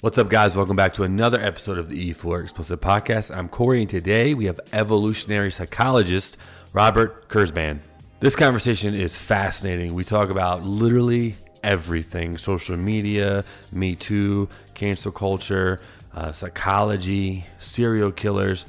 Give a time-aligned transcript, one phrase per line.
[0.00, 0.54] What's up, guys?
[0.54, 3.36] Welcome back to another episode of the E4 Explicit Podcast.
[3.36, 6.36] I'm Corey, and today we have evolutionary psychologist
[6.72, 7.80] Robert Kurzban.
[8.20, 9.94] This conversation is fascinating.
[9.94, 11.34] We talk about literally
[11.64, 15.80] everything social media, Me Too, cancel culture,
[16.14, 18.66] uh, psychology, serial killers,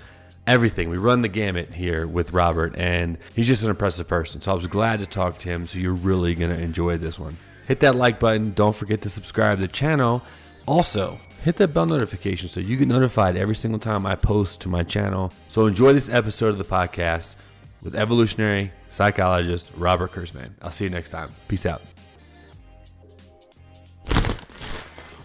[0.47, 0.89] everything.
[0.89, 4.41] We run the gamut here with Robert, and he's just an impressive person.
[4.41, 5.67] So I was glad to talk to him.
[5.67, 7.37] So you're really going to enjoy this one.
[7.67, 8.53] Hit that like button.
[8.53, 10.23] Don't forget to subscribe to the channel.
[10.69, 14.69] Also, hit that bell notification so you get notified every single time I post to
[14.69, 15.33] my channel.
[15.49, 17.37] So enjoy this episode of the podcast
[17.81, 20.51] with evolutionary psychologist Robert Kurzban.
[20.61, 21.31] I'll see you next time.
[21.47, 21.81] Peace out.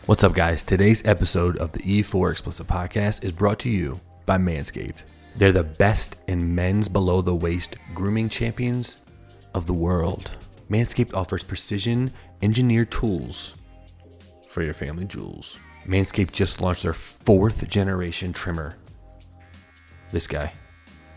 [0.06, 0.62] What's up, guys?
[0.62, 5.02] Today's episode of the E4 Explicit Podcast is brought to you by Manscaped.
[5.36, 8.96] They're the best in men's below the waist grooming champions
[9.52, 10.30] of the world.
[10.70, 13.52] Manscaped offers precision engineered tools
[14.54, 15.58] for your family jewels.
[15.84, 18.76] Manscaped just launched their fourth generation trimmer.
[20.12, 20.52] This guy,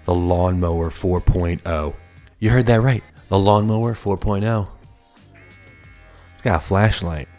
[0.05, 1.93] the Lawnmower 4.0.
[2.39, 3.03] You heard that right.
[3.29, 4.67] The Lawnmower 4.0.
[6.33, 7.29] It's got a flashlight.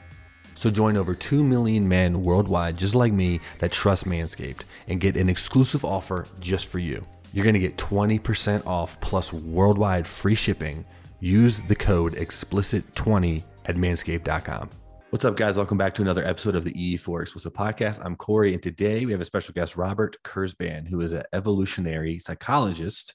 [0.54, 5.16] So join over 2 million men worldwide just like me that trust Manscaped and get
[5.16, 7.04] an exclusive offer just for you.
[7.32, 10.84] You're going to get 20% off plus worldwide free shipping.
[11.20, 14.70] Use the code explicit20 at manscaped.com.
[15.10, 15.56] What's up, guys?
[15.56, 18.04] Welcome back to another episode of the E4 Explicit Podcast.
[18.04, 22.18] I'm Corey, and today we have a special guest, Robert Kurzban, who is an evolutionary
[22.18, 23.14] psychologist,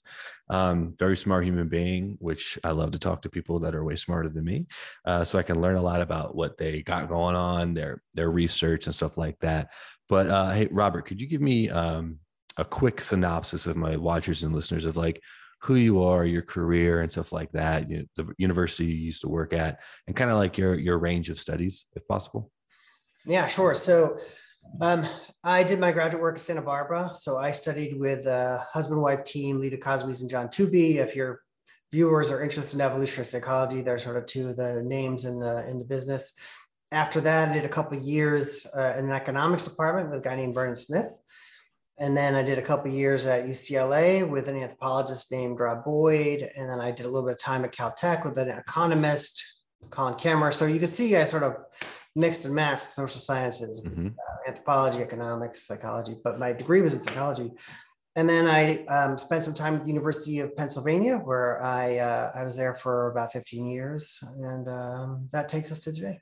[0.49, 3.95] um, very smart human being, which I love to talk to people that are way
[3.95, 4.66] smarter than me,
[5.05, 8.31] uh, so I can learn a lot about what they got going on, their their
[8.31, 9.69] research and stuff like that.
[10.09, 12.17] But uh, hey, Robert, could you give me um,
[12.58, 15.21] a quick synopsis of my watchers and listeners of like
[15.64, 17.89] who you are, your career, and stuff like that.
[17.89, 21.00] You know, the university you used to work at, and kind of like your your
[21.00, 22.52] range of studies, if possible.
[23.25, 23.73] Yeah, sure.
[23.73, 24.17] So,
[24.81, 25.05] um,
[25.44, 27.11] I did my graduate work at Santa Barbara.
[27.16, 30.95] So I studied with a husband wife team, Leda Cosmides and John Tooby.
[30.95, 31.42] If your
[31.92, 35.67] viewers are interested in evolutionary psychology, they're sort of two of the names in the
[35.70, 36.33] in the business.
[36.92, 40.36] After that, I did a couple years uh, in an economics department with a guy
[40.36, 41.17] named Vernon Smith.
[41.99, 46.49] And then I did a couple years at UCLA with an anthropologist named Rob Boyd.
[46.55, 49.43] And then I did a little bit of time at Caltech with an economist,
[49.92, 50.53] Colin Camerer.
[50.53, 51.55] So you can see I sort of
[52.15, 54.08] mixed and matched social sciences, mm-hmm.
[54.08, 57.52] uh, anthropology, economics, psychology, but my degree was in psychology.
[58.15, 62.32] And then I um, spent some time at the University of Pennsylvania, where I uh,
[62.36, 66.20] I was there for about 15 years, and um, that takes us to today.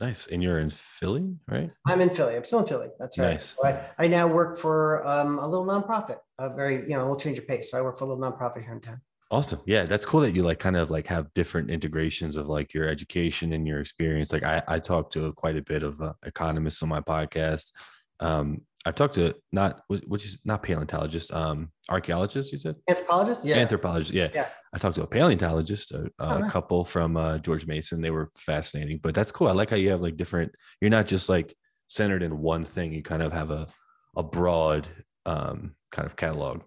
[0.00, 0.26] Nice.
[0.26, 1.70] And you're in Philly, right?
[1.86, 2.36] I'm in Philly.
[2.36, 2.88] I'm still in Philly.
[2.98, 3.32] That's right.
[3.32, 3.56] Nice.
[3.56, 7.02] So I, I now work for um, a little nonprofit, a very, you know, a
[7.02, 7.70] little change of pace.
[7.70, 9.00] So I work for a little nonprofit here in town.
[9.30, 9.60] Awesome.
[9.66, 12.88] Yeah, that's cool that you like kind of like have different integrations of like your
[12.88, 14.32] education and your experience.
[14.32, 17.72] Like I, I talk to quite a bit of uh, economists on my podcast.
[18.20, 22.52] Um, I've talked to not which is not paleontologist, um, archaeologist.
[22.52, 24.28] You said anthropologist, yeah, anthropologist, yeah.
[24.34, 24.46] yeah.
[24.74, 28.00] I talked to a paleontologist, a, a oh, couple from uh, George Mason.
[28.00, 29.48] They were fascinating, but that's cool.
[29.48, 30.52] I like how you have like different.
[30.80, 31.54] You're not just like
[31.86, 32.92] centered in one thing.
[32.92, 33.68] You kind of have a
[34.16, 34.88] a broad
[35.26, 36.62] um, kind of catalog.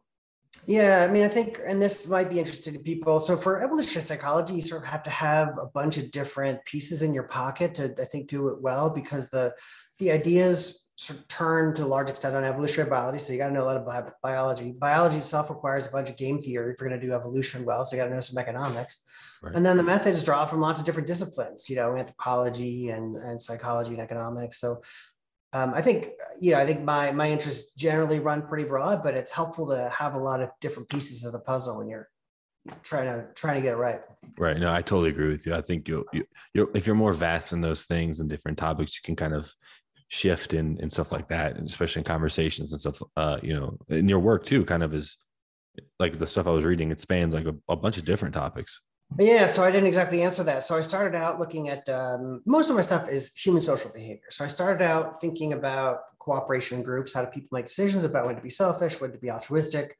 [0.67, 3.21] Yeah, I mean, I think, and this might be interesting to people.
[3.21, 7.03] So for evolutionary psychology, you sort of have to have a bunch of different pieces
[7.03, 9.53] in your pocket to, I think, do it well because the
[9.97, 13.19] the ideas sort of turn to a large extent on evolutionary biology.
[13.19, 14.71] So you got to know a lot about biology.
[14.71, 17.85] Biology itself requires a bunch of game theory if you're going to do evolution well.
[17.85, 19.03] So you got to know some economics.
[19.41, 19.55] Right.
[19.55, 23.41] And then the methods draw from lots of different disciplines, you know, anthropology and, and
[23.41, 24.59] psychology and economics.
[24.59, 24.81] So
[25.53, 26.09] um, I think,
[26.41, 29.89] you know, I think my, my interests generally run pretty broad, but it's helpful to
[29.89, 32.09] have a lot of different pieces of the puzzle when you're
[32.83, 34.01] trying to trying to get it right.
[34.37, 34.57] Right.
[34.57, 35.55] No, I totally agree with you.
[35.55, 38.95] I think you you you if you're more vast in those things and different topics,
[38.95, 39.53] you can kind of
[40.09, 43.77] shift and, and stuff like that, and especially in conversations and stuff, uh, you know,
[43.89, 45.17] in your work too, kind of is
[45.99, 48.81] like the stuff I was reading, it spans like a, a bunch of different topics.
[49.19, 50.63] Yeah, so I didn't exactly answer that.
[50.63, 54.27] So I started out looking at um, most of my stuff is human social behavior.
[54.29, 58.35] So I started out thinking about cooperation groups, how do people make decisions about when
[58.35, 59.95] to be selfish, when to be altruistic,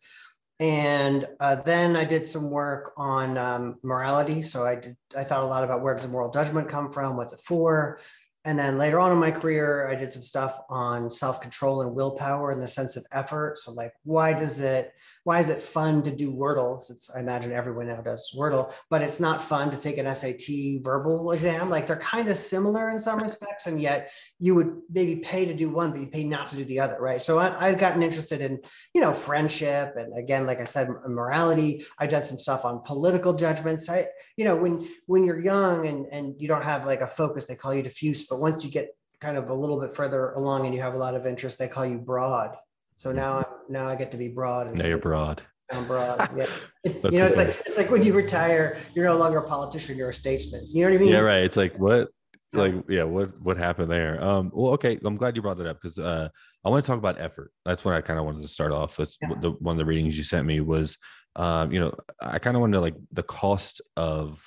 [0.59, 4.41] and uh, then I did some work on um, morality.
[4.41, 7.33] So I did I thought a lot about where does moral judgment come from, what's
[7.33, 7.99] it for,
[8.47, 11.93] and then later on in my career, I did some stuff on self control and
[11.93, 13.57] willpower and the sense of effort.
[13.59, 14.93] So, like, why does it,
[15.25, 16.77] why is it fun to do Wordle?
[16.89, 20.81] It's, I imagine everyone now does Wordle, but it's not fun to take an SAT
[20.81, 21.69] verbal exam.
[21.69, 25.53] Like, they're kind of similar in some respects, and yet you would maybe pay to
[25.53, 27.21] do one, but you pay not to do the other, right?
[27.21, 28.61] So, I, I've gotten interested in,
[28.95, 29.95] you know, friendship.
[29.97, 31.83] And again, like I said, morality.
[31.99, 33.89] I've done some stuff on political judgments.
[33.89, 34.05] I,
[34.37, 37.55] you know, when, when you're young and, and you don't have like a focus, they
[37.55, 38.89] call you diffuse, but once you get
[39.19, 41.67] kind of a little bit further along and you have a lot of interest, they
[41.67, 42.55] call you broad.
[42.95, 44.73] So now I'm now I get to be broad.
[44.73, 45.41] Now you're broad.
[45.71, 46.29] I'm broad.
[46.35, 46.45] Yeah.
[46.83, 49.97] It's, you know, it's like it's like when you retire, you're no longer a politician,
[49.97, 50.63] you're a statesman.
[50.67, 51.09] You know what I mean?
[51.09, 51.43] Yeah, right.
[51.43, 52.09] It's like what
[52.53, 55.77] like yeah what what happened there um well okay i'm glad you brought that up
[55.81, 56.29] because uh
[56.63, 58.97] i want to talk about effort that's what i kind of wanted to start off
[58.97, 59.33] with yeah.
[59.41, 60.97] the one of the readings you sent me was
[61.35, 64.41] um you know i kind of wanted to like the cost of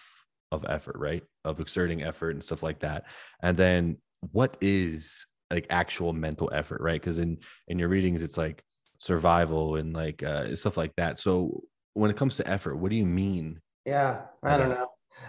[0.52, 1.22] of effort right?
[1.44, 3.06] Of exerting effort and stuff like that.
[3.42, 3.98] And then
[4.32, 7.00] what is like actual mental effort right?
[7.00, 7.38] Because in
[7.68, 8.62] in your readings it's like
[8.98, 11.18] survival and like uh stuff like that.
[11.18, 11.62] So
[11.94, 14.86] when it comes to effort what do you mean yeah i don't know.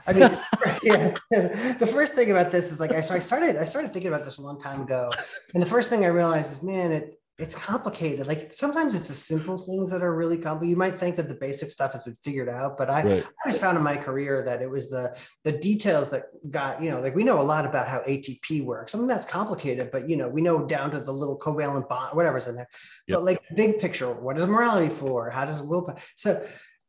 [0.07, 0.21] I mean,
[0.83, 4.11] yeah, the first thing about this is like I so I started I started thinking
[4.11, 5.09] about this a long time ago,
[5.53, 8.27] and the first thing I realized is, man, it it's complicated.
[8.27, 10.69] Like sometimes it's the simple things that are really complicated.
[10.69, 13.23] You might think that the basic stuff has been figured out, but I, right.
[13.23, 16.89] I always found in my career that it was the the details that got you
[16.91, 18.91] know like we know a lot about how ATP works.
[18.91, 22.47] Something that's complicated, but you know we know down to the little covalent bond, whatever's
[22.47, 22.67] in there.
[23.07, 23.17] Yep.
[23.17, 25.29] But like big picture, what is morality for?
[25.29, 25.97] How does willpower?
[26.15, 26.45] So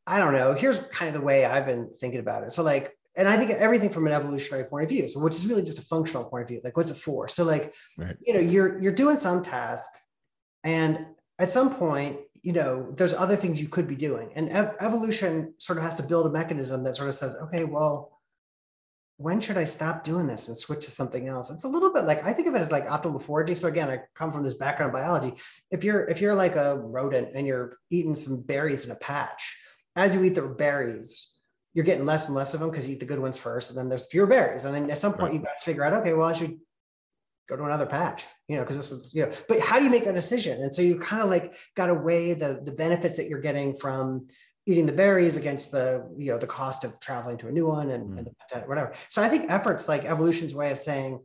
[0.07, 0.55] I don't know.
[0.55, 2.53] Here's kind of the way I've been thinking about it.
[2.53, 5.47] So like, and I think everything from an evolutionary point of view, so which is
[5.47, 6.61] really just a functional point of view.
[6.65, 7.29] Like, what's it for?
[7.29, 8.17] So like, right.
[8.27, 9.89] you know, you're you're doing some task,
[10.65, 11.07] and
[11.39, 15.55] at some point, you know, there's other things you could be doing, and ev- evolution
[15.59, 18.21] sort of has to build a mechanism that sort of says, okay, well,
[19.17, 21.51] when should I stop doing this and switch to something else?
[21.51, 23.57] It's a little bit like I think of it as like optimal foraging.
[23.57, 25.35] So again, I come from this background biology.
[25.71, 29.57] If you're if you're like a rodent and you're eating some berries in a patch,
[29.95, 31.33] as you eat the berries,
[31.75, 33.79] you're getting less and less of them because you eat the good ones first, and
[33.79, 34.65] then there's fewer berries.
[34.65, 35.35] And then at some point, right.
[35.35, 36.59] you've got to figure out, okay, well, I should
[37.49, 39.91] go to another patch, you know, because this was, you know, but how do you
[39.91, 40.61] make that decision?
[40.63, 43.75] And so you kind of like got to weigh the the benefits that you're getting
[43.75, 44.27] from
[44.67, 47.91] eating the berries against the, you know, the cost of traveling to a new one
[47.91, 48.19] and, mm.
[48.19, 48.93] and the, whatever.
[49.09, 51.19] So I think efforts like evolution's way of saying,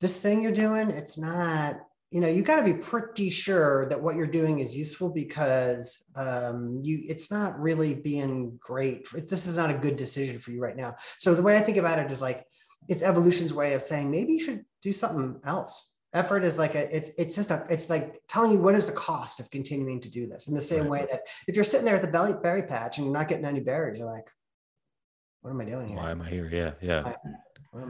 [0.00, 1.76] this thing you're doing, it's not
[2.10, 6.10] you know you got to be pretty sure that what you're doing is useful because
[6.16, 10.60] um, you it's not really being great this is not a good decision for you
[10.60, 12.44] right now so the way i think about it is like
[12.88, 16.94] it's evolution's way of saying maybe you should do something else effort is like a
[16.94, 20.10] it's it's just a it's like telling you what is the cost of continuing to
[20.10, 20.90] do this in the same right.
[20.90, 23.44] way that if you're sitting there at the belly berry patch and you're not getting
[23.44, 24.26] any berries you're like
[25.42, 27.14] what am i doing here why am i here yeah yeah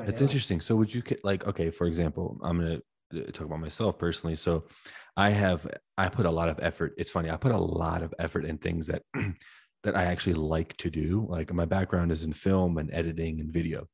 [0.07, 2.81] it's interesting so would you like okay for example i'm gonna
[3.15, 4.37] uh, talk about myself personally.
[4.37, 4.65] So
[5.17, 5.67] I have
[5.99, 6.95] I put a lot of effort.
[6.97, 9.03] It's funny, I put a lot of effort in things that
[9.83, 11.27] that I actually like to do.
[11.29, 13.87] Like my background is in film and editing and video.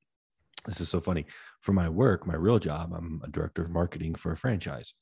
[0.67, 1.27] This is so funny.
[1.61, 4.93] For my work, my real job, I'm a director of marketing for a franchise.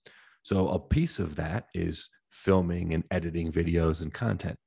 [0.43, 4.59] So a piece of that is filming and editing videos and content.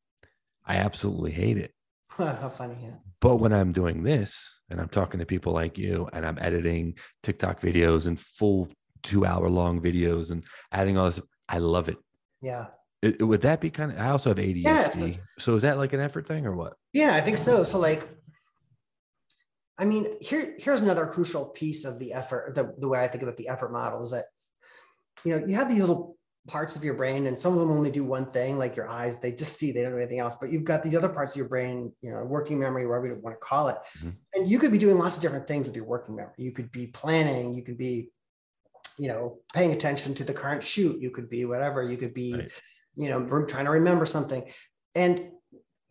[0.65, 1.71] I absolutely hate it.
[2.17, 2.95] How funny, yeah.
[3.21, 6.97] But when I'm doing this and I'm talking to people like you and I'm editing
[7.23, 8.69] TikTok videos and full
[9.03, 11.21] two hour long videos and adding all this.
[11.47, 11.97] I love it.
[12.41, 12.67] Yeah.
[13.01, 13.99] It, would that be kind of?
[13.99, 14.63] I also have ADHD.
[14.63, 16.73] Yeah, so, so is that like an effort thing or what?
[16.93, 17.63] Yeah, I think so.
[17.63, 18.07] So like,
[19.77, 22.55] I mean, here here's another crucial piece of the effort.
[22.55, 24.25] The, the way I think about the effort model is that,
[25.23, 27.91] you know, you have these little parts of your brain and some of them only
[27.91, 30.49] do one thing like your eyes they just see they don't do anything else but
[30.49, 33.35] you've got these other parts of your brain you know working memory whatever you want
[33.35, 34.09] to call it mm-hmm.
[34.33, 36.71] and you could be doing lots of different things with your working memory you could
[36.71, 38.09] be planning you could be
[38.97, 42.33] you know paying attention to the current shoot you could be whatever you could be
[42.33, 42.51] right.
[42.95, 44.49] you know trying to remember something
[44.95, 45.29] and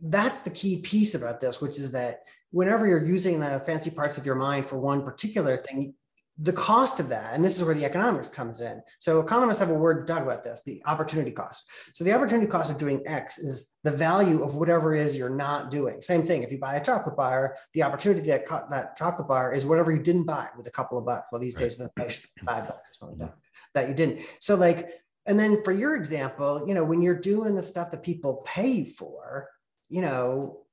[0.00, 4.18] that's the key piece about this which is that whenever you're using the fancy parts
[4.18, 5.94] of your mind for one particular thing
[6.38, 8.82] the cost of that, and this is where the economics comes in.
[8.98, 11.70] So economists have a word to talk about this, the opportunity cost.
[11.94, 15.30] So the opportunity cost of doing X is the value of whatever it is you're
[15.30, 16.02] not doing.
[16.02, 16.42] Same thing.
[16.42, 20.02] If you buy a chocolate bar, the opportunity that that chocolate bar is whatever you
[20.02, 21.26] didn't buy with a couple of bucks.
[21.32, 23.38] Well, these days the inflation five bucks or something like that,
[23.74, 24.20] that you didn't.
[24.38, 24.90] So like,
[25.24, 28.84] and then for your example, you know, when you're doing the stuff that people pay
[28.84, 29.48] for,
[29.88, 30.65] you know,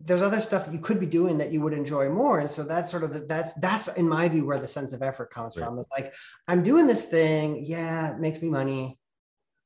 [0.00, 2.40] there's other stuff that you could be doing that you would enjoy more.
[2.40, 5.02] And so that's sort of the, that's that's in my view where the sense of
[5.02, 5.66] effort comes right.
[5.66, 5.78] from.
[5.78, 6.14] It's like
[6.48, 7.62] i'm doing this thing.
[7.66, 8.98] Yeah it makes me money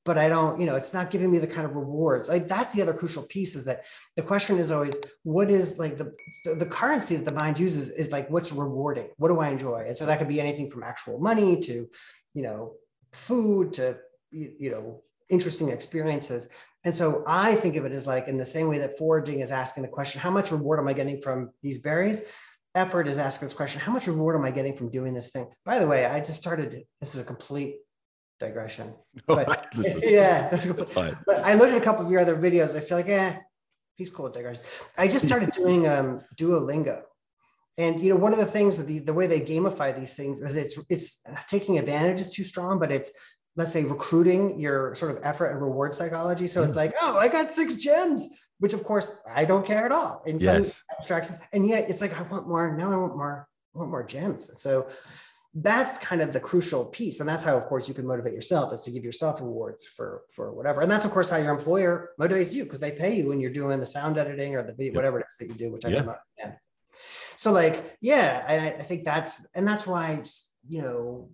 [0.05, 2.29] but i don't you know it's not giving me the kind of rewards.
[2.29, 3.85] Like that's the other crucial piece is that
[4.17, 6.12] the question is always what is like the
[6.45, 9.11] the, the currency that the mind uses is like what's rewarding?
[9.17, 9.85] What do i enjoy?
[9.87, 11.88] And so that could be anything from actual money to
[12.35, 12.75] you know
[13.12, 13.99] food to
[14.31, 16.49] you, you know interesting experiences.
[16.85, 19.50] And so I think of it as like in the same way that foraging is
[19.50, 22.21] asking the question, how much reward am I getting from these berries?
[22.75, 25.47] Effort is asking this question, how much reward am I getting from doing this thing?
[25.64, 27.76] By the way, I just started, this is a complete
[28.38, 28.93] digression.
[29.26, 29.69] But,
[30.03, 30.50] yeah,
[31.26, 32.76] but I looked at a couple of your other videos.
[32.76, 33.37] I feel like, eh,
[33.97, 34.64] he's cool digression.
[34.99, 37.03] I just started doing um, Duolingo.
[37.79, 40.41] and you know one of the things that the, the way they gamify these things
[40.41, 43.12] is it's it's taking advantage is too strong but it's
[43.57, 46.47] let's say recruiting your sort of effort and reward psychology.
[46.47, 49.93] So it's like oh i got six gems which of course i don't care at
[49.93, 50.23] all.
[50.27, 50.83] In some Yes.
[50.99, 51.39] abstractions.
[51.53, 52.77] And yet it's like i want more.
[52.77, 53.49] Now i want more.
[53.75, 54.51] I want more gems.
[54.61, 54.89] So
[55.57, 57.21] that's kind of the crucial piece.
[57.21, 60.23] And that's how of course you can motivate yourself is to give yourself rewards for
[60.35, 60.81] for whatever.
[60.81, 63.53] And that's of course how your employer motivates you because they pay you when you're
[63.53, 64.97] doing the sound editing or the video Yep.
[64.97, 66.01] whatever it is that you do which i Yeah.
[66.03, 66.59] don't understand
[67.37, 70.23] so like yeah I, I think that's and that's why
[70.69, 71.29] you know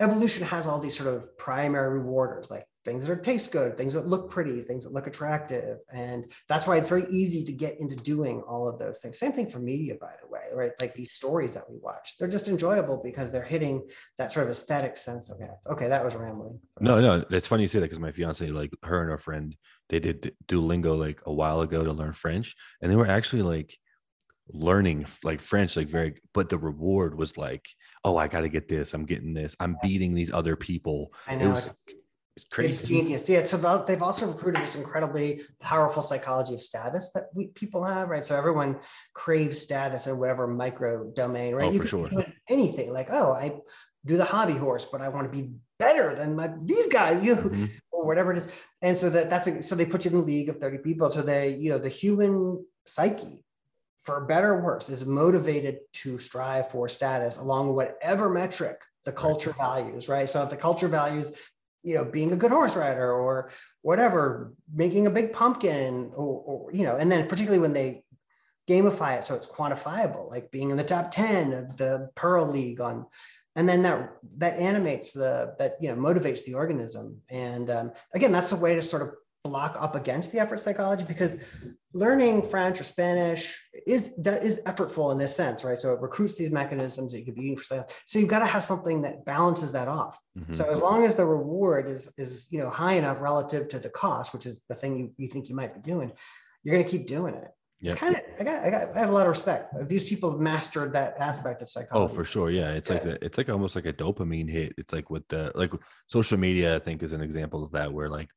[0.00, 3.92] evolution has all these sort of primary rewarders like things that are taste good things
[3.92, 5.78] that look pretty things that look attractive.
[5.94, 9.18] And that's why it's very easy to get into doing all of those things.
[9.18, 10.72] Same thing for media by the way right?
[10.80, 13.86] Like these stories that we watch they're just enjoyable because they're hitting
[14.18, 16.58] that sort of aesthetic sense it okay that was rambling.
[16.80, 19.56] No, no, it's funny you say that because my fiance, like her and her friend,
[19.88, 23.76] they did Duolingo like a while ago to learn French, and they were actually like
[24.48, 26.20] learning like French, like very.
[26.32, 27.66] But the reward was like,
[28.04, 28.94] oh, I got to get this.
[28.94, 29.56] I'm getting this.
[29.60, 31.10] I'm beating these other people.
[31.26, 31.96] i It know was it's, it's
[32.36, 32.86] it's crazy.
[32.94, 37.48] genius yeah so they'll- they've also recruited this incredibly powerful psychology of status that we,
[37.48, 38.78] people have right so everyone
[39.14, 42.08] craves status in whatever micro domain right Oh, you for sure.
[42.48, 43.58] anything like oh i
[44.06, 47.34] do the hobby horse but i want to be better than my these guys you
[47.34, 47.68] Mhm.
[47.92, 48.46] or whatever it is.
[48.80, 51.10] And so that that's a, so they put you in the league of 30 people.
[51.10, 53.44] So they, you know, the human psyche,
[54.02, 59.54] for better or worse, is motivated to strive for status along whatever metric the culture
[59.58, 60.28] values, right?
[60.28, 61.50] So if the culture values,
[61.82, 63.50] you know, being a good horse rider or
[63.82, 68.04] whatever, making a big pumpkin, or, or you know, and then particularly when they
[68.68, 72.80] gamify it so it's quantifiable, like being in the top 10 of the Pearl League
[72.80, 73.06] on
[73.56, 78.32] and then that that animates the that you know motivates the organism and um, again
[78.32, 79.10] that's a way to sort of
[79.44, 81.42] block up against the effort psychology because
[81.94, 86.36] learning french or spanish is that is effortful in this sense right so it recruits
[86.36, 89.72] these mechanisms that you could be using so you've got to have something that balances
[89.72, 90.54] that off Mhm.
[90.54, 93.88] so as long as the reward is is you know high enough relative to the
[93.88, 96.12] cost which is the thing you, you think you might be doing
[96.62, 97.48] you're going to keep doing it
[97.80, 97.92] Yeah.
[97.92, 99.74] it's kind of I got, I got I have a lot of respect.
[99.88, 102.12] These people have mastered that aspect of psychology.
[102.12, 102.50] Oh, for sure.
[102.50, 102.72] Yeah.
[102.72, 103.12] It's like Yeah.
[103.12, 104.74] a, it's like almost like a dopamine hit.
[104.76, 105.72] It's like with the like
[106.06, 108.28] social media, I think is an example of that where like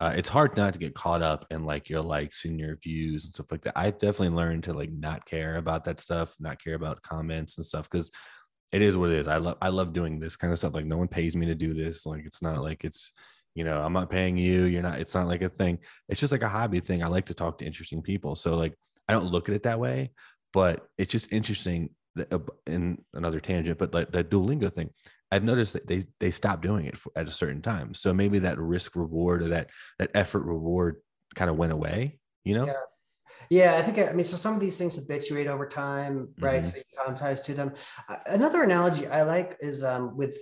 [0.00, 3.24] uh, it's hard not to get caught up in like your likes and your views
[3.24, 3.76] and stuff like that.
[3.76, 7.66] I've definitely learned to like not care about that stuff, not care about comments and
[7.66, 8.10] stuff because
[8.70, 9.26] it is what it is.
[9.26, 10.74] I love I love doing this kind of stuff.
[10.74, 12.06] Like no one pays me to do this.
[12.06, 13.12] Like it's not like it's
[13.54, 14.64] you know I'm not paying you.
[14.64, 15.00] You're not.
[15.00, 15.78] It's not like a thing.
[16.08, 17.02] It's just like a hobby thing.
[17.02, 18.36] I like to talk to interesting people.
[18.36, 18.74] So like
[19.08, 20.12] I don't look at it that way,
[20.52, 21.90] but it's just interesting.
[22.14, 24.90] that- uh, In another tangent, but like the Duolingo thing,
[25.30, 27.94] I've noticed that they they stopped doing it for, at a certain time.
[27.94, 30.96] So maybe that risk reward or that that effort reward
[31.34, 32.18] kind of went away.
[32.44, 32.66] You know?
[32.66, 32.72] Yeah.
[33.50, 36.62] Yeah, I think I mean so some of these things habituate over time, right?
[36.62, 36.70] Mhm.
[36.70, 37.72] So you acclimatize to them.
[38.08, 40.34] Uh, Another analogy I like is um, with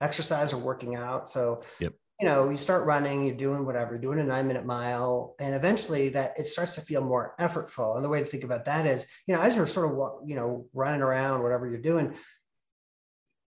[0.00, 1.28] exercise or working out.
[1.28, 1.94] So Yep.
[2.20, 5.54] you know, you start running, you're doing whatever, you're doing a nine minute mile, and
[5.54, 7.96] eventually that it starts to feel more effortful.
[7.96, 10.36] And the way to think about that is, you know, as you're sort of you
[10.36, 12.16] know running around, whatever you're doing,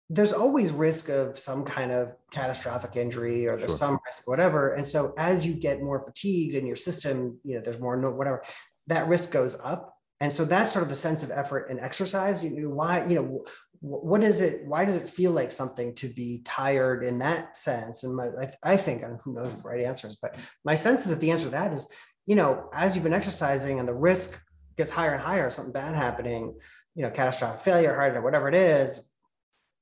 [0.09, 3.77] there's always risk of some kind of catastrophic injury or there's Sure.
[3.77, 4.73] some risk whatever.
[4.73, 8.09] And so as you get more fatigued in your system you know there's more no
[8.11, 8.43] whatever
[8.87, 9.95] that risk goes up.
[10.21, 12.43] And so that's sort of the sense of effort and exercise.
[12.43, 13.43] You know why you know
[13.81, 18.03] what is it why does it feel like something to be tired in that sense?
[18.03, 20.35] And my i, I think and who knows the right answers but
[20.65, 21.87] my sense is that the answer to that is
[22.25, 24.41] you know as you've been exercising and the risk
[24.75, 26.53] gets higher and higher something bad happening
[26.95, 29.08] you know catastrophic failure heart or whatever it is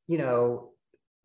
[0.07, 0.71] you know,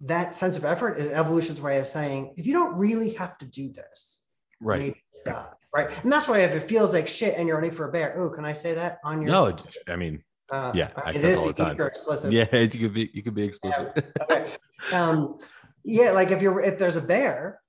[0.01, 3.47] that sense of effort is evolution's way of saying, if you don't really have to
[3.47, 4.25] do this,
[4.61, 4.79] Right.
[4.81, 5.59] maybe stop.
[5.75, 5.89] Right.
[6.03, 8.29] And that's why if it feels like shit and you're running for a bear, oh,
[8.31, 9.57] can I say that on your No,
[9.89, 11.81] I mean, uh, yeah, I it is all the time.
[11.81, 12.31] explicit.
[12.31, 14.05] yeah, you could be you could be explicit.
[14.31, 14.53] Okay.
[14.93, 15.39] Um,
[15.85, 17.62] yeah, like if you're if there's a bear,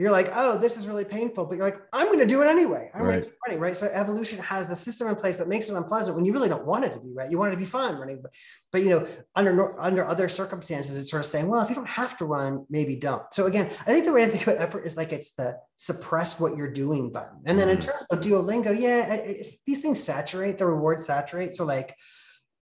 [0.00, 2.46] you're like, oh, this is really painful, but you're like, I'm going to do it
[2.46, 2.90] anyway.
[2.94, 3.76] I'm going to keep running, right?
[3.76, 6.64] So evolution has a system in place that makes it unpleasant when you really don't
[6.64, 7.30] want it to be, right?
[7.30, 8.32] You want it to be fun running, but,
[8.72, 11.86] but you know, under under other circumstances, it's sort of saying, well, if you don't
[11.86, 13.22] have to run, maybe don't.
[13.34, 16.40] So again, I think the way to think about effort is like it's the suppress
[16.40, 17.82] what you're doing button, and then in Mhm.
[17.82, 21.52] terms of Duolingo, yeah, it's, these things saturate the reward saturate.
[21.52, 21.94] So like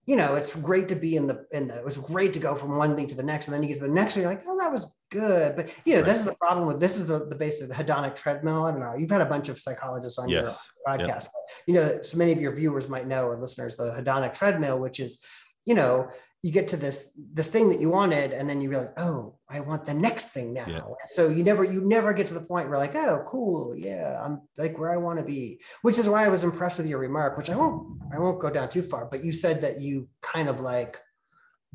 [0.06, 1.78] you know, it's great to be in the in the.
[1.78, 3.78] It was great to go from one thing to the next, and then you get
[3.78, 5.56] to the next one, you're like, oh, that was good.
[5.56, 6.08] But you know, Right.
[6.10, 8.64] this is the problem with this is the the base of the hedonic treadmill.
[8.64, 8.94] I don't know.
[8.96, 10.68] You've had a bunch of psychologists on yes.
[10.86, 11.28] your podcast.
[11.66, 15.00] You know, so many of your viewers might know or listeners the hedonic treadmill, which
[15.00, 15.24] is
[15.66, 16.10] you know,
[16.42, 19.60] you get to this this thing that you wanted, and then you realize, oh, I
[19.60, 20.66] want the next thing now.
[20.68, 20.82] Yeah.
[21.06, 24.42] So you never you never get to the point where like, oh, cool, yeah, I'm
[24.58, 25.60] like where I want to be.
[25.80, 28.50] Which is why I was impressed with your remark, which I won't I won't go
[28.50, 31.00] down too far, but you said that you kind of like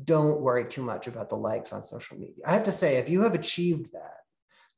[0.04, 2.42] don't worry too much about the likes on social media.
[2.46, 4.18] I have to say, if you have achieved that,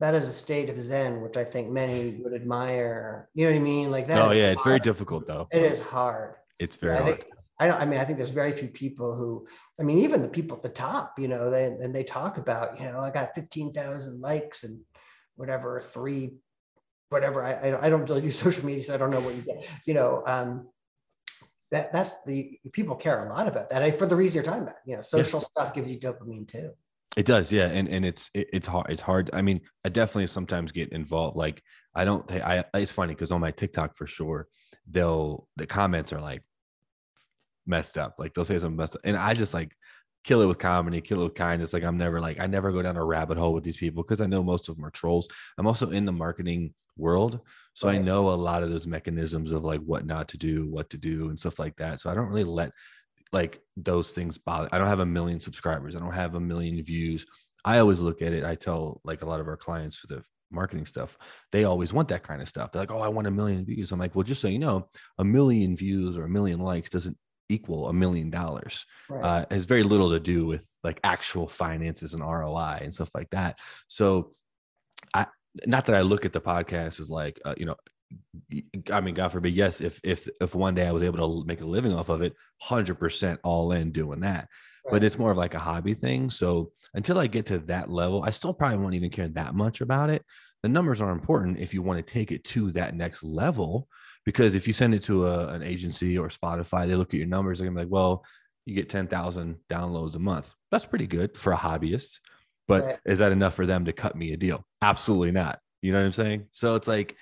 [0.00, 3.29] that is a state of zen, which I think many would admire.
[3.35, 3.91] You know what I mean?
[3.91, 4.25] Like that.
[4.25, 5.49] Oh yeah, it's very difficult though.
[5.52, 6.35] It is hard.
[6.59, 7.14] It's very I hard.
[7.17, 7.26] think,
[7.61, 7.81] I don't.
[7.81, 9.47] I mean, I think there's very few people who.
[9.79, 12.81] I mean, even the people at the top, you know, they and they talk about,
[12.81, 14.81] you know, I got fifteen thousand likes and
[15.37, 16.33] whatever three,
[17.11, 17.45] whatever.
[17.45, 19.43] I I don't- I don't really use social media, so I don't know what you
[19.43, 19.71] get.
[19.87, 20.69] You know, um,
[21.73, 24.62] that that's the people care a lot about that I, for the reason you're talking
[24.62, 24.76] about.
[24.87, 26.71] You know, social stuff gives you dopamine too.
[27.17, 28.87] It does, yeah, and and it's it, it's hard.
[28.91, 29.31] It's hard.
[29.33, 31.37] I mean, I definitely sometimes get involved.
[31.37, 31.62] Like
[31.95, 32.26] I don't.
[32.29, 34.47] think I it's funny because on my TikTok for sure,
[34.88, 36.43] they'll the comments are like
[37.67, 38.17] messed up.
[38.19, 39.73] Like they'll say something messed up, and I just like
[40.25, 41.73] kill it with comedy, kill it with kindness.
[41.73, 44.21] Like I'm never like I never go down a rabbit hole with these people because
[44.21, 45.29] I know most of them are trolls.
[45.59, 47.41] I'm also in the marketing world,
[47.75, 50.91] so I know a lot of those mechanisms of like what not to do, what
[50.91, 52.00] to do, and stuff like that.
[52.00, 52.73] So I don't really let
[53.33, 54.69] like those things bother.
[54.73, 55.97] I don't have a million subscribers.
[55.97, 57.25] I don't have a million views.
[57.64, 58.45] I always look at it.
[58.45, 61.17] I tell like a lot of our clients for the marketing stuff,
[61.50, 62.71] they always want that kind of stuff.
[62.71, 63.91] They're like, oh, I want a million views.
[63.91, 64.88] I'm like, well, just so you know,
[65.19, 67.17] a million views or a million likes doesn't
[67.53, 68.87] equal a million dollars.
[69.09, 69.23] Right.
[69.23, 73.31] Uh, has very little to do with like actual finances and ROI and stuff like
[73.31, 73.59] that.
[73.89, 74.33] So,
[75.15, 75.27] I
[75.67, 77.77] not that I look at the podcast as like uh, you know
[78.91, 81.61] I mean, God forbid, yes, if if if one day I was able to make
[81.61, 84.49] a living off of it, hundred percent all in doing that.
[84.91, 86.29] But it's more of like a hobby thing.
[86.29, 89.81] So until I get to that level, I still probably won't even care that much
[89.81, 90.25] about it.
[90.63, 93.89] The numbers are important if you want to take it to that next level.
[94.25, 97.26] Because if you send it to a, an agency or Spotify, they look at your
[97.26, 98.25] numbers, they're gonna be like, well,
[98.67, 100.55] you get 10,000 downloads a month.
[100.71, 102.21] That's pretty good for a hobbyist.
[102.69, 102.99] But Right.
[103.05, 104.64] is that enough for them to cut me a deal?
[104.81, 105.59] Absolutely not.
[105.83, 106.47] You know what I'm saying?
[106.52, 107.17] So it's like,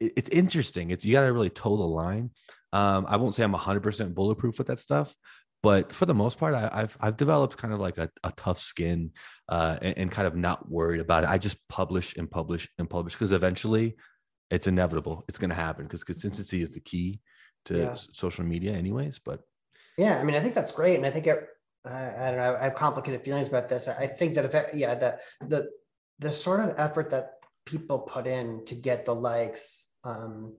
[0.00, 0.90] it's interesting.
[0.90, 2.30] It's you got to really toe the line.
[2.72, 5.14] Um, I won't say I'm 100% bulletproof with that stuff,
[5.62, 8.58] but for the most part, I, I've I've developed kind of like a, a tough
[8.58, 9.12] skin
[9.48, 11.30] uh, and, and kind of not worried about it.
[11.30, 13.96] I just publish and publish and publish because eventually,
[14.50, 15.24] it's inevitable.
[15.28, 17.20] It's going to happen because consistency is the key
[17.66, 17.94] to Yeah.
[18.12, 19.18] social media, anyways.
[19.18, 19.40] But
[19.96, 21.38] Yeah, I mean, I think that's great, and I think it,
[21.84, 22.56] I, I don't know.
[22.60, 23.88] I have complicated feelings about this.
[23.88, 25.68] I I think that if it- yeah, the the
[26.18, 27.34] the sort of effort that
[27.66, 30.56] people put in to get the likes, um,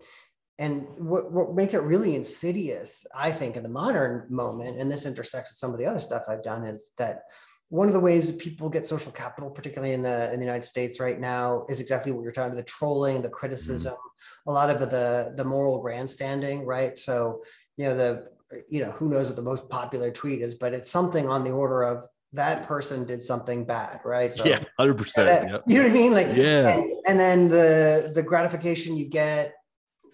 [0.57, 5.05] and what what makes it really insidious, I think, in the modern moment, and this
[5.05, 7.23] intersects with some of the other stuff I've done, is that
[7.69, 10.63] one of the ways that people get social capital, particularly in the in the United
[10.65, 14.49] States right now, is exactly what you're talking about: the trolling, the criticism, mm-hmm.
[14.49, 16.97] a lot of the the moral grandstanding, right?
[16.97, 17.41] So
[17.77, 18.27] you know the
[18.69, 21.51] you know, who knows what the most popular tweet is, but it's something on the
[21.51, 24.31] order of that person did something bad, right?
[24.31, 25.51] So yeah, hundred percent.
[25.51, 25.63] Yep.
[25.67, 26.13] you know what I mean?
[26.13, 26.69] Like, Yeah.
[26.69, 29.53] and, and then the the gratification you get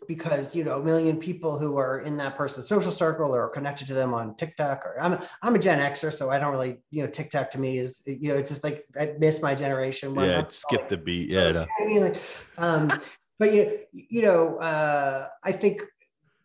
[0.07, 3.87] because you know a million people who are in that person's social circle or connected
[3.87, 6.77] to them on TikTok or I'm a, I'm a Gen Xer, so I don't really
[6.91, 10.15] you know TikTok to me is you know it's just like I miss my generation.
[10.15, 11.29] when Yeah, skip the beat.
[11.29, 11.51] Yeah, no.
[11.51, 12.17] you know what I mean, like,
[12.57, 12.99] um,
[13.39, 15.81] but you you know, uh, I think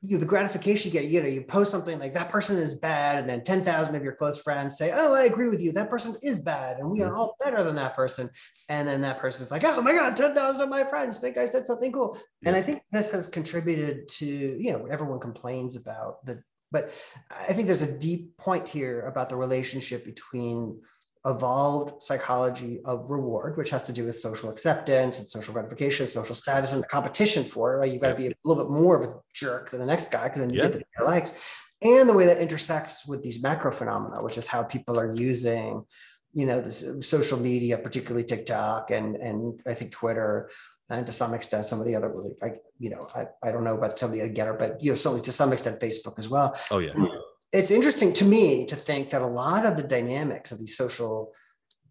[0.02, 3.18] you the gratification you get, you know, you post something like that person is bad,
[3.18, 5.72] and then ten thousand of your close friends say, "Oh, I agree with you.
[5.72, 8.30] That person is bad, and we are all better than that person."
[8.70, 11.46] And then that person's like, "Oh my god, ten thousand of my friends think I
[11.46, 16.24] said something cool." And I think this has contributed to you know everyone complains about
[16.24, 16.86] the, but
[17.30, 20.80] I think there's a deep point here about the relationship between
[21.26, 26.34] evolved psychology of reward, which has to do with social acceptance and social gratification, social
[26.34, 27.78] status, and the competition for it.
[27.78, 27.92] Right?
[27.92, 30.24] You've got to be a little bit more of a jerk than the next guy
[30.24, 30.64] because then you Yeah.
[30.64, 31.62] get the better likes.
[31.82, 35.84] And the way that intersects with these macro phenomena, which is how people are using,
[36.32, 40.50] you know, the uh, social media, particularly TikTok and and I think Twitter,
[40.90, 43.64] and to some extent some of the other really like you know I, I don't
[43.64, 46.18] know about some of the other getter, but you know certainly to some extent Facebook
[46.18, 46.92] as well Oh yeah.
[46.92, 47.16] Mm-hmm.
[47.52, 51.32] It's interesting to me to think that a lot of the dynamics of these social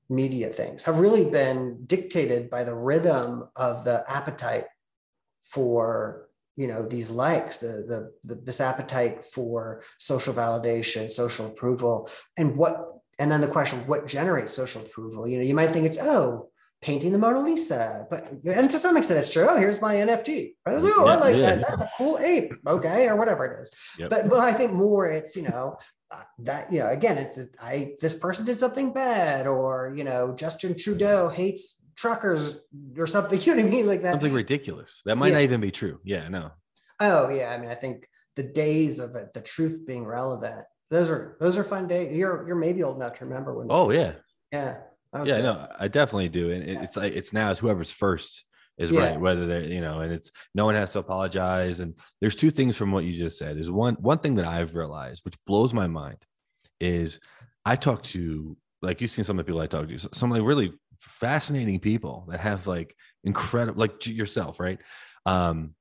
[0.09, 4.65] media things have really been dictated by the rhythm of the appetite
[5.41, 12.09] for you know these likes the, the, the this appetite for social validation social approval
[12.37, 15.27] and what and then the question what generates social approval?
[15.27, 16.49] You know you might think it's oh
[16.81, 20.53] painting the mona lisa but and to some extent it's true oh here's my nft
[20.65, 21.55] oh i like yeah.
[21.55, 24.09] that that's a cool ape okay or whatever it is Yep.
[24.09, 25.77] but but I think more it's you know
[26.11, 30.33] uh, that you know again it's I this person did something bad or you know
[30.33, 32.61] Justin Trudeau hates truckers
[32.97, 35.01] or something you know what I mean like that Something ridiculous.
[35.05, 35.33] That might Yeah.
[35.35, 35.99] not even be true.
[36.05, 36.51] Yeah, no.
[37.01, 41.09] oh yeah I mean I think the days of it the truth being relevant those
[41.09, 42.15] are those are fun days.
[42.17, 43.67] You're you're maybe old enough to remember when.
[43.69, 44.13] Oh yeah,
[44.51, 44.77] yeah,
[45.13, 45.23] yeah.
[45.23, 45.43] Good.
[45.43, 48.45] No, I definitely do, and it's like it's now it's whoever's first
[48.79, 49.09] is yeah.
[49.09, 52.49] right whether they're you know and it's no one has to apologize and there's two
[52.49, 55.73] things from what you just said is one one thing that i've realized which blows
[55.73, 56.17] my mind
[56.79, 57.19] is
[57.65, 60.41] i talk to like you've seen some of the people i talk to some like
[60.41, 62.95] really fascinating people that have like
[63.25, 64.79] incredible like yourself right
[65.25, 65.75] um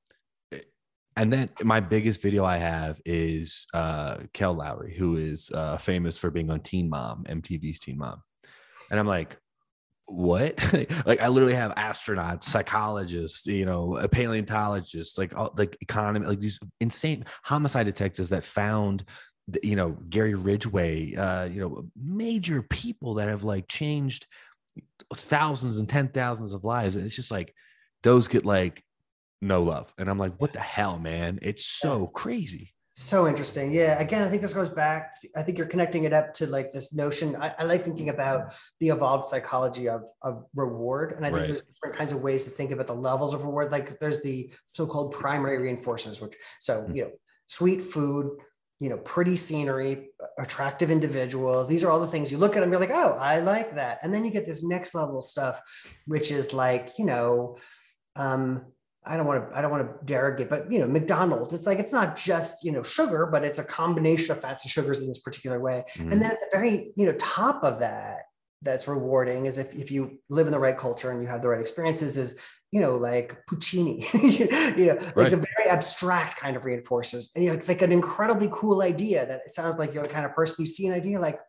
[1.16, 6.16] and then my biggest video I have is uh, Kail Lowry, who is uh, famous
[6.16, 8.22] for being on Teen Mom, MTV's Teen Mom.
[8.90, 9.38] And I'm like,
[10.06, 10.62] what?
[11.06, 16.58] like I literally have astronauts, psychologists, you know, paleontologists, like all, like economy, like these
[16.80, 19.04] insane homicide detectives that found,
[19.62, 24.26] you know, Gary Ridgway, uh, you know, major people that have like changed
[25.14, 27.54] thousands and ten thousands of lives, and it's just like
[28.02, 28.82] those get like
[29.40, 31.38] no love, and I'm like, what the hell, man?
[31.42, 32.74] It's so crazy.
[33.00, 33.70] So interesting.
[33.70, 34.00] Yeah.
[34.00, 35.14] Again, I think this goes back.
[35.36, 37.36] I think you're connecting it up to like this notion.
[37.36, 41.12] I, I like thinking about the evolved psychology of, of reward.
[41.12, 41.46] And I think right.
[41.46, 43.70] there's different kinds of ways to think about the levels of reward.
[43.70, 46.96] Like there's the so-called primary reinforcers, which so mm-hmm.
[46.96, 47.10] you know,
[47.46, 48.36] sweet food,
[48.80, 51.68] you know, pretty scenery, attractive individuals.
[51.68, 54.00] These are all the things you look at and you're like, oh, I like that.
[54.02, 55.60] And then you get this next level stuff,
[56.06, 57.58] which is like, you know,
[58.16, 58.72] um,
[59.08, 61.78] I don't want to I don't want to derogate, but you know, McDonald's, it's like
[61.78, 65.08] it's not just you know sugar, but it's a combination of fats and sugars in
[65.08, 65.84] this particular way.
[65.94, 66.12] Mm-hmm.
[66.12, 68.24] And then at the very you know top of that,
[68.62, 71.48] that's rewarding is if, if you live in the right culture and you have the
[71.48, 74.46] right experiences, is you know, like Puccini, you
[74.86, 75.30] know, like right.
[75.30, 77.30] the very abstract kind of reinforces.
[77.34, 80.08] And you know, it's like an incredibly cool idea that it sounds like you're the
[80.08, 81.40] kind of person you see an idea like,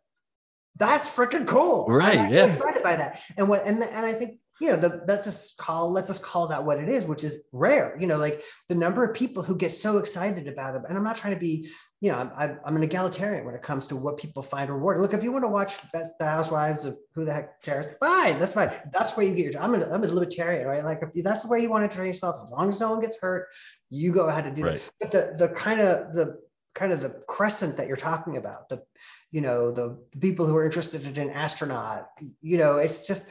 [0.77, 1.87] that's freaking cool.
[1.87, 2.31] Right.
[2.31, 2.45] yeah.
[2.45, 3.21] excited by that.
[3.37, 6.47] And what and and I think you know, the, let's just call let's just call
[6.47, 7.95] that what it is, which is rare.
[7.99, 10.81] You know, like the number of people who get so excited about it.
[10.87, 11.69] And I'm not trying to be,
[12.01, 15.01] you know, I'm, I'm an egalitarian when it comes to what people find rewarding.
[15.01, 18.53] Look, if you want to watch the Housewives of Who the Heck Cares, fine, that's
[18.53, 18.69] fine.
[18.91, 19.61] That's where you get your.
[19.61, 20.83] I'm a, I'm a libertarian, right?
[20.83, 22.99] Like if that's the way you want to train yourself, as long as no one
[22.99, 23.47] gets hurt,
[23.89, 24.75] you go ahead and do right.
[24.75, 24.91] that.
[24.99, 26.39] But the the kind of the
[26.75, 28.83] kind of the crescent that you're talking about, the
[29.31, 32.07] you know the, the people who are interested in an astronaut,
[32.41, 33.29] you know, it's just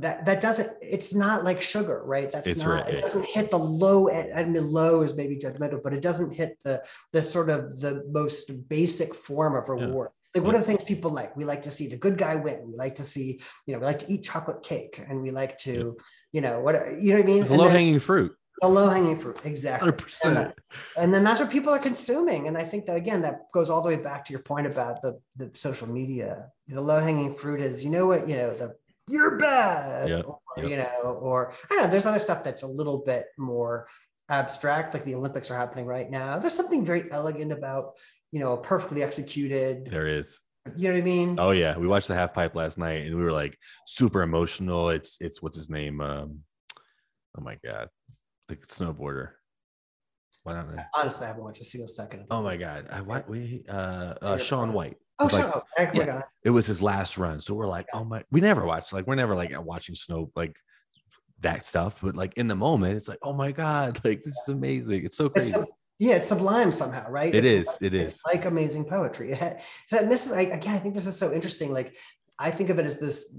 [0.00, 2.30] that that doesn't it's not like sugar right?
[2.30, 2.94] That's it's not right.
[2.94, 6.58] it doesn't hit the low i mean low is maybe judgmental but it doesn't hit
[6.62, 6.82] the
[7.12, 10.10] the sort of the most basic form of reward.
[10.34, 10.40] Yeah.
[10.40, 12.66] like what are the things people like we like to see the good guy win.
[12.66, 15.56] We like to see you know we like to eat chocolate cake and we like
[15.58, 16.04] to yeah.
[16.32, 17.48] you know what you know what i mean?
[17.48, 18.36] Low hanging fruit.
[18.60, 19.92] The low hanging fruit exactly.
[20.24, 20.52] And,
[20.96, 22.48] and, then that's what people are consuming.
[22.48, 25.02] And i think that again that goes all the way back to your point about
[25.02, 26.50] the the social media.
[26.68, 28.74] The low hanging fruit is you know what you know the
[29.08, 30.26] you're bad yep.
[30.26, 30.68] Or, yep.
[30.68, 33.86] you know or i don't know there's other stuff that's a little bit more
[34.28, 36.38] abstract like the olympics are happening right now.
[36.38, 37.96] There's something very elegant about
[38.32, 40.40] you know perfectly executed there is.
[40.76, 41.36] You know what i mean?
[41.38, 41.76] Oh yeah.
[41.76, 44.88] We watched the half pipe last night and we were like super emotional.
[44.88, 46.00] It's it's what's his name?
[46.00, 46.40] Um
[47.38, 47.88] oh my god.
[48.48, 49.30] The snowboarder.
[50.42, 52.86] Why not honestly i haven't watched a single second oh my god.
[52.90, 57.16] I, what we uh, uh shaun white Oh, like, so, yeah, it was his last
[57.16, 57.40] run.
[57.40, 60.54] So we're like, oh my, we never watched, like, we're never like watching snow, like
[61.40, 62.00] that stuff.
[62.02, 65.04] But like in the moment, it's like, oh my God, like this is amazing.
[65.04, 65.58] It's so crazy.
[65.58, 67.34] It's yeah, it's sublime somehow, right?
[67.34, 67.66] It it's is.
[67.68, 68.20] Like, it is.
[68.26, 69.34] like amazing poetry.
[69.86, 71.72] So and this is like, again, I think this is so interesting.
[71.72, 71.96] Like,
[72.38, 73.38] I think of it as this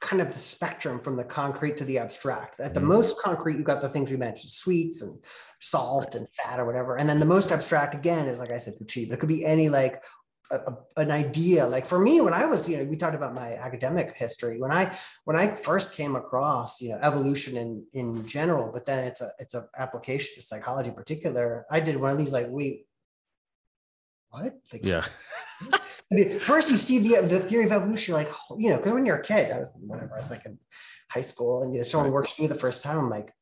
[0.00, 2.60] kind of the spectrum from the concrete to the abstract.
[2.60, 2.88] At the mm-hmm.
[2.88, 5.22] most concrete, you've got the things we mentioned, sweets and
[5.60, 6.96] salt and fat or whatever.
[6.96, 9.10] And then the most abstract again is like I said, Puccini.
[9.10, 10.02] It could be any like
[10.50, 11.66] a, an idea.
[11.66, 14.58] Like for me when i was you know we talked about my academic history.
[14.58, 19.06] When i when i first came across you know evolution in in general but then
[19.06, 22.46] it's a it's an application to psychology in particular i did one of these like
[22.48, 22.86] wait
[24.30, 24.54] what?
[24.72, 25.04] Like, yeah.
[26.40, 29.22] First you see the the theory of evolution like you know because when you're a
[29.22, 30.58] kid i was whatever i was like in
[31.10, 33.32] high school and someone works me the first time i'm like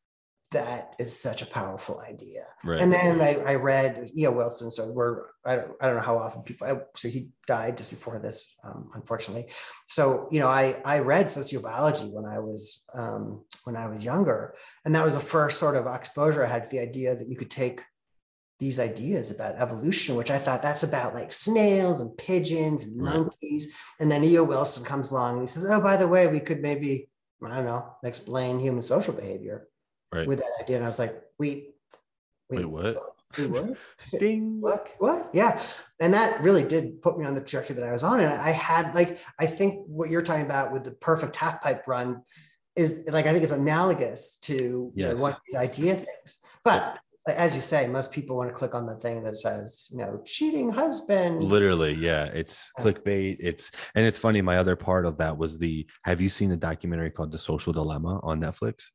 [0.53, 2.45] that is such a powerful idea.
[2.65, 2.81] Right.
[2.81, 4.31] And then I, I read E.O.
[4.31, 4.71] Wilson.
[4.71, 7.91] So we're, I don't, I don't know how often people, I, so he died just
[7.91, 9.51] before this, um, unfortunately.
[9.89, 14.55] So, you know, I, I read sociobiology when I was, um, when I was younger.
[14.85, 17.37] And that was the first sort of exposure I had to the idea that you
[17.37, 17.81] could take
[18.59, 23.17] these ideas about evolution, which I thought that's about like snails and pigeons and right.
[23.17, 23.77] monkeys.
[23.99, 24.45] And then E.O.
[24.45, 27.09] Wilson comes along and he says, oh, by the way, we could maybe,
[27.45, 29.67] I don't know, explain human social behavior
[30.13, 30.27] right.
[30.27, 30.77] with that idea.
[30.77, 31.75] And I was like, wait,
[32.51, 32.97] wait, wait what?
[33.39, 33.77] Wait, what?
[34.19, 34.61] Ding.
[34.61, 34.89] What?
[34.99, 35.31] What?
[35.33, 35.61] Yeah.
[36.01, 38.21] And that really did put me on the trajectory that I was on.
[38.21, 41.87] And I had like, I think what you're talking about with the perfect half pipe
[41.87, 42.23] run
[42.77, 45.13] is like, I think it's analogous to yes.
[45.13, 46.39] you know, of the idea things.
[46.63, 49.99] But as you say, most people want to click on the thing that says, you
[49.99, 51.43] know, cheating husband.
[51.43, 52.27] Literally, yeah.
[52.27, 53.39] It's clickbait.
[53.41, 54.43] It's and it's funny.
[54.43, 55.87] My other part of that was the.
[56.05, 58.91] Have you seen the documentary called The Social Dilemma on Netflix?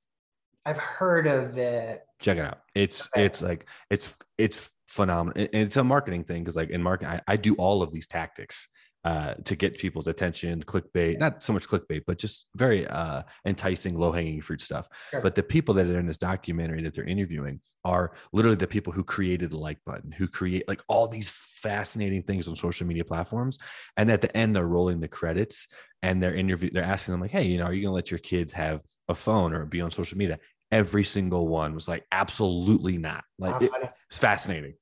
[0.65, 1.99] I've heard of it.
[2.19, 2.59] Check it out.
[2.75, 3.25] It's okay.
[3.25, 5.47] it's like it's it's phenomenal.
[5.53, 8.67] It's a marketing thing because like in marketing, I, I do all of these tactics
[9.03, 13.97] uh, to get people's attention, clickbait, not so much clickbait, but just very uh, enticing,
[13.97, 14.87] low hanging fruit stuff.
[15.09, 15.21] Sure.
[15.21, 18.93] But the people that are in this documentary that they're interviewing are literally the people
[18.93, 23.03] who created the like button, who create like all these fascinating things on social media
[23.03, 23.57] platforms.
[23.97, 25.67] And at the end, they're rolling the credits
[26.03, 28.11] and they're interview, they're asking them like, Hey, you know, are you going to let
[28.11, 30.39] your kids have a phone or be on social media?
[30.71, 33.23] Every single one was like, absolutely not.
[33.37, 33.71] Like it,
[34.09, 34.73] it's fascinating.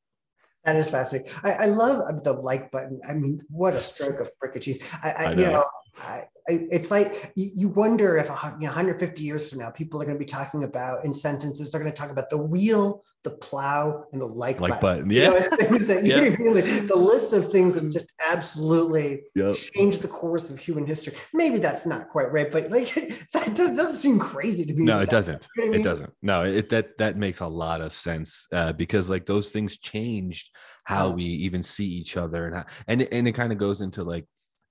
[0.66, 1.32] That is fascinating.
[1.44, 3.00] I, I, love the like button.
[3.10, 4.92] I mean, what a stroke of frickin' cheese.
[5.04, 5.42] I, I, I know.
[5.42, 5.66] you know,
[5.98, 10.18] I, it's like you, wonder if you know, 150 years from now, people are going
[10.18, 11.70] to be talking about in sentences.
[11.70, 15.08] They're going to talk about the wheel, the plow, and the like, like button.
[15.08, 15.10] button.
[15.12, 16.80] Yeah, you know, that yeah.
[16.88, 19.54] the list of things that just absolutely yep.
[19.54, 21.14] change the course of human history.
[21.34, 22.94] Maybe that's not quite right, but like
[23.34, 24.86] that doesn't seem crazy to me.
[24.86, 25.48] No, it doesn't.
[25.56, 25.82] You know I mean?
[25.82, 26.14] It doesn't.
[26.22, 30.56] No, it that that makes a lot of sense uh, because like those things changed
[30.84, 31.12] how oh.
[31.12, 34.26] we even see each other and how, and and it kind of goes into like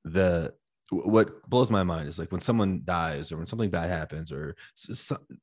[0.05, 0.53] the
[0.91, 4.57] what blows my mind is like when someone dies or when something bad happens or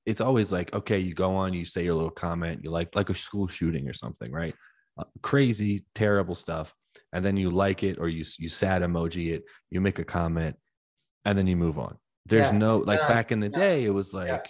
[0.06, 3.10] it's always like okay you go on you say your little comment you like like
[3.10, 4.56] a school shooting or something right
[4.98, 6.74] uh, crazy terrible stuff
[7.14, 10.56] and then you like it or you you sad emoji it you make a comment
[11.26, 14.14] and then you move on there's yeah, no like back in the day it was
[14.16, 14.42] like yeah.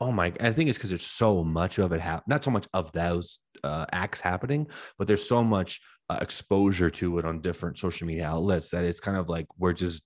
[0.00, 2.68] oh my i think it's because there's so much of it happen not so much
[2.72, 4.66] of those uh, acts happening
[4.96, 9.00] but there's so much uh, exposure to it on different social media outlets that it's
[9.00, 10.02] kind of like we're just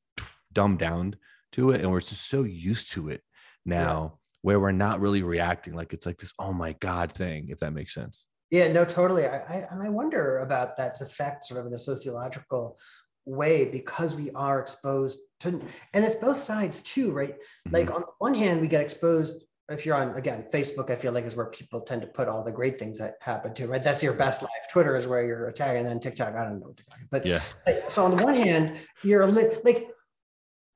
[0.54, 1.16] dumbed down
[1.52, 3.22] to it and we're just so used to it
[3.64, 4.34] now yeah.
[4.42, 7.72] where we're not really reacting like it's like this oh my god thing if that
[7.72, 8.26] makes sense.
[8.50, 11.78] Yeah no totally I, I and i wonder about that effect sort of in a
[11.78, 12.76] sociological
[13.26, 15.48] way because we are exposed to
[15.94, 17.34] and it's both sides too right?
[17.34, 17.74] Mm-hmm.
[17.74, 21.24] like on one hand we get exposed if you're on again facebook i feel like
[21.24, 23.82] is where people tend to put all the great things that happen to right?
[23.82, 24.50] That's your best life.
[24.70, 27.40] Twitter is where you're attacking and then tiktok i don't know what TikTok, but yeah.
[27.66, 29.88] like, so on the one hand you're like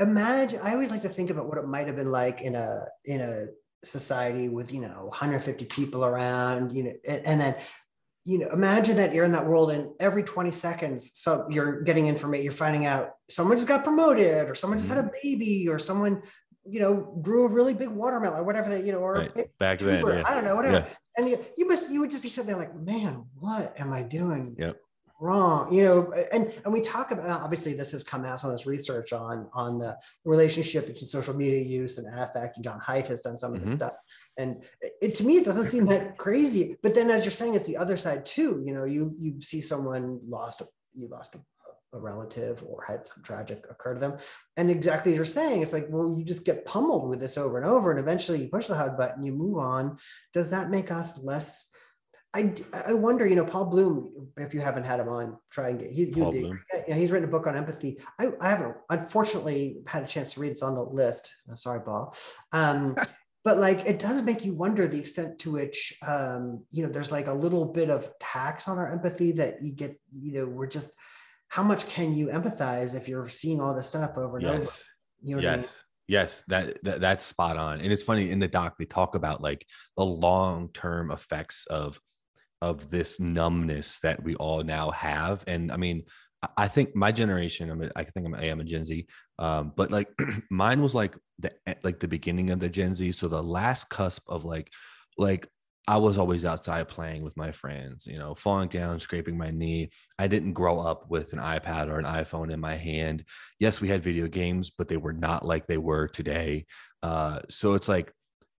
[0.00, 2.84] imagine i always like to think about what it might have been like in a
[3.04, 3.46] in a
[3.84, 7.56] society with you know 150 people around you know and, and then
[8.24, 12.06] you know imagine that you're in that world and every 20 seconds so you're getting
[12.06, 15.12] information you're finding out someone just got promoted or someone just had a mm-hmm.
[15.22, 16.20] baby or someone
[16.68, 19.58] you know grew a really big watermelon or whatever that you know or right.
[19.58, 20.22] back then yeah.
[20.26, 20.88] i don't know whatever yeah.
[21.16, 24.02] and you, you must you would just be sitting there like man what am i
[24.02, 24.76] doing yep
[25.20, 28.56] wrong you know and and we talk about obviously this has come out some of
[28.56, 33.08] this research on on the relationship between social media use and affect and john haidt
[33.08, 33.76] has done some of this mm-hmm.
[33.76, 33.94] stuff.
[34.36, 34.64] And
[35.02, 37.76] it, to me it doesn't seem that crazy but then as you're saying it's the
[37.76, 41.38] other side too you know you you see someone lost you lost a,
[41.96, 44.16] a relative or had some tragic occur to them.
[44.56, 47.56] And exactly as you're saying it's like well you just get pummeled with this over
[47.56, 49.96] and over and eventually you push the hug button you move on.
[50.32, 51.70] Does that make us less
[52.34, 52.54] I,
[52.86, 55.90] I wonder, you know, Paul Bloom, if you haven't had him on, try and get,
[55.90, 57.98] he, he, you know, he's written a book on empathy.
[58.20, 60.52] I, I haven't, unfortunately, had a chance to read it.
[60.52, 61.34] It's on the list.
[61.50, 62.14] Oh, sorry, Paul.
[62.52, 62.96] Um,
[63.44, 67.10] but like, it does make you wonder the extent to which, um, you know, there's
[67.10, 70.66] like a little bit of tax on our empathy that you get, you know, we're
[70.66, 70.92] just,
[71.48, 74.54] how much can you empathize if you're seeing all this stuff over and yes.
[74.54, 74.70] over?
[75.22, 75.52] You know yes.
[75.52, 75.68] I mean?
[76.08, 77.80] Yes, that, that that's spot on.
[77.80, 81.98] And it's funny in the doc they talk about like the long-term effects of
[82.60, 85.44] of this numbness that we all now have.
[85.46, 86.04] And I mean,
[86.56, 89.06] I think my generation, I mean, I think I'm, I am a Gen Z,
[89.38, 90.08] um, but like
[90.50, 91.50] mine was like the
[91.82, 93.12] like the beginning of the Gen Z.
[93.12, 94.70] So the last cusp of like,
[95.16, 95.48] like
[95.88, 99.90] I was always outside playing with my friends, you know, falling down, scraping my knee.
[100.18, 103.24] I didn't grow up with an iPad or an iPhone in my hand.
[103.58, 106.66] Yes, we had video games, but they were not like they were today.
[107.02, 108.12] Uh, so it's like,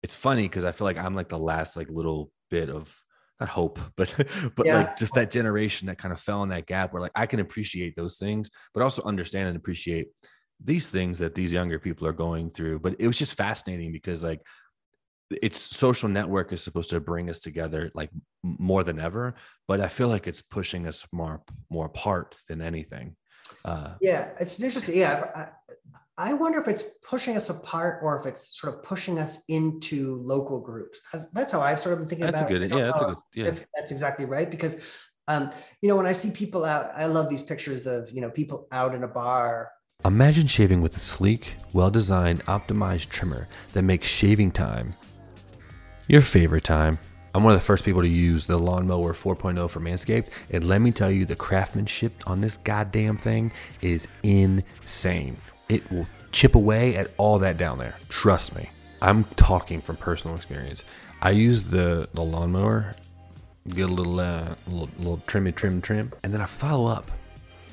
[0.03, 2.99] it's funny because I feel like I'm like the last like little bit of
[3.41, 4.15] not hope, but
[4.57, 4.79] but yeah.
[4.79, 7.41] like just that generation that kind of fell in that gap where like I can
[7.41, 10.09] appreciate those things, but also understand and appreciate
[10.63, 12.81] these things that these younger people are going through.
[12.81, 14.41] But it was just fascinating because like
[15.31, 18.11] it's social network is supposed to bring us together like
[18.43, 19.35] more than ever,
[19.67, 23.17] but I feel like it's pushing us more more apart than anything.
[23.65, 24.99] Uh, yeah, it's interesting.
[24.99, 25.51] Yeah,
[26.19, 29.43] I, I wonder if it's pushing us apart or if it's sort of pushing us
[29.49, 31.03] into local groups.
[31.13, 32.77] That's, that's how I've sort of been thinking that's about a good, it.
[32.77, 33.51] Yeah, that's a good, yeah.
[33.75, 34.51] that's exactly right.
[34.51, 35.51] Because, um,
[35.81, 38.67] you know, when I see people out, I love these pictures of, you know, people
[38.73, 39.71] out in a bar.
[40.05, 44.95] Imagine shaving with a sleek, well designed, optimized trimmer that makes shaving time
[46.09, 46.99] your favorite time.
[47.35, 50.31] I'm one of the first people to use the Lawnmower 4.0 for Manscaped.
[50.51, 53.53] And let me tell you, the craftsmanship on this goddamn thing
[53.83, 55.37] is insane.
[55.69, 57.95] It will chip away at all that down there.
[58.09, 58.71] Trust me.
[59.01, 60.83] I'm talking from personal experience.
[61.21, 62.95] I use the, the lawnmower,
[63.69, 67.11] get a little, uh, little, little trimmy, trim, trim, and then I follow up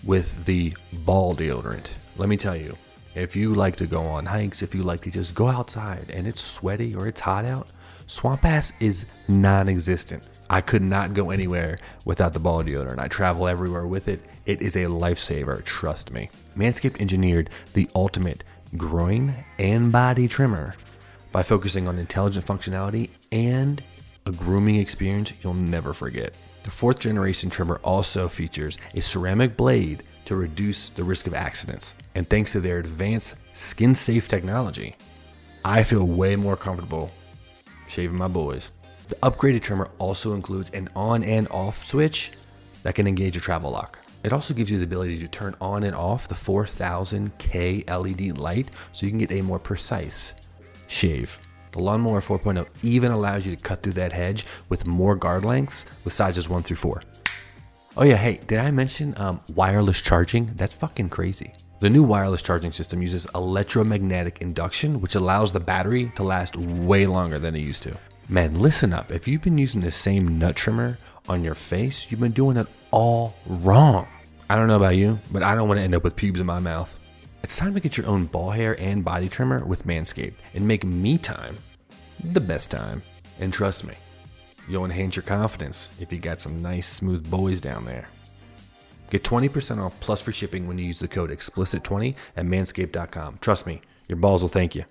[0.03, 1.93] with the ball deodorant.
[2.17, 2.77] Let me tell you,
[3.15, 6.27] if you like to go on hikes, if you like to just go outside and
[6.27, 7.69] it's sweaty or it's hot out,
[8.08, 10.23] Swamp Ass is non existent.
[10.49, 12.99] I could not go anywhere without the ball deodorant.
[12.99, 14.21] I travel everywhere with it.
[14.45, 16.29] It is a lifesaver, trust me.
[16.55, 18.43] Manscaped engineered the ultimate
[18.77, 20.75] groin and body trimmer
[21.31, 23.84] by focusing on intelligent functionality and
[24.25, 26.34] a grooming experience you'll never forget.
[26.63, 31.95] The fourth generation trimmer also features a ceramic blade to reduce the risk of accidents.
[32.15, 34.95] And thanks to their advanced skin safe technology,
[35.63, 37.12] I feel way more comfortable
[37.88, 38.71] shaving my boys.
[39.07, 42.31] The upgraded trimmer also includes an on and off switch
[42.83, 43.99] that can engage a travel lock.
[44.23, 48.69] It also gives you the ability to turn on and off the 4000K LED light
[48.91, 50.33] so you can get a more precise
[50.87, 51.39] shave.
[51.73, 55.85] The Lawnmower 4.0 even allows you to cut through that hedge with more guard lengths
[56.03, 57.01] with sizes 1 through 4.
[57.97, 60.47] Oh yeah, hey, did I mention um, wireless charging?
[60.55, 61.53] That's fucking crazy.
[61.81, 67.05] The new wireless charging system uses electromagnetic induction, which allows the battery to last way
[67.05, 67.95] longer than it used to.
[68.27, 69.11] Man, listen up.
[69.11, 70.97] If you've been using the same nut trimmer
[71.29, 74.07] on your face, you've been doing it all wrong.
[74.49, 76.45] I don't know about you, but I don't want to end up with pubes in
[76.47, 76.97] my mouth.
[77.43, 80.83] It's time to get your own ball hair and body trimmer with Manscaped and make
[80.83, 81.57] me time
[82.23, 83.03] the best time.
[83.39, 83.93] And trust me,
[84.67, 88.07] you'll enhance your confidence if you got some nice, smooth boys down there.
[89.11, 93.38] Get 20% off plus for shipping when you use the code explicit20 at manscaped.com.
[93.39, 94.83] Trust me, your balls will thank you.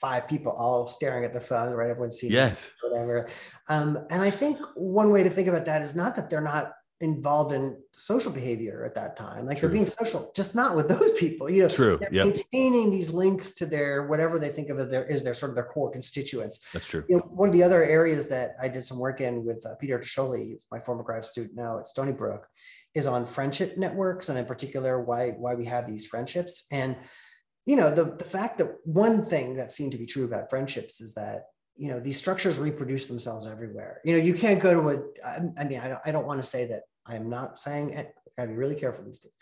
[0.00, 1.90] Five people all staring at their phone, right?
[1.90, 2.72] Everyone's seeing Yes.
[2.82, 3.28] whatever.
[3.68, 6.72] Um, and I think one way to think about that is not that they're not
[7.00, 9.46] involved in social behavior at that time.
[9.46, 9.68] Like True.
[9.68, 11.48] they're being social, just not with those people.
[11.50, 11.98] You know, True.
[12.00, 12.12] Yep.
[12.12, 15.56] maintaining these links to their whatever they think of as their is their sort of
[15.56, 16.70] their core constituents.
[16.72, 17.04] That's true.
[17.08, 19.74] You know, one of the other areas that I did some work in with uh,
[19.76, 22.48] Peter DeScioli, my former grad student now at Stony Brook,
[22.94, 26.66] is on friendship networks and in particular why why we have these friendships.
[26.72, 26.96] And
[27.68, 31.02] you know, the the fact that one thing that seemed to be true about friendships
[31.02, 31.40] is that
[31.76, 34.00] you know these structures reproduce themselves everywhere.
[34.06, 34.96] You know, you can't go to a.
[35.32, 36.82] I- I mean, I don't, I don't want to say that.
[37.06, 37.86] I am not saying.
[37.98, 38.02] I
[38.38, 39.32] got to be really careful these days.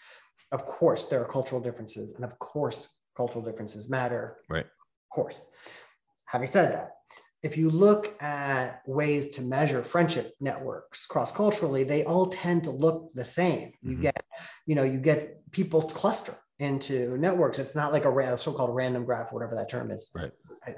[0.51, 4.39] Of course, there are cultural differences, and of course, cultural differences matter.
[4.49, 4.67] Right.
[4.67, 5.49] Of course.
[6.25, 6.91] Having said that,
[7.45, 12.73] if you look at ways to measure friendship networks cross culturally, they all tend to
[12.73, 13.73] look the same.
[13.83, 14.03] You Mhm.
[14.03, 14.21] get,
[14.67, 17.59] you know, you get people cluster into networks.
[17.59, 20.11] It's not like a ra- so-called random graph, whatever that term is.
[20.15, 20.33] Right.
[20.67, 20.75] I,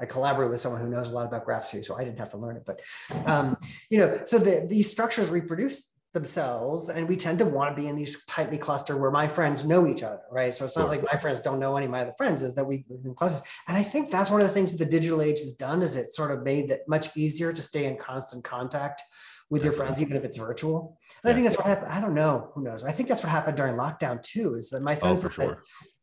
[0.00, 2.30] I collaborate with someone who knows a lot about graphs too, so I didn't have
[2.30, 2.64] to learn it.
[2.64, 2.80] But
[3.26, 3.56] um,
[3.90, 7.88] you know, so the, these structures reproduce themselves, and we tend to want to be
[7.88, 10.54] in these tightly clustered where my friends know each other, right?
[10.54, 10.90] So it's not Sure.
[10.90, 13.42] like my friends don't know any of my other friends, is that we in clusters.
[13.66, 15.96] And I think that's one of the things that the digital age has done is
[15.96, 19.02] it sort of made it much easier to stay in constant contact
[19.50, 20.98] with your friends, even if it's virtual.
[21.24, 21.90] And I think that's what happened.
[21.90, 22.50] I don't know.
[22.54, 22.84] Who knows?
[22.84, 24.54] I think that's what happened during lockdown too.
[24.54, 25.58] Is that my Oh, sense for is that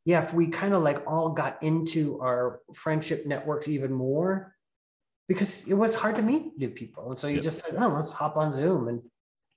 [0.06, 4.56] yeah, if we kind of like all got into our friendship networks even more,
[5.28, 7.10] because it was hard to meet new people.
[7.10, 7.44] And so you Yep.
[7.44, 9.02] just said, oh, let's hop on Zoom and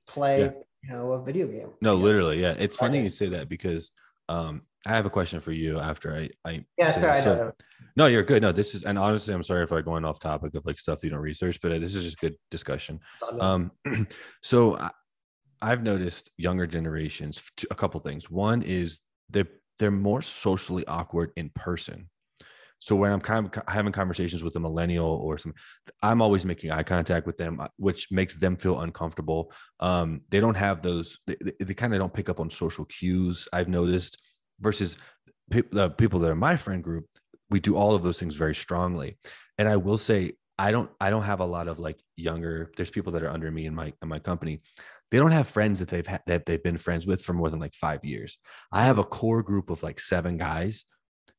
[0.07, 0.51] play, Yeah.
[0.83, 1.73] you know, a video game.
[1.83, 2.03] No, Yeah.
[2.05, 2.55] literally, yeah.
[2.59, 3.93] It's funny you say that because
[4.31, 6.31] um, I have a question for you after I.
[6.45, 7.19] I Yeah, sorry.
[7.19, 7.53] I So-
[7.97, 8.43] No, you're good.
[8.43, 11.03] No, this is, and honestly, I'm sorry if I'm going off topic of like stuff
[11.03, 13.01] you don't research, but uh, this is just good discussion.
[13.15, 13.41] It's all good.
[13.43, 14.07] Um,
[14.43, 14.91] so I,
[15.61, 18.31] I've noticed younger generations a couple things.
[18.31, 19.49] One is they're
[19.81, 22.09] they're more socially awkward in person.
[22.81, 25.53] So when I'm kind of having conversations with a millennial or some,
[26.01, 29.53] I'm always making eye contact with them, uh, which makes them feel uncomfortable.
[29.81, 31.19] Um, they don't have those.
[31.27, 33.49] They- they kind of don't pick up on social cues.
[33.53, 34.23] I've noticed
[34.61, 34.99] versus
[35.51, 37.07] pe- the people that are my friend group.
[37.51, 39.19] We do all of those things very strongly.
[39.57, 40.91] And I will say, I don't.
[41.01, 42.73] I don't have a lot of like younger.
[42.77, 44.59] There's people that are under me in my in my company.
[45.11, 47.61] They don't have friends that they've had that they've been friends with for more than
[47.61, 48.37] like five years.
[48.73, 50.85] I have a core group of like seven guys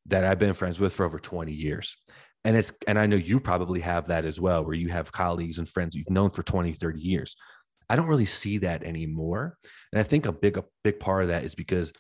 [0.06, 1.98] that I've been friends with for over 20 years.
[2.46, 5.58] And it's and I know you probably have that as well, where you have colleagues
[5.58, 7.36] and friends you've known for 20, 30 years.
[7.90, 9.58] I don't really see that anymore.
[9.92, 11.92] And I think a big, a big part of that is because,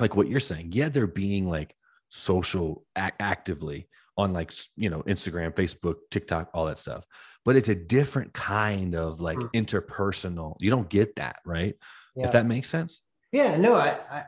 [0.00, 1.74] like what you're saying, yeah, they're being like
[2.08, 7.04] social ac- actively on like you know Instagram, Facebook, TikTok, all that stuff.
[7.44, 9.52] But it's a different kind of like Mm.
[9.52, 10.56] interpersonal.
[10.60, 11.74] You don't get that, right?
[12.16, 12.26] yeah.
[12.26, 13.02] If that makes sense.
[13.32, 14.24] Yeah, no, I, I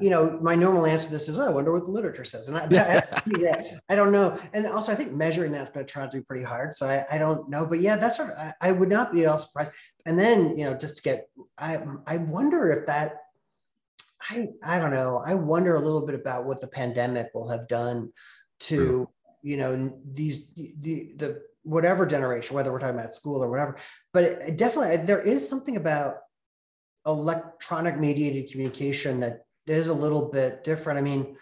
[0.00, 2.48] you know, my normal answer to this is, oh, I wonder what the literature says.
[2.48, 4.38] And I, I, I, don't know.
[4.52, 6.74] And also, I think measuring that's going to try to be pretty hard.
[6.74, 7.66] So I, I don't know.
[7.66, 9.72] But yeah, that's sort of, I, I would not be at all surprised.
[10.06, 11.28] And then, you know, just to get,
[11.58, 13.16] I, I wonder if that,
[14.30, 15.22] I, I don't know.
[15.24, 18.12] I wonder a little bit about what the pandemic will have done
[18.60, 19.08] to,
[19.42, 23.76] you know, these, the, the, whatever generation, whether we're talking about school or whatever.
[24.12, 26.16] But it, definitely, there is something about
[27.06, 30.98] electronic mediated communication that is a little bit different.
[30.98, 31.36] I mean,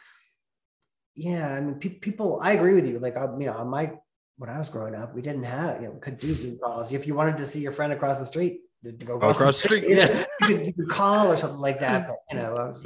[1.14, 2.40] yeah, I mean, pe- people.
[2.40, 2.98] I agree with you.
[2.98, 3.92] Like, I, you know, on my
[4.38, 6.92] when I was growing up, we didn't have, you know, could do Zoom calls.
[6.92, 9.68] If you wanted to see your friend across the street, to go across, across the
[9.68, 12.08] street, yeah, you, could, you could call or something like that.
[12.08, 12.84] But you know, I was,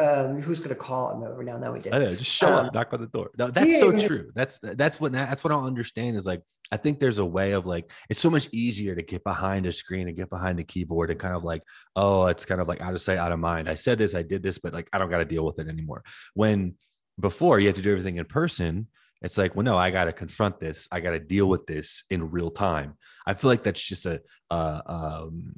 [0.00, 1.94] um, who's going to call him every now and then we did.
[1.94, 3.30] I know, just show um, up, knock on the door.
[3.38, 4.06] No, that's yeah, so yeah.
[4.06, 4.30] true.
[4.34, 7.66] That's that's what that's what I understand is like I think there's a way of
[7.66, 11.10] like it's so much easier to get behind a screen and get behind a keyboard
[11.10, 11.62] and kind of like
[11.96, 13.68] oh it's kind of like out of sight out of mind.
[13.68, 15.68] I said this, I did this, but like I don't got to deal with it
[15.68, 16.02] anymore.
[16.34, 16.74] When
[17.20, 18.88] before you had to do everything in person,
[19.22, 22.04] it's like well no I got to confront this, I got to deal with this
[22.10, 22.96] in real time.
[23.26, 24.20] I feel like that's just a
[24.50, 25.54] uh, um,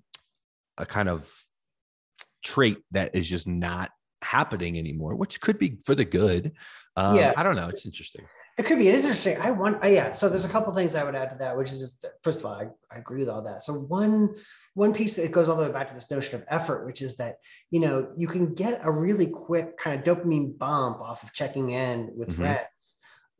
[0.78, 1.32] a kind of
[2.44, 3.90] trait that is just not
[4.22, 6.52] happening anymore, which could be for the good.
[6.96, 7.68] Um, yeah, I don't know.
[7.68, 8.24] It's interesting.
[8.56, 8.88] It could be.
[8.88, 9.36] It is interesting.
[9.40, 9.84] I want.
[9.84, 10.12] Uh, yeah.
[10.12, 12.46] So there's a couple things I would add to that, which is just first of
[12.46, 13.62] all, I, I agree with all that.
[13.62, 14.34] So one
[14.74, 17.16] one piece it goes all the way back to this notion of effort, which is
[17.16, 17.36] that
[17.70, 21.70] you know you can get a really quick kind of dopamine bump off of checking
[21.70, 22.42] in with mm-hmm.
[22.42, 22.66] friends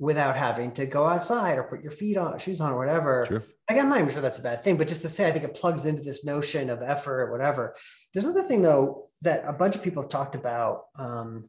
[0.05, 3.25] without having to go outside or put your feet on shoes on or whatever.
[3.27, 3.43] Sure.
[3.71, 5.47] Like I'm not even sure that's a bad thing, but just to say, I think
[5.47, 7.75] it plugs into this notion of effort or whatever.
[8.13, 10.83] There's another thing though that a bunch of people have talked about.
[10.99, 11.49] Um,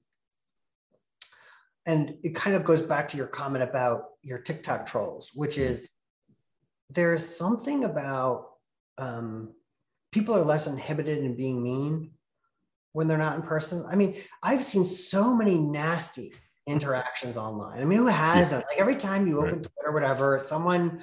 [1.85, 5.73] and it kind of goes back to your comment about your TikTok trolls, which mm-hmm.
[5.73, 5.91] is
[6.89, 8.47] there's something about
[8.97, 9.53] um,
[10.13, 12.11] people are less inhibited in being mean
[12.93, 13.83] when they're not in person.
[13.91, 16.31] I mean, I've seen so many nasty
[16.67, 17.81] interactions online.
[17.81, 18.65] I mean, who hasn't?
[18.69, 19.67] Like every time you open right.
[19.73, 20.99] Twitter, whatever, someone,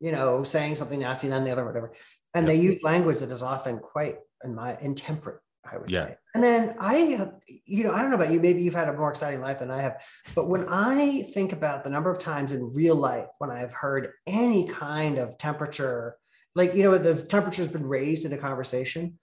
[0.00, 1.92] you know, saying something nasty, then the other, whatever,
[2.34, 5.40] and they use language that is often quite in my intemperate.
[5.70, 6.08] I would yeah.
[6.08, 6.16] say.
[6.34, 7.28] And then I,
[7.64, 9.70] you know, I don't know about you, maybe you've had a more exciting life than
[9.70, 10.04] I have,
[10.34, 14.10] but when I think about the number of times in real life when I've heard
[14.26, 16.16] any kind of temperature,
[16.54, 19.18] like, you know, the temperature's been raised in a conversation,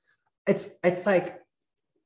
[0.48, 1.41] it's, it's like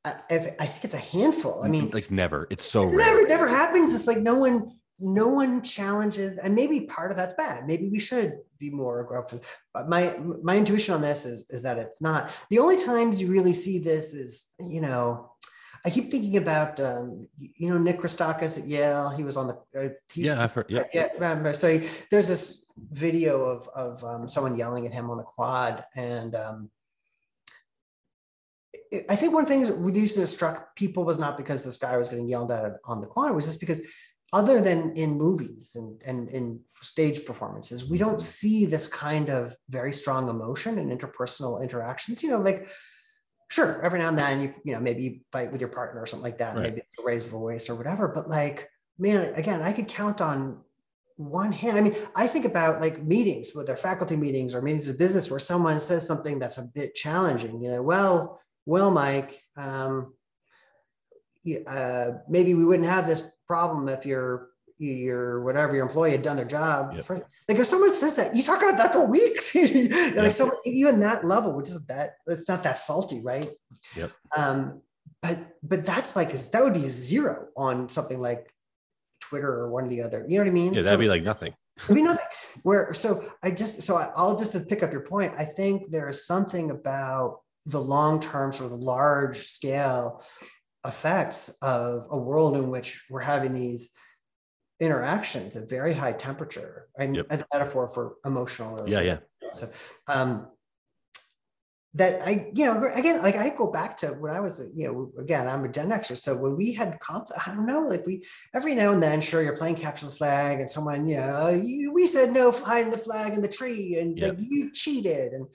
[0.05, 1.63] I, I think it's a handful.
[1.63, 2.47] I mean, like never.
[2.49, 3.93] It's so it never, never happens.
[3.95, 7.65] It's like no one, no one challenges, and maybe part of that's bad.
[7.65, 9.41] Maybe we should be more aggressive.
[9.73, 12.39] But my my intuition on this is is that it's not.
[12.49, 15.31] The only times you really see this is, you know,
[15.85, 19.09] I keep thinking about, um, you know, Nick Christakis at Yale.
[19.09, 19.79] He was on the.
[19.79, 20.65] Uh, he, yeah, I've heard.
[20.69, 21.07] Yeah, yeah.
[21.13, 21.53] Remember?
[21.53, 25.85] So he, there's this video of of um, someone yelling at him on the quad,
[25.95, 26.69] and um,
[29.09, 31.77] I think one of the things that reason it struck people was not because this
[31.77, 33.81] guy was getting yelled at on the it was just because
[34.33, 39.55] other than in movies and, and in stage performances, we don't see this kind of
[39.69, 42.21] very strong emotion and interpersonal interactions.
[42.21, 42.67] You know, like
[43.49, 46.05] sure, every now and then you, you know, maybe you fight with your partner or
[46.05, 46.63] something like that, right.
[46.63, 48.07] maybe it's a raised voice or whatever.
[48.07, 50.61] But like, man, again, I could count on
[51.17, 51.77] one hand.
[51.77, 55.39] I mean, I think about like meetings, whether faculty meetings or meetings of business where
[55.39, 60.13] someone says something that's a bit challenging, you know, well, well, Mike, um,
[61.68, 66.36] uh, maybe we wouldn't have this problem if your your whatever your employee had done
[66.36, 66.93] their job.
[66.95, 67.09] Yep.
[67.09, 69.55] like if someone says that, you talk about that for weeks.
[69.55, 70.32] like yep.
[70.32, 73.49] so even that level, which is that it's not that salty, right?
[73.95, 74.11] Yep.
[74.36, 74.82] Um,
[75.22, 78.51] but but that's like that would be zero on something like
[79.22, 80.26] Twitter or one of the other.
[80.28, 80.74] You know what I mean?
[80.74, 81.53] Yeah, that'd so, be like nothing.
[81.84, 82.26] it'd be nothing.
[82.63, 85.34] Where so I just so I, I'll just to pick up your point.
[85.38, 90.24] I think there is something about the long term, sort of large scale
[90.86, 93.91] effects of a world in which we're having these
[94.80, 96.88] interactions at very high temperature.
[96.97, 97.28] I mean, yep.
[97.30, 98.88] as a metaphor for emotional.
[98.88, 99.18] yeah, yeah.
[99.51, 99.70] So,
[100.07, 100.47] um,
[101.95, 105.11] that I, you know, again, like I go back to when I was, you know,
[105.18, 106.18] again, I'm a Gen Xer.
[106.18, 109.41] So when we had, comp- I don't know, like we, every now and then, sure,
[109.41, 112.97] you're playing capture the flag and someone, you know, you, we said no flying the
[112.97, 114.38] flag in the tree and yep.
[114.38, 115.32] like, you cheated.
[115.32, 115.47] And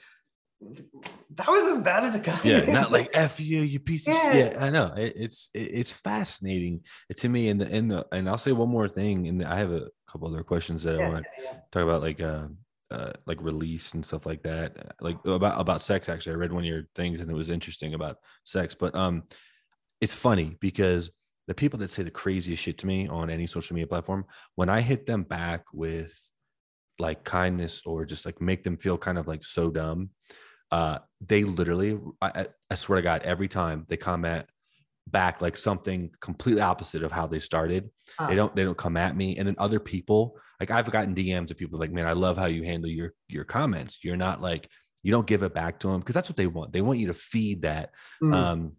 [0.61, 2.45] that was as bad as it got.
[2.45, 4.33] Yeah, not like "f you, you piece of yeah.
[4.33, 6.83] shit." Yeah, I know it, it's it, it's fascinating
[7.17, 7.49] to me.
[7.49, 10.29] And the and the and I'll say one more thing, and I have a couple
[10.29, 11.53] other questions that yeah, I want to yeah.
[11.73, 12.47] talk about, like uh,
[12.91, 16.09] uh, like release and stuff like that, like about about sex.
[16.09, 18.75] Actually, I read one of your things, and it was interesting about sex.
[18.75, 19.23] But um,
[20.01, 21.11] it's funny because
[21.47, 24.69] the people that say the craziest shit to me on any social media platform, when
[24.69, 26.15] I hit them back with
[26.99, 30.11] like kindness or just like make them feel kind of like so dumb
[30.71, 34.47] uh, they literally, I, I, swear to God, every time they comment,
[35.07, 37.91] back like something completely opposite of how they started.
[38.19, 39.37] Uh, They don't they don't come at me.
[39.37, 42.47] And then other people, like I've gotten DMs of people like, man, I love how
[42.47, 43.99] you handle your your comments.
[44.03, 44.69] You're not like
[45.03, 46.73] you don't give it back to them because that's what they want.
[46.73, 47.91] They want you to feed that
[48.23, 48.73] mm, um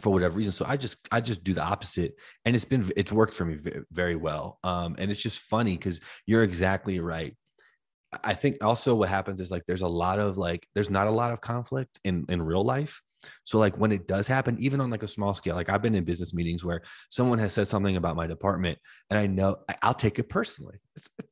[0.00, 2.14] for whatever reason so i just i just do the opposite
[2.44, 5.72] and it's been it's worked for me ve- very well um and it's just funny
[5.72, 7.34] because you're exactly right
[8.24, 11.10] i think also what happens is like there's a lot of like there's not a
[11.10, 13.00] lot of conflict in in real life
[13.44, 15.94] so like when it does happen even on like a small scale like i've been
[15.94, 18.78] in business meetings where someone has said something about my department
[19.10, 20.76] and i know i'll take it personally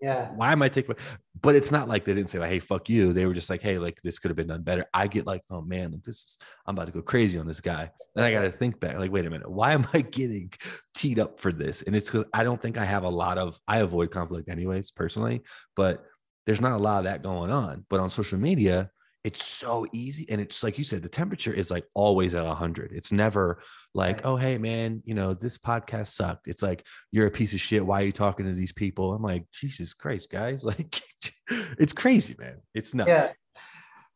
[0.01, 0.31] yeah.
[0.35, 0.95] why am I taking?
[1.41, 3.63] But it's not like they didn't say like, "Hey, fuck you." They were just like,
[3.63, 6.17] "Hey, like this could have been done better." I get like, "Oh man, like, this
[6.17, 8.99] is I'm about to go crazy on this guy." Then I got to think back,
[8.99, 10.51] like, wait a minute, why am I getting
[10.95, 11.83] teed up for this?
[11.83, 13.59] And it's because I don't think I have a lot of.
[13.69, 15.43] I avoid conflict anyways, personally,
[15.75, 16.05] but
[16.47, 17.85] there's not a lot of that going on.
[17.91, 18.91] But on social media,
[19.25, 22.93] it's so easy, and it's like you said, the temperature is like always at hundred.
[22.93, 23.61] It's never
[23.93, 24.25] like, Right.
[24.25, 27.85] "Oh, hey, man, you know this podcast sucked." It's like you're a piece of shit.
[27.85, 29.13] Why are you talking to these people?
[29.13, 30.65] I'm like, Jesus Christ, guys.
[30.65, 31.01] Like,
[31.79, 32.59] it's crazy, man.
[32.73, 33.11] It's nuts.
[33.11, 33.33] Yeah.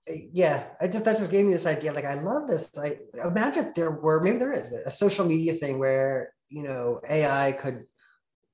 [0.08, 0.64] Uh, yeah.
[0.80, 1.92] I just that just gave me this idea.
[1.92, 2.70] Like I love this.
[2.78, 6.62] I imagine if there were maybe there is but a social media thing where you
[6.62, 7.84] know AI could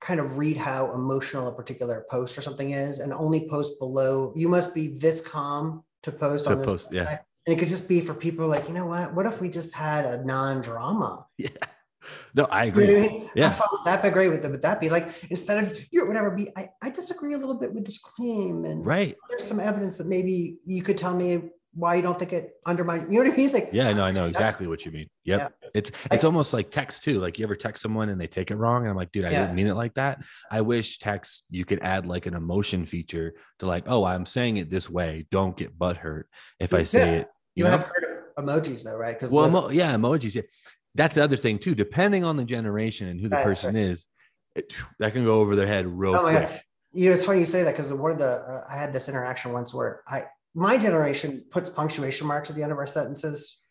[0.07, 4.33] kind of read how emotional a particular post or something is and only post below
[4.37, 7.09] you must be this calm to post To on this post, yeah.
[7.11, 7.19] and
[7.53, 10.05] it could just be for people like you know what what if we just had
[10.05, 11.49] a non-drama Yeah.
[12.35, 12.97] No, I you know agree.
[12.97, 13.31] I mean?
[13.35, 13.51] Yeah.
[13.51, 14.51] Fine with that, but agree with it.
[14.53, 17.73] But that be like instead of you're whatever be, I, I disagree a little bit
[17.75, 19.17] with this claim, and Right.
[19.29, 23.03] there's some evidence that maybe you could tell me why you don't think it undermines.
[23.13, 23.53] You know what I mean?
[23.53, 25.09] Like Yeah, no, I know exactly what you mean.
[25.25, 25.53] Yep.
[25.75, 27.21] It's it's almost like text too.
[27.21, 29.31] Like you ever text someone and they take it wrong, and I'm like, dude, I
[29.31, 29.43] Yeah.
[29.43, 30.25] didn't mean it like that.
[30.51, 34.57] I wish text you could add like an emotion feature to like, oh, I'm saying
[34.57, 35.27] it this way.
[35.31, 36.25] Don't get butthurt
[36.59, 37.17] if I say Yeah.
[37.21, 37.29] it.
[37.55, 37.71] You know?
[37.71, 39.15] have heard of emojis though, right?
[39.15, 40.35] Because Well, emo- yeah, emojis.
[40.35, 40.43] Yeah,
[40.95, 41.75] that's the other thing too.
[41.75, 44.07] Depending on the generation and who the person is,
[44.55, 46.49] it, that can go over their head real Oh quick.
[46.49, 46.61] God.
[46.93, 49.09] you know, it's funny you say that because one of the uh, I had this
[49.11, 50.25] interaction once where I
[50.57, 53.63] my generation puts punctuation marks at the end of our sentences.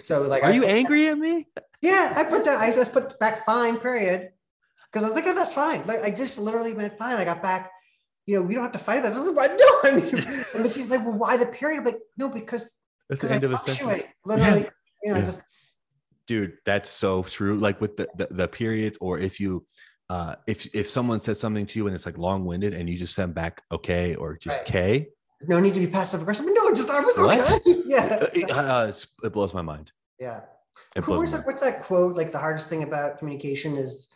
[0.00, 1.46] So like, Are I you angry at me?
[1.82, 2.56] Yeah, I put down.
[2.56, 3.78] I just put back fine.
[3.78, 4.30] Period.
[4.90, 5.84] Because I was like, oh, that's fine.
[5.86, 7.14] Like I just literally meant fine.
[7.16, 7.70] I got back.
[8.26, 9.18] You know, we don't have to fight about this.
[9.18, 9.78] I know.
[9.84, 9.88] I
[10.54, 11.78] and then she's like, well, why the period?
[11.80, 12.70] I'm like, no, because
[13.08, 14.02] That's because the I end of a sentence.
[14.24, 14.60] Literally,
[15.04, 15.24] you know, Yeah.
[15.24, 15.42] just
[16.28, 19.66] dude that's so true like with the, the the periods or if you
[20.08, 23.12] uh if if someone says something to you and it's like long-winded and you just
[23.12, 24.66] send back okay or just Right.
[24.68, 25.08] k
[25.48, 26.46] no need to be passive aggressive.
[26.48, 27.50] No, just I was What?
[27.52, 27.82] okay.
[27.86, 28.92] Yeah, uh, it, uh,
[29.24, 30.40] it blows my mind yeah.
[30.96, 32.16] it Who- What's that, what's that quote?
[32.16, 34.08] Like the hardest thing about communication is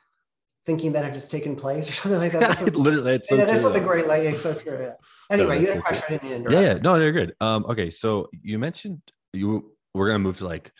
[0.65, 2.41] thinking that it has taken place or something like that.
[2.41, 4.07] That's what- literally it's so yeah, true, something great.
[4.07, 4.79] Like it's so true.
[4.81, 4.95] Yeah.
[5.31, 6.19] Anyway, you that's had a question.
[6.29, 9.01] Didn't yeah yeah no they're good um okay so you mentioned
[9.33, 10.73] you we're gonna move to like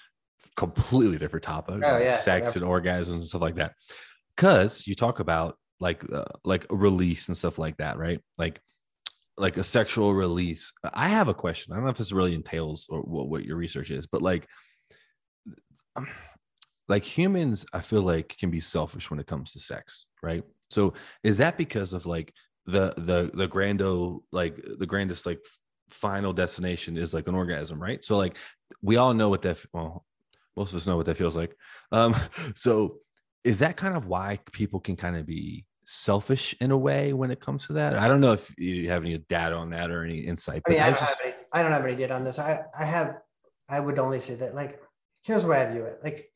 [0.57, 3.75] completely different topic Oh, yeah, sex and orgasms and stuff like that
[4.37, 8.61] because you talk about like uh, like release and stuff like that right like
[9.39, 11.73] like a sexual release i have a question.
[11.73, 14.47] I don't know if this really entails or what, what your research is but like
[16.89, 20.43] like humans i feel like can be selfish when it comes to sex right?
[20.71, 22.33] So is that because of like
[22.67, 25.41] the the the grando like the grandest like
[25.89, 28.03] final destination is like an orgasm right?
[28.05, 28.37] So like
[28.83, 30.05] we all know what that well
[30.57, 31.55] most of us know what that feels like.
[31.93, 32.15] Um
[32.55, 32.99] so
[33.45, 37.31] is that kind of why people can kind of be selfish in a way when
[37.31, 40.05] it comes to that i don't know if you have any data on that or
[40.05, 42.15] any insight I mean, I I don't, just- have any, I don't have any data
[42.15, 42.39] on this.
[42.39, 43.17] I, I have,
[43.69, 44.81] I would only say that, like,
[45.23, 45.97] here's the way I view it.
[46.03, 46.31] Like,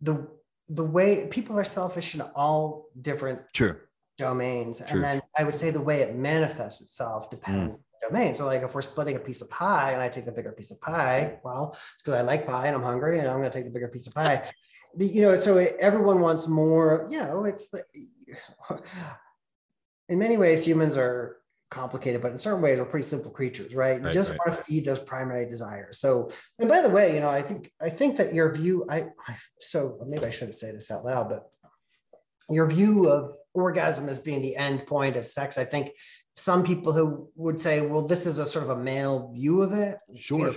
[0.00, 0.28] the
[0.68, 3.88] the way people are selfish in all different sure
[4.18, 4.96] domains, True.
[4.96, 7.64] and then I would say the way it manifests itself depends mm.
[7.66, 8.34] on the domain.
[8.34, 10.70] So, like, if we're splitting a piece of pie and I take the bigger piece
[10.70, 13.56] of pie, well, it's because I like pie and I'm hungry and I'm going to
[13.56, 14.48] take the bigger piece of pie.
[14.96, 17.06] The, you know, so it, everyone wants more.
[17.10, 17.84] You know, it's the
[20.08, 21.38] in many ways humans are
[21.70, 23.98] complicated, but in certain ways we're pretty simple creatures, right?
[23.98, 24.40] You Right, just right.
[24.46, 25.98] want to feed those primary desires.
[25.98, 29.06] So, and by the way, you know, I think I think that your view, I,
[29.26, 31.50] I so maybe I shouldn't say this out loud, but
[32.50, 35.92] your view of orgasm as being the end point of sex, I think
[36.34, 39.72] some people who would say, well, this is a sort of a male view of
[39.72, 39.98] it.
[40.08, 40.56] you sure know,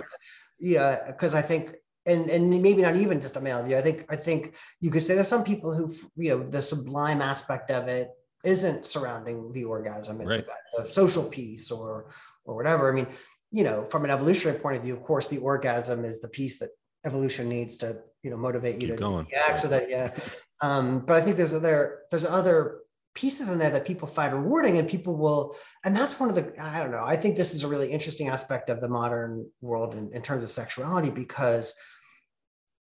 [0.60, 1.74] yeah, because I think,
[2.06, 3.76] and and maybe not even just a male view.
[3.76, 7.20] I think I think you could say there's some people who, you know, the sublime
[7.20, 8.08] aspect of it
[8.44, 10.20] isn't surrounding the orgasm.
[10.20, 10.44] It's Right.
[10.44, 12.10] about the social piece or
[12.44, 12.90] or whatever.
[12.90, 13.06] I mean,
[13.52, 16.58] you know, from an evolutionary point of view, of course, the orgasm is the piece
[16.60, 16.70] that
[17.04, 19.26] evolution needs to, you know, motivate you Keep to going.
[19.48, 20.14] act so that yeah.
[20.62, 22.80] Um, but I think there's other there's other
[23.14, 26.54] pieces in there that people find rewarding and people will and that's one of the
[26.62, 29.94] i don't know i think this is a really interesting aspect of the modern world
[29.94, 31.74] in, in terms of sexuality because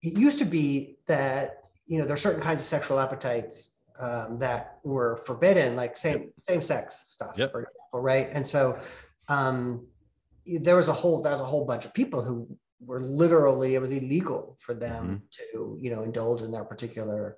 [0.03, 4.39] it used to be that you know there are certain kinds of sexual appetites um,
[4.39, 7.51] that were forbidden, like same same sex stuff, Yep.
[7.51, 8.30] for example, right?
[8.32, 8.80] And so
[9.30, 9.86] um,
[10.45, 12.47] there was a whole there was a whole bunch of people who
[12.86, 17.38] were literally it was illegal for them to you know indulge in their particular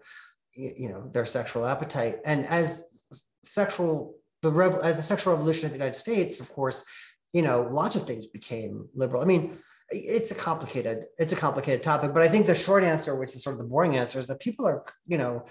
[0.56, 3.06] you know their sexual appetite and as
[3.44, 6.86] sexual the rev- as the sexual revolution of the united states of course
[7.34, 9.58] you know lots of things became liberal i mean
[9.92, 13.44] it's a complicated it's a complicated topic but i think the short answer which is
[13.44, 15.44] sort of the boring answer is that people are you know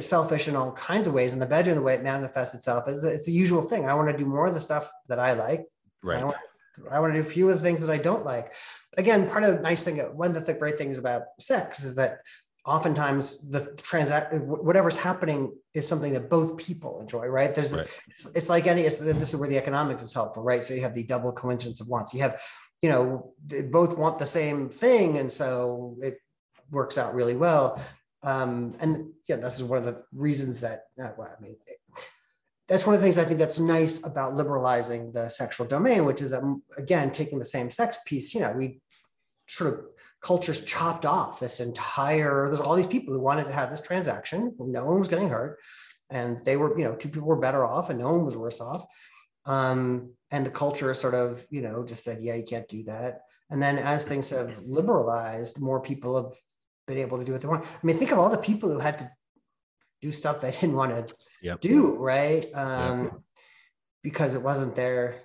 [0.00, 3.02] selfish in all kinds of ways and the bedroom the way it manifests itself is
[3.02, 5.64] it's the usual thing i want to do more of the stuff that i like
[6.02, 6.20] Right.
[6.20, 6.36] I want,
[6.90, 8.52] I want to do a few of the things that I don't like.
[8.98, 12.18] Again, part of the nice thing, one of the great things about sex is that
[12.64, 17.54] oftentimes the transact whatever's happening is something that both people enjoy, right?
[17.54, 18.00] There's Right.
[18.08, 20.62] it's, it's like any it's this is where the economics is helpful, right?
[20.62, 22.14] So you have the double coincidence of wants.
[22.14, 22.40] You have,
[22.80, 26.18] you know, they both want the same thing, and so it
[26.70, 27.80] works out really well.
[28.22, 31.56] Um, and yeah, this is one of the reasons that uh, well, I mean,
[32.68, 36.22] that's one of the things I think that's nice about liberalizing the sexual domain, which
[36.22, 36.42] is that
[36.78, 38.80] again, taking the same sex piece, you know, we
[39.48, 39.80] sort of
[40.22, 44.54] cultures chopped off this entire, there's all these people who wanted to have this transaction,
[44.58, 45.58] no one was getting hurt.
[46.10, 48.60] And they were, you know, two people were better off and no one was worse
[48.60, 48.84] off.
[49.46, 53.22] Um, and the culture sort of, you know, just said, yeah, you can't do that.
[53.50, 56.32] And then as things have liberalized, more people have
[56.86, 57.64] been able to do what they want.
[57.64, 59.10] I mean, think of all the people who had to
[60.00, 61.60] do stuff they didn't want to Yep.
[61.60, 62.46] do, right?
[62.54, 63.22] Um,
[64.02, 65.22] Because it wasn't their,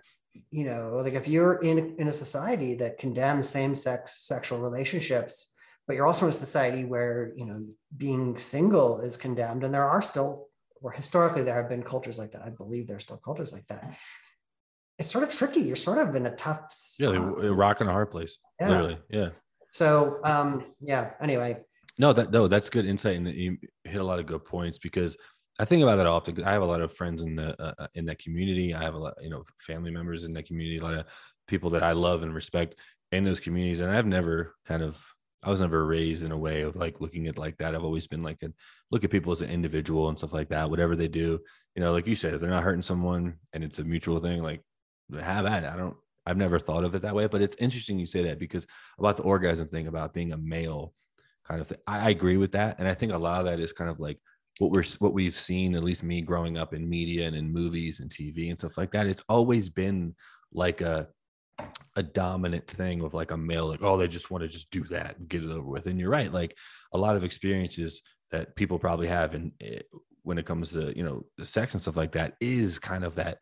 [0.51, 5.53] you know, like if you're in, in a society that condemns same-sex sexual relationships,
[5.87, 7.65] but you're also in a society where, you know,
[7.95, 10.47] being single is condemned, and there are still,
[10.81, 12.41] or historically there have been cultures like that.
[12.43, 13.97] I believe there are still cultures like that.
[14.99, 15.61] It's sort of tricky.
[15.61, 16.59] You're sort of in a tough
[16.99, 17.43] Yeah, spot.
[17.45, 18.37] a rock and a hard place.
[18.59, 18.69] Yeah.
[18.69, 18.97] Literally.
[19.09, 19.29] Yeah.
[19.71, 21.57] So um, yeah, anyway,
[21.99, 25.15] No, that no, that's good insight, and you hit a lot of good points because
[25.59, 26.43] I think about that often.
[26.43, 28.73] I have a lot of friends in the uh, uh, in that community.
[28.73, 30.77] I have a lot, you know, family members in that community.
[30.77, 31.05] A lot of
[31.47, 32.75] people that I love and respect
[33.11, 35.03] in those communities, and I've never kind of,
[35.41, 37.73] I was never raised in a way of like looking at like that.
[37.73, 38.51] I've always been like, a,
[38.91, 40.69] look at people as an individual and stuff like that.
[40.69, 41.39] Whatever they do,
[41.75, 44.43] you know, like you said, if they're not hurting someone and it's a mutual thing,
[44.43, 44.61] like
[45.19, 45.69] have at it.
[45.69, 45.95] I don't.
[46.25, 48.67] I've never thought of it that way, but it's interesting you say that because
[48.99, 50.93] about the orgasm thing about being a male
[51.47, 51.77] kind of thing.
[51.87, 54.01] I, I agree with that, and I think a lot of that is kind of
[54.01, 54.19] like
[54.59, 55.75] what we're what we've seen.
[55.75, 58.91] At least me growing up in media and in movies and TV and stuff like
[58.91, 59.07] that.
[59.07, 60.15] It's always been
[60.51, 61.07] like a
[61.95, 64.83] a dominant thing of like a male, like oh, they just want to just do
[64.85, 65.87] that and get it over with.
[65.87, 66.55] And you're right, like
[66.93, 68.01] a lot of experiences
[68.31, 69.79] that people probably have, and eh,
[70.23, 73.39] when it comes to you know sex and stuff like that, is kind of that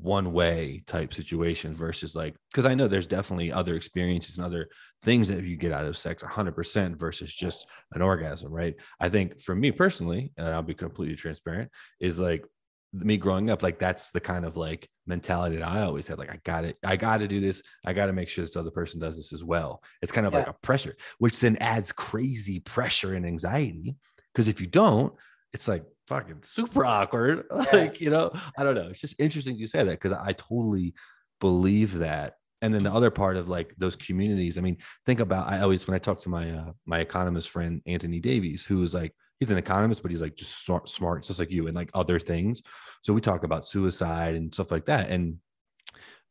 [0.00, 4.68] one way type situation versus like because i know there's definitely other experiences and other
[5.02, 8.74] things that you get out of sex 100% versus just an orgasm right?
[9.00, 11.70] I think for me personally and i'll be completely transparent
[12.00, 12.44] is like
[12.92, 16.30] me growing up like that's the kind of like mentality that i always had like
[16.30, 17.62] i got it i got to do this.
[17.84, 19.82] I got to make sure this other person does this as well.
[20.02, 23.96] It's kind of like a pressure which then adds crazy pressure and anxiety
[24.32, 25.12] because if you don't
[25.52, 29.66] it's like fucking super awkward like you know i don't know it's just interesting you
[29.66, 30.94] say that because i totally
[31.40, 35.48] believe that and then the other part of like those communities i mean think about
[35.48, 38.94] i always when i talk to my uh, my economist friend anthony davies who is
[38.94, 41.90] like he's an economist but he's like just smart, smart just like you and like
[41.94, 42.62] other things
[43.02, 45.36] so we talk about suicide and stuff like that and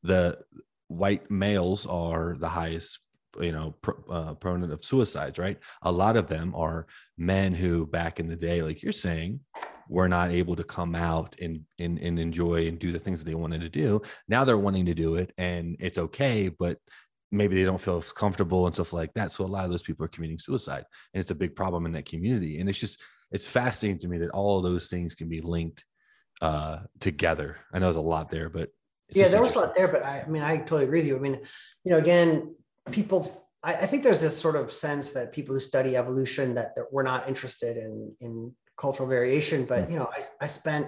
[0.04, 0.38] the
[0.88, 3.00] white males are the highest
[3.42, 5.58] you know pro, uh, proponent of suicides right?
[5.84, 9.40] A lot of them are men who back in the day like you're saying
[9.88, 13.36] were not able to come out and, and and enjoy and do the things they
[13.36, 14.02] wanted to do.
[14.28, 16.80] Now they're wanting to do it and it's okay but
[17.32, 19.32] maybe they don't feel comfortable and stuff like that.
[19.32, 21.92] So a lot of those people are committing suicide and it's a big problem in
[21.94, 22.60] that community.
[22.60, 25.86] And it's just it's fascinating to me that all of those things can be linked
[26.42, 27.58] uh together.
[27.74, 28.70] I know there's a lot there but
[29.14, 31.16] yeah, there was a lot there, but I, I mean, I totally agree with you.
[31.16, 31.40] I mean,
[31.84, 32.56] you know, again,
[32.92, 33.28] people,
[33.64, 36.86] I, I think there's this sort of sense that people who study evolution that, that
[36.92, 39.66] we're not interested in in cultural variation.
[39.66, 40.88] But you know, I, I spent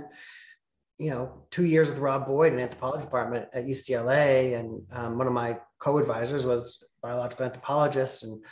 [0.97, 5.27] you know two years with Rob Boyd in anthropology department at UCLA, and um, one
[5.27, 8.43] of my co-advisors was biological anthropologist, and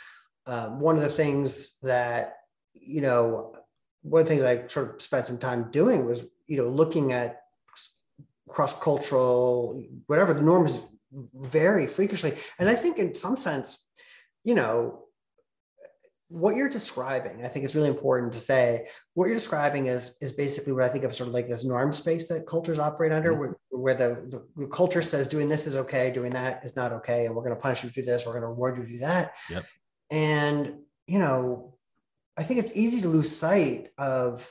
[0.46, 2.34] um, one of the things that
[2.74, 3.54] you know,
[4.02, 7.12] one of the things I sort of spent some time doing was you know looking
[7.12, 7.42] at
[8.48, 13.90] cross-cultural whatever the norms vary freakishly and i think in some sense
[14.44, 15.02] you know
[16.28, 18.84] what you're describing i think is really important to say
[19.14, 21.92] what you're describing is is basically what i think of sort of like this norm
[21.92, 23.38] space that cultures operate under Mhm.
[23.38, 26.92] where, where the, the, the culture says doing this is okay doing that is not
[26.92, 28.84] okay and we're going to punish you to do this we're going to reward you
[28.84, 29.64] to do that Yep.
[30.10, 30.74] And,
[31.08, 31.74] you know,
[32.38, 34.48] I think it's easy to lose sight of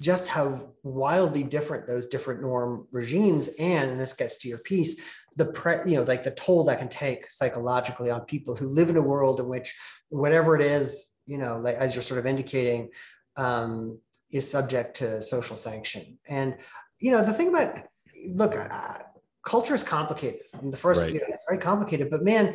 [0.00, 5.23] just how wildly different those different norm regimes and, and this gets to your piece
[5.36, 8.88] the pre you know like the toll that can take psychologically on people who live
[8.88, 9.74] in a world in which
[10.08, 12.88] whatever it is you know like as you're sort of indicating
[13.36, 13.98] um,
[14.30, 16.56] is subject to social sanction and
[17.00, 17.78] you know the thing about
[18.28, 18.98] look uh,
[19.44, 21.12] culture is complicated I mean, the first Right.
[21.14, 22.54] you know, it's very complicated but man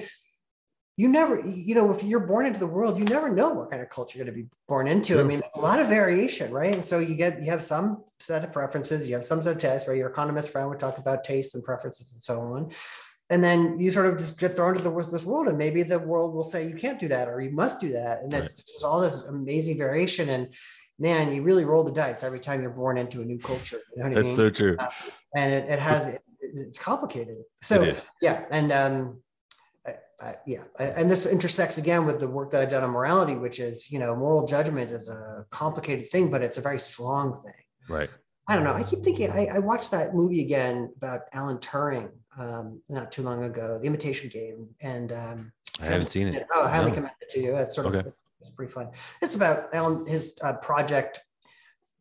[1.00, 3.82] you never you know if you're born into the world you never know what kind
[3.82, 5.18] of culture you're going to be born into.
[5.18, 6.74] I mean a lot of variation right?
[6.74, 9.60] And so you get you have some set of preferences you have some set of
[9.60, 12.72] tests where your economist friend would talk about tastes and preferences and so on.
[13.30, 16.00] And then you sort of just get thrown into the, this world and maybe the
[16.00, 18.24] world will say you can't do that or you must do that.
[18.24, 20.28] And that's just all this amazing variation.
[20.30, 20.54] And
[21.02, 24.04] man you really roll the dice every time you're born into a new culture you
[24.04, 24.36] know what I That's mean?
[24.36, 24.76] so true.
[25.34, 27.38] and it, it has it, it's complicated.
[27.62, 29.22] So yeah and um
[30.22, 33.60] I, yeah and this intersects again with the work that i've done on morality which
[33.60, 37.54] is you know moral judgment is a complicated thing but it's a very strong thing
[37.88, 38.10] Right.
[38.48, 42.10] i don't know i keep thinking i, I watched that movie again about alan turing
[42.38, 45.52] um, not too long ago the imitation game and um,
[45.82, 46.46] I haven't seen it.
[46.54, 46.96] oh, I highly No.
[46.96, 47.56] commend it to you.
[47.56, 48.10] It's sort of Okay.
[48.42, 48.90] it's pretty fun.
[49.22, 51.22] It's about Alan his uh, project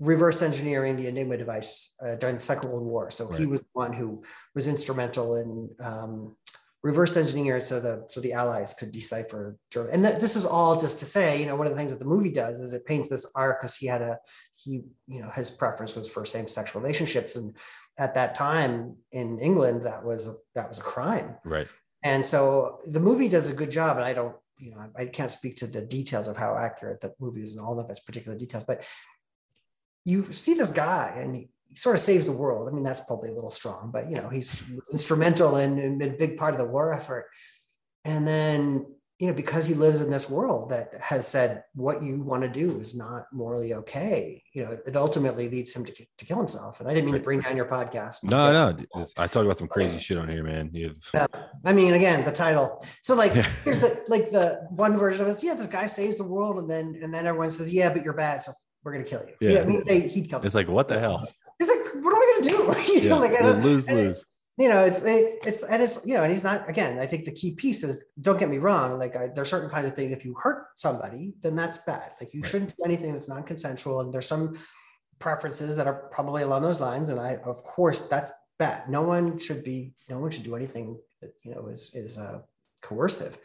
[0.00, 3.10] reverse engineering the Enigma device uh, during the Second World War.
[3.10, 4.22] So he was the one who
[4.54, 6.36] was instrumental in um,
[6.82, 9.94] reverse engineering so the so the Allies could decipher German.
[9.94, 11.98] And th- this is all just to say, you know, one of the things that
[11.98, 14.18] the movie does is it paints this arc because he had a
[14.56, 17.56] he you know his preference was for same sex relationships, and
[17.98, 21.34] at that time in England that was a, that was a crime.
[21.44, 21.66] Right.
[22.04, 25.32] And so the movie does a good job, and I don't, you know, I can't
[25.32, 28.38] speak to the details of how accurate the movie is and all of its particular
[28.38, 28.84] details, but
[30.04, 32.68] you see this guy and he, he sort of saves the world.
[32.68, 36.10] I mean, that's probably a little strong, but you know, he's instrumental in, in a
[36.10, 37.26] big part of the war effort.
[38.04, 38.86] And then,
[39.18, 42.48] you know, because he lives in this world that has said what you want to
[42.48, 46.78] do is not morally okay, you know, it ultimately leads him to, to kill himself.
[46.80, 48.22] And I didn't mean to bring down your podcast.
[48.22, 49.02] No, no.
[49.18, 50.70] I talk about some crazy shit on here, man.
[50.72, 51.26] You have Yeah.
[51.66, 52.84] I mean, again, the title.
[53.02, 55.42] So like, here's the like the one version of us.
[55.42, 58.14] Yeah, this guy saves the world, and then and then everyone says, yeah, but you're
[58.14, 58.52] bad, so
[58.84, 59.34] we're gonna kill you.
[59.40, 59.50] Yeah.
[59.50, 60.44] Yeah, I mean, they, he'd come.
[60.44, 61.26] it's like what the hell?
[62.02, 62.92] What am I gonna do?
[62.92, 63.08] you Yeah.
[63.10, 64.24] know, like, lose lose.
[64.58, 66.68] you know, it's it, it's and it's you know, and he's not.
[66.68, 68.98] Again, I think the key piece is don't get me wrong.
[68.98, 70.12] Like, I, there's certain kinds of things.
[70.12, 72.12] If you hurt somebody, then that's bad.
[72.20, 72.50] Like, you Right.
[72.50, 74.00] shouldn't do anything that's non-consensual.
[74.00, 74.56] And there's some
[75.18, 77.10] preferences that are probably along those lines.
[77.10, 78.88] And I, of course, that's bad.
[78.88, 79.92] No one should be.
[80.08, 82.40] No one should do anything that you know is is uh,
[82.82, 83.38] coercive.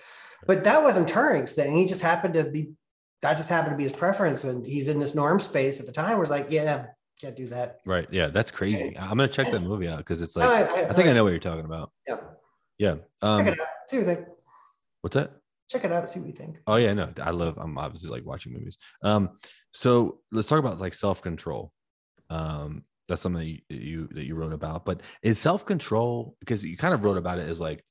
[0.46, 1.76] But that wasn't Turing's thing.
[1.76, 2.74] He just happened to be.
[3.22, 5.94] That just happened to be his preference, and he's in this norm space at the
[5.94, 6.14] time.
[6.18, 6.88] Where it's like, yeah,
[7.24, 7.80] can't do that.
[7.86, 8.08] Right.
[8.12, 8.98] Yeah, that's crazy.
[8.98, 11.30] I'm gonna check that movie out because it's like I, I think I know what
[11.32, 11.92] you're talking about.
[12.08, 12.18] Yeah.
[12.78, 12.96] Yeah.
[12.96, 13.68] Check Um, it out.
[13.88, 14.28] See what you think.
[15.02, 15.32] what's that?
[15.70, 16.10] Check it out.
[16.10, 16.58] See what you think.
[16.68, 17.58] Oh yeah, no, I love.
[17.58, 18.78] I'm obviously like watching movies.
[19.04, 19.30] Um,
[19.72, 21.72] so let's talk about like self control.
[22.30, 24.84] Um, that's something that you, you that you wrote about.
[24.86, 27.84] But is self control because you kind of wrote about it as like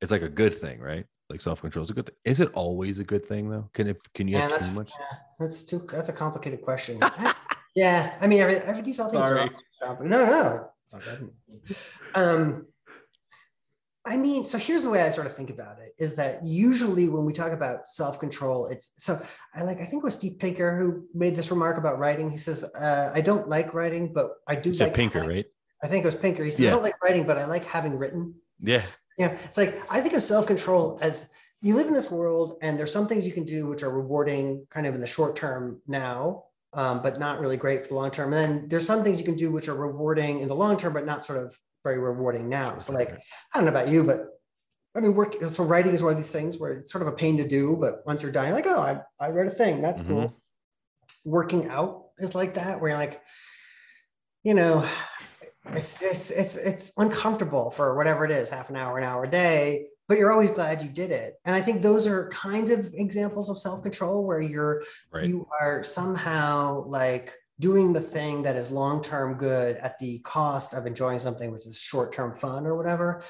[0.00, 1.06] it's like a good thing, right?
[1.30, 2.16] Like self control is a good thing.
[2.24, 3.70] Is it always a good thing though?
[3.74, 3.98] Can it?
[4.14, 4.90] Can you Yeah, have too much?
[4.98, 6.98] yeah, that's too that's a complicated question.
[7.74, 9.40] yeah, I mean, every, every these all things Sorry.
[9.40, 9.50] are
[9.82, 10.10] complicated.
[10.10, 11.20] No, no, not.
[12.14, 12.66] Um,
[14.04, 17.08] I mean, so here's the way I sort of think about it: is that usually
[17.08, 19.20] when we talk about self control, it's so
[19.54, 22.30] I like I think it was Steve Pinker who made this remark about writing.
[22.30, 25.36] He says, uh, "I don't like writing, but I do You said like Pinker, having-"
[25.36, 25.46] right?
[25.82, 26.44] I think it was Pinker.
[26.44, 26.70] He says, Yeah.
[26.70, 28.82] "I don't like writing, but I like having written." Yeah.
[29.18, 32.78] Yeah, it's like I think of self control as you live in this world, and
[32.78, 35.80] there's some things you can do which are rewarding, kind of in the short term
[35.86, 36.44] now,
[36.74, 38.32] um, but not really great for the long term.
[38.32, 40.92] And then there's some things you can do which are rewarding in the long term,
[40.92, 42.78] but not sort of very rewarding now.
[42.78, 43.18] So, like, I
[43.54, 44.26] don't know about you, but
[44.94, 45.34] I mean, work.
[45.50, 47.76] So writing is one of these things where it's sort of a pain to do,
[47.80, 49.82] but once you're done, you're like, oh, I, I read a thing.
[49.82, 50.36] That's cool.
[51.24, 53.20] Working out is like that, where you're like,
[54.44, 54.86] you know,
[55.70, 59.30] it's it's it's it's uncomfortable for whatever it is, half an hour, an hour a
[59.30, 61.34] day, but you're always glad you did it.
[61.44, 64.82] And I think those are kinds of examples of self-control where you're
[65.12, 65.26] Right.
[65.26, 70.86] you are somehow like doing the thing that is long-term good at the cost of
[70.86, 73.22] enjoying something which is short-term fun or whatever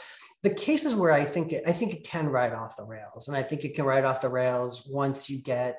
[0.42, 3.36] the cases where i think it, i think it can ride off the rails and
[3.36, 5.76] i think it can ride off the rails once you get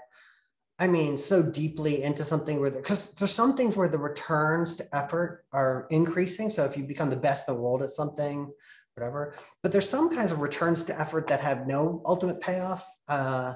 [0.78, 4.84] i mean so deeply into something where because there's some things where the returns to
[4.96, 8.52] effort are increasing so if you become the best in the world at something
[8.96, 13.54] whatever but there's some kinds of returns to effort that have no ultimate payoff uh,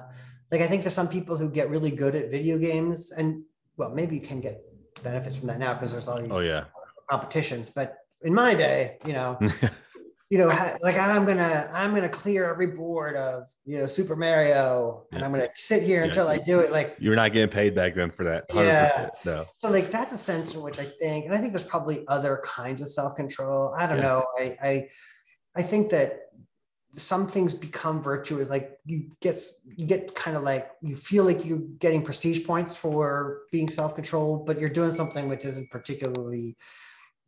[0.50, 3.42] like I think there's some people who get really good at video games, and
[3.76, 4.62] well, maybe you can get
[5.04, 6.64] benefits from that now because there's all these Oh yeah.
[7.10, 7.68] competitions.
[7.68, 9.38] But in my day, you know,
[10.30, 10.46] you know,
[10.80, 15.30] like I'm gonna I'm gonna clear every board of you know Super Mario, and I'm
[15.32, 16.06] gonna sit here Yeah.
[16.06, 16.72] until I do it.
[16.72, 18.44] Like you're not getting paid back then for that.
[18.54, 19.10] Yeah.
[19.26, 19.44] No.
[19.58, 22.40] so, like that's a sense in which I think, and I think there's probably other
[22.42, 23.74] kinds of self control.
[23.74, 24.02] I don't Yeah.
[24.02, 24.26] know.
[24.38, 24.88] I I
[25.56, 26.20] I think that
[26.92, 29.38] some things become virtuous like you get
[29.76, 34.46] you get kind of like you feel like you're getting prestige points for being self-controlled
[34.46, 36.56] but you're doing something which isn't particularly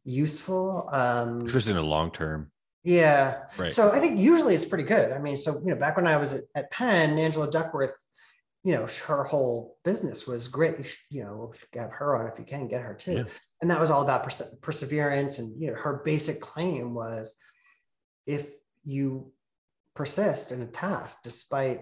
[0.02, 2.50] useful um Especially in the long term.
[2.84, 3.72] yeah Right.
[3.72, 6.16] so i think usually it's pretty good i mean so you know back when i
[6.16, 7.94] was at, at penn angela duckworth
[8.64, 12.66] you know her whole business was great you know have her on if you can
[12.66, 13.24] get her too Yeah.
[13.60, 17.34] and that was all about perse- perseverance and you know her basic claim was
[18.26, 18.50] if
[18.84, 19.32] you
[19.94, 21.80] persist in a task despite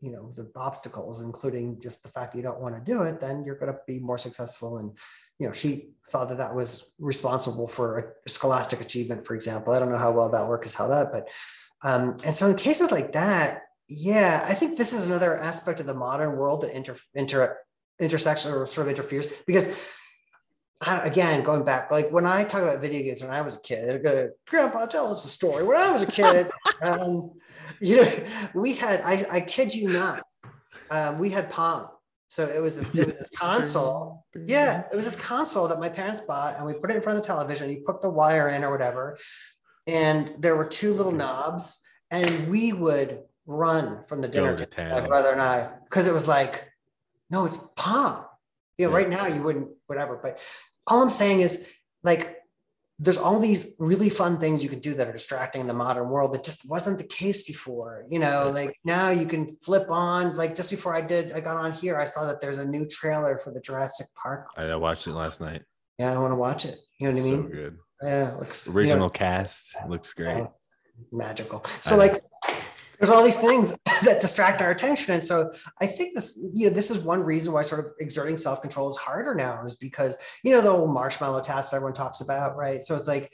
[0.00, 3.18] you know the obstacles including just the fact that you don't want to do it
[3.18, 4.78] then you're going to be more successful.
[4.78, 4.96] And
[5.38, 9.72] you know she thought that that was responsible for scholastic achievement for example.
[9.72, 11.28] I don't know how well that work is held up but
[11.82, 15.86] um, and so in cases like that yeah i think this is another aspect of
[15.86, 17.56] the modern world that inter, inter
[18.00, 19.96] intersects or sort of interferes because
[20.80, 23.62] I, again, going back, like when I talk about video games when I was a
[23.62, 25.64] kid, I go, Grandpa, tell us a story.
[25.64, 26.48] When I was a kid,
[26.82, 27.32] um,
[27.80, 28.12] you know,
[28.54, 30.22] we had, I, I kid you not,
[30.90, 31.88] um, we had Pong.
[32.28, 34.26] So it was this, it was this console.
[34.44, 37.16] Yeah, it was this console that my parents bought, and we put it in front
[37.16, 37.70] of the television.
[37.70, 39.16] You put the wire in or whatever,
[39.86, 45.06] and there were two little knobs, and we would run from the dinner table, my
[45.06, 46.68] brother and I, because it was like,
[47.30, 48.24] no, it's Pong.
[48.78, 49.02] You know, Yeah.
[49.02, 50.18] right now you wouldn't, whatever.
[50.22, 50.40] But
[50.86, 51.72] all I'm saying is,
[52.02, 52.36] like,
[52.98, 56.08] there's all these really fun things you can do that are distracting in the modern
[56.08, 58.04] world that just wasn't the case before.
[58.08, 61.56] You know, like now you can flip on, like just before I did, I got
[61.58, 64.48] on here, I saw that there's a new trailer for the Jurassic Park.
[64.56, 65.62] I watched it last night.
[65.98, 66.76] Yeah, I want to watch it.
[66.98, 67.42] You know what I mean?
[67.42, 67.78] So good.
[68.02, 70.28] Yeah, it looks you know, Original cast looks great.
[70.28, 70.54] Oh,
[71.12, 71.62] magical.
[71.64, 72.22] So like
[72.98, 75.14] there's all these things that distract our attention.
[75.14, 78.36] And so I think this, you know, this is one reason why sort of exerting
[78.36, 82.20] self-control is harder now is because, you know, the old marshmallow task that everyone talks
[82.20, 82.82] about, right?
[82.82, 83.32] So it's like,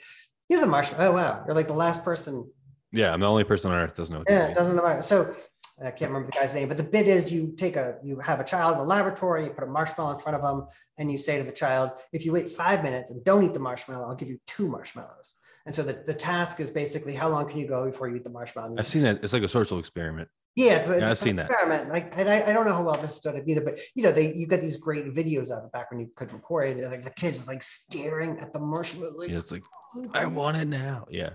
[0.49, 1.11] you're the marshmallow.
[1.11, 2.51] Oh wow, you're like the last person.
[2.93, 4.19] Yeah, I'm the only person on earth that doesn't know.
[4.19, 4.59] What Yeah, that it means.
[4.59, 5.01] doesn't know.
[5.01, 5.35] So
[5.83, 8.39] I can't remember the guy's name, but the bit is you take a you have
[8.39, 10.67] a child in a laboratory, you put a marshmallow in front of them,
[10.99, 13.61] and you say to the child, if you wait five minutes and don't eat the
[13.61, 15.37] marshmallow, I'll give you two marshmallows.
[15.67, 18.25] And so the, the task is basically how long can you go before you eat
[18.25, 18.75] the marshmallow?
[18.79, 19.21] I've seen that.
[19.23, 20.29] It's like a social experiment.
[20.57, 21.51] Yeah, it's, it's Yeah, I've seen that.
[21.51, 21.89] experiment.
[21.91, 24.33] Like, and I, I don't know how well this up either, but you know, they
[24.35, 26.85] you got these great videos of it back when you could record it.
[26.91, 29.13] Like the kids is like staring at the marshmallow.
[29.17, 29.63] Like, Yeah, it's like
[29.97, 31.07] "Oh, I want it now.
[31.11, 31.31] Yeah.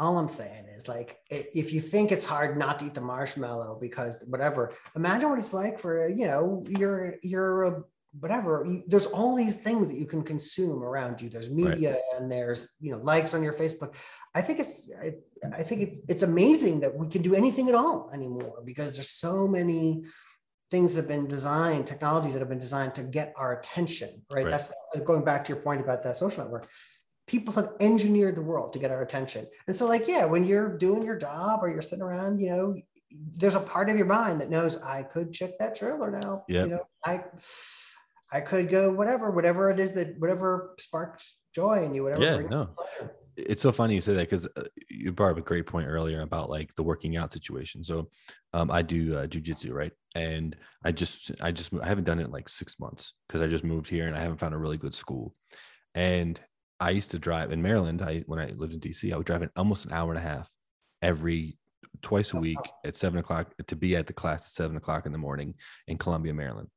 [0.00, 3.78] all I'm saying is like if you think it's hard not to eat the marshmallow
[3.80, 7.82] because whatever, imagine what it's like for you know you're you're a
[8.20, 8.64] whatever.
[8.66, 11.28] You, there's all these things that you can consume around you.
[11.28, 13.96] There's media and there's you know likes on your Facebook.
[14.34, 15.12] I think it's I,
[15.46, 19.10] I think it's it's amazing that we can do anything at all anymore because there's
[19.10, 20.04] so many
[20.70, 24.22] things that have been designed, technologies that have been designed to get our attention.
[24.30, 24.44] Right.
[24.44, 24.50] Right.
[24.50, 24.72] That's
[25.04, 26.68] going back to your point about that social network
[27.26, 29.46] people have engineered the world to get our attention.
[29.66, 32.74] And so, like, yeah, when you're doing your job or you're sitting around, you know,
[33.36, 36.44] there's a part of your mind that knows I could check that trailer now.
[36.48, 36.64] Yep.
[36.64, 37.24] You know, I
[38.32, 42.22] I could go whatever, whatever it is that whatever sparks joy in you, whatever.
[42.22, 42.66] Yeah, no.
[42.66, 43.14] pleasure.
[43.36, 46.22] it's so funny you say that because uh, you brought up a great point earlier
[46.22, 47.84] about like the working out situation.
[47.84, 48.08] So
[48.52, 49.92] um, I do uh, jujitsu, right?
[50.14, 53.46] And I just, I just, I haven't done it in like six months because I
[53.46, 55.34] just moved here and I haven't found a really good school.
[55.94, 56.40] And
[56.80, 58.02] I used to drive in Maryland.
[58.02, 60.28] I when I lived in DC, I would drive an almost an hour and a
[60.28, 60.50] half
[61.02, 61.58] every
[62.02, 65.12] twice a week at seven o'clock to be at the class at seven o'clock in
[65.12, 65.54] the morning
[65.86, 66.68] in Columbia, Maryland.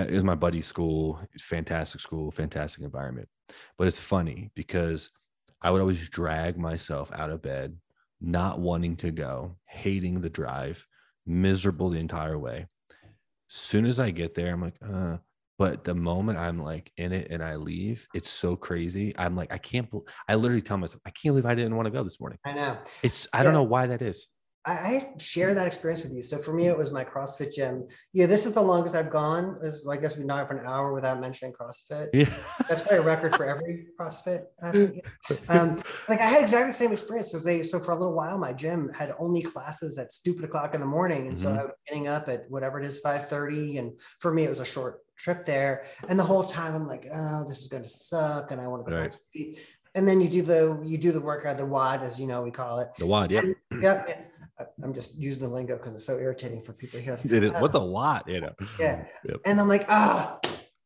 [0.00, 3.28] Uh, It was my buddy's school, fantastic school, fantastic environment.
[3.76, 5.10] But it's funny because
[5.62, 7.76] I would always drag myself out of bed,
[8.20, 10.86] not wanting to go, hating the drive,
[11.26, 12.66] miserable the entire way.
[13.50, 15.18] As soon as I get there, I'm like, uh,
[15.58, 19.12] but the moment I'm like in it and I leave, it's so crazy.
[19.18, 19.92] I'm like, I can't,
[20.26, 22.38] I literally tell myself, I can't believe I didn't want to go this morning.
[22.44, 22.78] I know.
[23.02, 24.28] It's, I don't know why that is.
[24.66, 26.22] I, I share that experience with you.
[26.22, 27.88] So for me, it was my CrossFit gym.
[28.12, 29.56] Yeah, this is the longest I've gone.
[29.62, 32.08] Is I guess we not for an hour without mentioning CrossFit.
[32.12, 32.24] Yeah.
[32.68, 34.44] That's probably a record for every CrossFit.
[35.48, 38.36] Um, like I had exactly the same experience as they so for a little while
[38.38, 41.58] my gym had only classes at stupid o'clock in the morning, and so Mhm.
[41.58, 44.60] I was getting up at whatever it is five thirty, and for me it was
[44.60, 47.88] a short trip there, and the whole time I'm like, oh, this is going to
[47.88, 49.58] suck, and I want to go back to sleep.
[49.94, 52.50] And then you do the you do the workout, the WOD, as you know we
[52.50, 52.88] call it.
[52.96, 53.30] the wad.
[53.30, 53.40] Yeah.
[53.40, 54.04] And- yeah,
[54.82, 57.14] I'm just using the lingo because it's so irritating for people hear.
[57.14, 58.52] It is, what's a lot, you know?
[58.78, 59.04] Yeah.
[59.28, 59.40] Yep.
[59.46, 60.38] And I'm like, ah,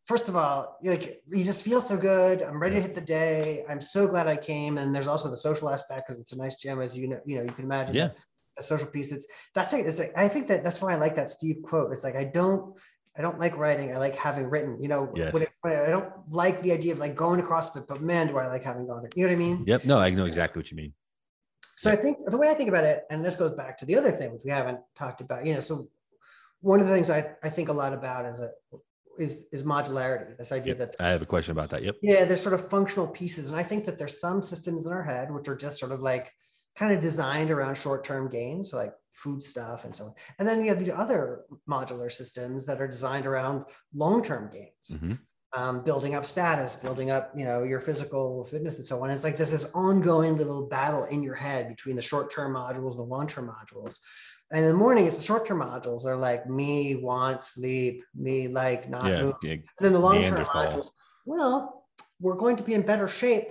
[0.06, 2.42] first of all, like you just feel so good.
[2.42, 3.64] I'm ready to hit the day.
[3.68, 4.78] I'm so glad I came.
[4.78, 7.36] And there's also the social aspect because it's a nice gym, as you know, you
[7.36, 7.94] know, you can imagine.
[7.94, 8.10] Yeah.
[8.56, 9.10] The social piece.
[9.10, 9.84] It's that's it.
[9.84, 11.90] It's like I think that that's why I like that Steve quote.
[11.90, 12.76] It's like I don't
[13.16, 13.92] I don't like writing.
[13.92, 14.80] I like having written.
[14.80, 15.32] You know, yes.
[15.32, 18.38] when it, I don't like the idea of like going across it, but man, do
[18.38, 19.08] I like having gone.
[19.16, 19.64] You know what I mean?
[19.66, 19.86] Yep.
[19.86, 20.92] No, I know exactly what you mean.
[21.76, 23.96] So I think the way I think about it, and this goes back to the
[23.96, 25.88] other thing which we haven't talked about, you know, so
[26.60, 28.50] one of the things I, I think a lot about is a
[29.18, 30.36] is is modularity.
[30.36, 30.78] This idea Yep.
[30.78, 31.82] that I have a question about that.
[31.84, 31.96] Yep.
[32.02, 35.04] yeah, there's sort of functional pieces, and I think that there's some systems in our
[35.04, 36.32] head which are just sort of like
[36.74, 40.14] kind of designed around short-term gains, so like food stuff and so on.
[40.40, 44.90] And then you have these other modular systems that are designed around long-term gains.
[44.90, 45.20] Mhm.
[45.56, 49.10] Um, building up status, building up, you know, your physical fitness and so on.
[49.10, 52.98] It's like this this ongoing little battle in your head between the short-term modules and
[52.98, 54.00] the long-term modules.
[54.50, 56.04] And in the morning, it's the short-term modules.
[56.04, 59.22] They're like me, want, sleep, me, like not Yeah.
[59.22, 59.34] move.
[59.44, 60.90] And then the long-term modules,
[61.24, 61.86] well,
[62.18, 63.48] we're going to be in better shape.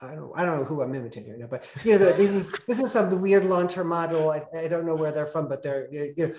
[0.00, 2.52] I don't, I don't know who I'm imitating right now, but you know, this is
[2.66, 4.30] this is some weird long-term model.
[4.30, 6.34] I, I don't know where they're from, but they're you know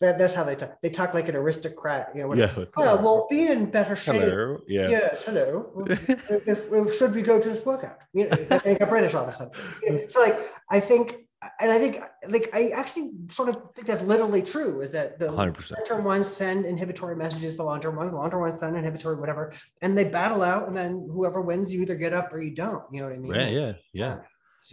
[0.00, 0.80] that, that's how they talk.
[0.82, 2.10] They talk like an aristocrat.
[2.14, 2.52] You know, when, Yeah.
[2.76, 4.16] oh, we'll be in better shape.
[4.22, 4.58] Hello.
[4.66, 4.88] Yeah.
[4.88, 5.72] Yes, hello.
[5.86, 7.98] if, if, should we go to this workout?
[8.12, 9.52] You know, I think I'm British all of a sudden.
[9.82, 10.38] You know, So like,
[10.70, 11.20] I think,
[11.60, 14.80] and I think, like, I actually sort of think that's literally true.
[14.80, 15.60] Is that the 100%.
[15.66, 19.96] short-term ones send inhibitory messages, the long-term ones, the long-term ones send inhibitory, whatever, and
[19.96, 22.82] they battle out, and then whoever wins, you either get up or you don't.
[22.90, 23.34] You know what I mean?
[23.34, 23.48] Yeah.
[23.48, 23.72] Yeah.
[23.92, 24.16] Yeah.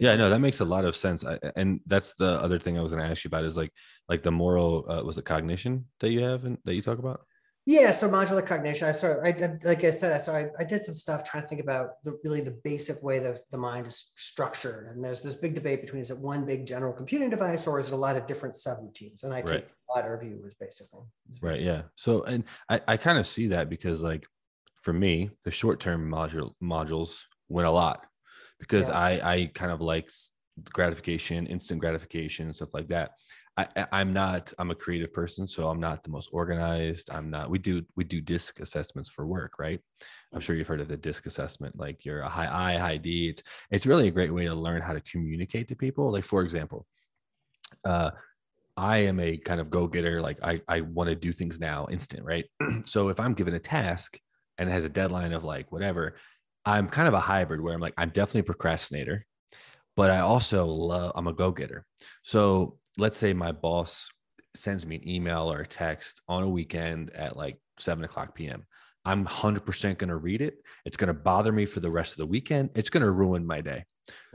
[0.00, 1.24] Yeah, no, that makes a lot of sense.
[1.24, 3.72] I, and that's the other thing I was going to ask you about is like,
[4.08, 7.20] like the moral, uh, was it cognition that you have and that you talk about?
[7.64, 8.88] Yeah, so modular cognition.
[8.88, 11.22] I sort of, I did, like I said, I so I, I did some stuff
[11.22, 14.88] trying to think about the really the basic way that the mind is structured.
[14.88, 17.88] And there's this big debate between is it one big general computing device or is
[17.88, 19.22] it a lot of different subroutines?
[19.22, 19.66] And I take Right.
[19.66, 21.04] the latter view is basically.
[21.30, 21.60] is Right.
[21.60, 21.82] Yeah.
[21.94, 24.26] So, and I, I kind of see that because like
[24.82, 28.06] for me, the short-term module modules went a lot
[28.62, 28.98] because Yeah.
[28.98, 30.08] I, I kind of like
[30.72, 33.10] gratification, instant gratification and stuff like that.
[33.56, 37.10] I, I'm not, I'm a creative person, so I'm not the most organized.
[37.12, 39.78] I'm not, we do, we do DISC assessments for work, right?
[40.32, 41.78] I'm sure you've heard of the DISC assessment.
[41.78, 43.28] Like you're a high I, high D.
[43.28, 46.10] It's, it's really a great way to learn how to communicate to people.
[46.10, 46.86] Like for example,
[47.84, 48.12] uh,
[48.76, 50.22] I am a kind of go-getter.
[50.22, 52.46] Like I, I want to do things now, instant, right?
[52.84, 54.18] so if I'm given a task
[54.56, 56.14] and it has a deadline of like whatever,
[56.64, 59.26] I'm kind of a hybrid where I'm like, I'm definitely a procrastinator,
[59.96, 61.84] but I also love, I'm a go-getter.
[62.22, 64.10] So let's say my boss
[64.54, 68.64] sends me an email or a text on a weekend at like seven o'clock PM.
[69.04, 70.58] I'm 100% going to read it.
[70.84, 72.70] It's going to bother me for the rest of the weekend.
[72.74, 73.84] It's going to ruin my day.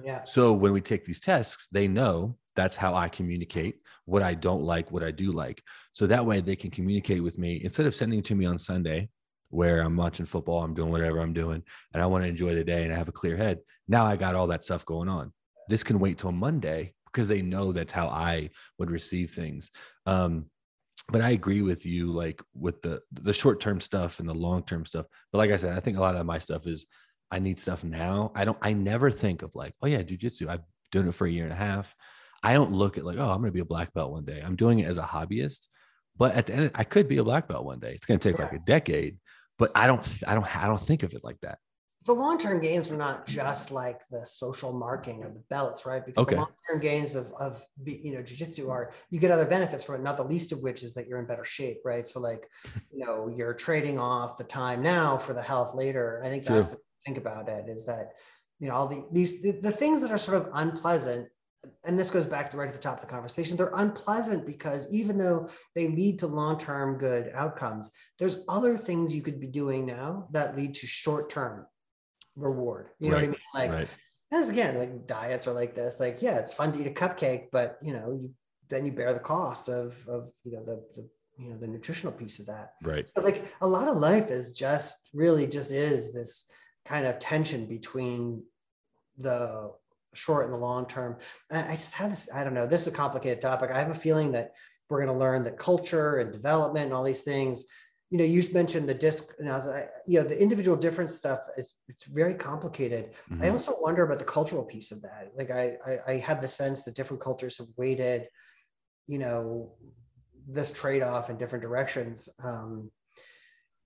[0.04, 0.24] Yeah.
[0.24, 3.76] So when we take these tests, they know that's how I communicate
[4.06, 5.62] what I don't like, what I do like.
[5.94, 8.58] So that way they can communicate with me instead of sending it to me on
[8.58, 9.10] Sunday
[9.50, 12.64] where I'm watching football, I'm doing whatever I'm doing, and I want to enjoy the
[12.64, 13.60] day and I have a clear head.
[13.88, 15.34] Now I got all that stuff going on.
[15.70, 19.72] This can wait till Monday because they know that's how I would receive things.
[20.06, 20.46] Um,
[21.10, 24.64] but I agree with you, like with the the short term stuff and the long
[24.64, 25.06] term stuff.
[25.32, 26.86] But like I said, I think a lot of my stuff is
[27.32, 28.32] I need stuff now.
[28.36, 28.58] I don't.
[28.62, 30.48] I never think of like, oh yeah, jujitsu.
[30.48, 31.96] I've done it for a year and a half.
[32.44, 34.42] I don't look at like, oh, I'm going to be a black belt one day.
[34.46, 35.68] I'm doing it as a hobbyist.
[36.18, 37.94] But at the end, I could be a black belt one day.
[37.94, 39.18] It's going to take like a decade.
[39.58, 40.06] But I don't.
[40.28, 40.58] I don't.
[40.58, 41.60] I don't think of it like that.
[42.06, 46.06] The long-term gains are not just like the social marking of the belts, right?
[46.06, 46.36] Because Okay.
[46.36, 50.02] the long-term gains of of you know jujitsu are you get other benefits from it,
[50.02, 52.08] not the least of which is that you're in better shape, right?
[52.08, 52.48] So like,
[52.92, 56.22] you know, you're trading off the time now for the health later.
[56.24, 56.56] I think True.
[56.56, 58.14] that's the think about it is that
[58.60, 61.30] you know all the these the, the things that are sort of unpleasant
[61.86, 64.94] and this goes back to right at the top of the conversation they're unpleasant because
[64.94, 69.86] even though they lead to long-term good outcomes there's other things you could be doing
[69.86, 71.66] now that lead to short-term
[72.36, 73.98] reward you know what i mean like right.
[74.32, 77.48] as again like diets are like this like yeah it's fun to eat a cupcake
[77.52, 78.32] but you know you
[78.70, 82.12] then you bear the cost of of you know the, the you know the nutritional
[82.12, 83.08] piece of that Right.
[83.08, 86.52] so like a lot of life is just really just is this
[86.86, 88.44] kind of tension between
[89.18, 89.72] the
[90.18, 91.18] short and the long term.
[91.52, 93.72] I just have this, I don't know, this is a complicated topic.
[93.72, 94.52] I have a feeling that
[94.90, 97.66] we're going to learn that culture and development and all these things,
[98.10, 101.16] you know, you mentioned the DISC, and I was, I- you know, the individual difference
[101.16, 103.12] stuff is it's very complicated.
[103.30, 103.52] I Mhm.
[103.54, 105.32] also wonder about the cultural piece of that.
[105.36, 108.30] Like I, I, I have the sense that different cultures have weighted,
[109.08, 109.76] you know,
[110.48, 112.30] this trade-off in different directions.
[112.42, 112.90] Um,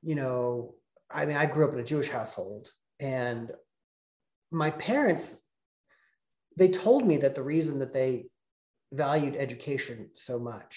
[0.03, 0.75] you know,
[1.09, 3.51] I mean, I grew up in a Jewish household, and
[4.51, 5.41] my parents,
[6.62, 8.28] they told me that the reason that they
[8.93, 10.74] valued education so much,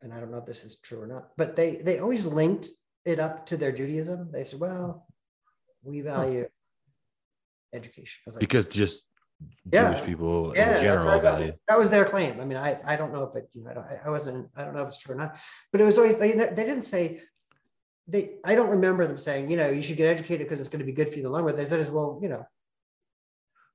[0.00, 2.68] and I don't know if this is true or not, but they they always linked
[3.04, 4.30] it up to their Judaism.
[4.32, 5.06] They said, well,
[5.82, 6.46] we value
[7.74, 8.22] education.
[8.26, 9.04] Like, because just
[9.70, 11.52] yeah, Jewish people yeah, in general that, that, value.
[11.68, 12.40] that was their claim.
[12.40, 14.74] I mean, I, I don't know if it, you know, I, I wasn't, I don't
[14.74, 15.36] know if it's true or not,
[15.70, 17.20] but it was always, they, they didn't say,
[18.08, 20.80] they, I don't remember them saying, you know, you should get educated because it's going
[20.80, 21.54] to be good for you in the long run.
[21.54, 22.44] They said as well, you know,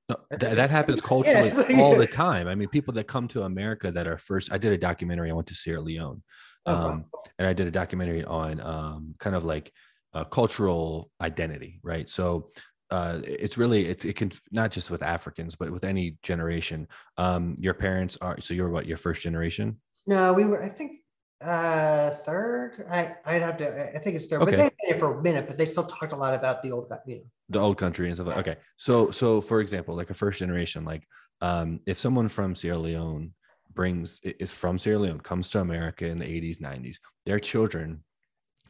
[0.08, 1.50] No, that, that happens culturally
[1.80, 2.48] all the time.
[2.48, 4.52] I mean, people that come to America that are first.
[4.52, 5.30] I did a documentary.
[5.30, 6.22] I went to Sierra Leone,
[6.66, 7.22] Oh, um, wow.
[7.38, 9.70] and I did a documentary on um, kind of like
[10.14, 12.08] uh, cultural identity, right?
[12.08, 12.48] So
[12.90, 16.86] uh, it's really it's it can not just with Africans, but with any generation.
[17.18, 19.80] Um, your parents are so you're what your first generation.
[20.06, 20.96] no, we were, I think,
[21.40, 24.56] uh, third, I, I'd have to, I think it's third, but Okay.
[24.56, 26.92] they've been here for a minute, but they still talked a lot about the old
[27.06, 27.22] you know.
[27.50, 28.56] the old country and stuff like okay.
[28.76, 31.06] So so for example like a first generation like
[31.40, 33.32] um if someone from sierra leone
[33.74, 38.04] brings is from sierra leone comes to america in the 80s 90s their children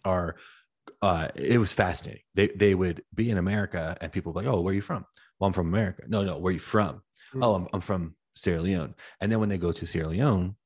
[0.05, 0.37] are
[1.03, 2.23] uh it was fascinating.
[2.35, 4.81] They they would be in america and people would be like oh where are you
[4.81, 5.05] from?
[5.39, 6.03] Well i'm from america.
[6.09, 7.03] No no where are you from?
[7.35, 7.45] Mm.
[7.45, 8.95] oh I'm, I'm from sierra leone.
[9.21, 10.57] And then when they go to sierra leone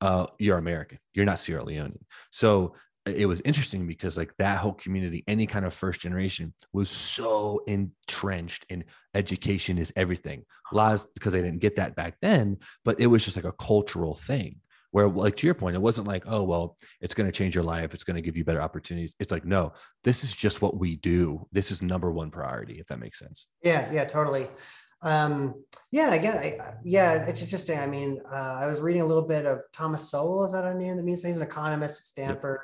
[0.00, 0.98] uh you're american.
[1.14, 1.98] You're not sierra leonean.
[2.30, 2.74] So
[3.06, 7.60] it was interesting because like that whole community any kind of first generation was so
[7.66, 8.84] entrenched in
[9.14, 10.44] education is everything.
[10.72, 14.16] Laws because they didn't get that back then but it was just like a cultural
[14.16, 14.56] thing
[14.90, 17.64] where like to your point it wasn't like oh well it's going to change your
[17.64, 17.94] life.
[17.94, 19.14] It's going to give you better opportunities.
[19.20, 19.72] It's like no
[20.04, 21.46] this is just what we do.
[21.52, 23.48] This is number one priority if that makes sense.
[23.62, 24.48] Yeah, yeah, totally.
[25.02, 27.78] Um, yeah, again, I, yeah, it's interesting.
[27.78, 30.44] I mean, uh, I was reading a little bit of Thomas Sowell.
[30.44, 32.60] Is that a name that means he's an economist at Stanford,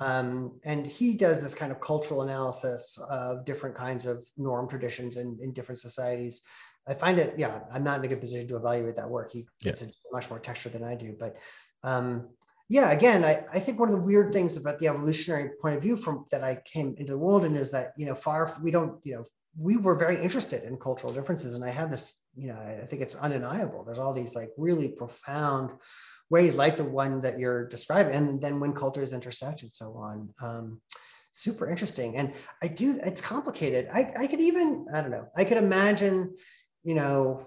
[0.00, 5.16] um, and he does this kind of cultural analysis of different kinds of norm traditions
[5.16, 6.42] in, in different societies.
[6.88, 9.32] I find it, yeah, I'm not in a good position to evaluate that work.
[9.32, 9.70] He Yeah.
[9.70, 11.36] gets into much more texture than I do, but
[11.82, 12.28] um,
[12.68, 15.82] yeah, again, I, I think one of the weird things about the evolutionary point of
[15.82, 18.70] view from that I came into the world in is that, you know, far, we
[18.70, 19.24] don't, you know,
[19.58, 21.54] we were very interested in cultural differences.
[21.54, 23.84] And I had this, you know, I think it's undeniable.
[23.84, 25.70] There's all these like really profound
[26.28, 30.28] ways like the one that you're describing, and then when cultures intersect and so on.
[30.42, 30.80] Um,
[31.32, 32.16] super interesting.
[32.16, 33.88] And I do, it's complicated.
[33.92, 36.34] I, I could even, I don't know, I could imagine,
[36.82, 37.46] you know,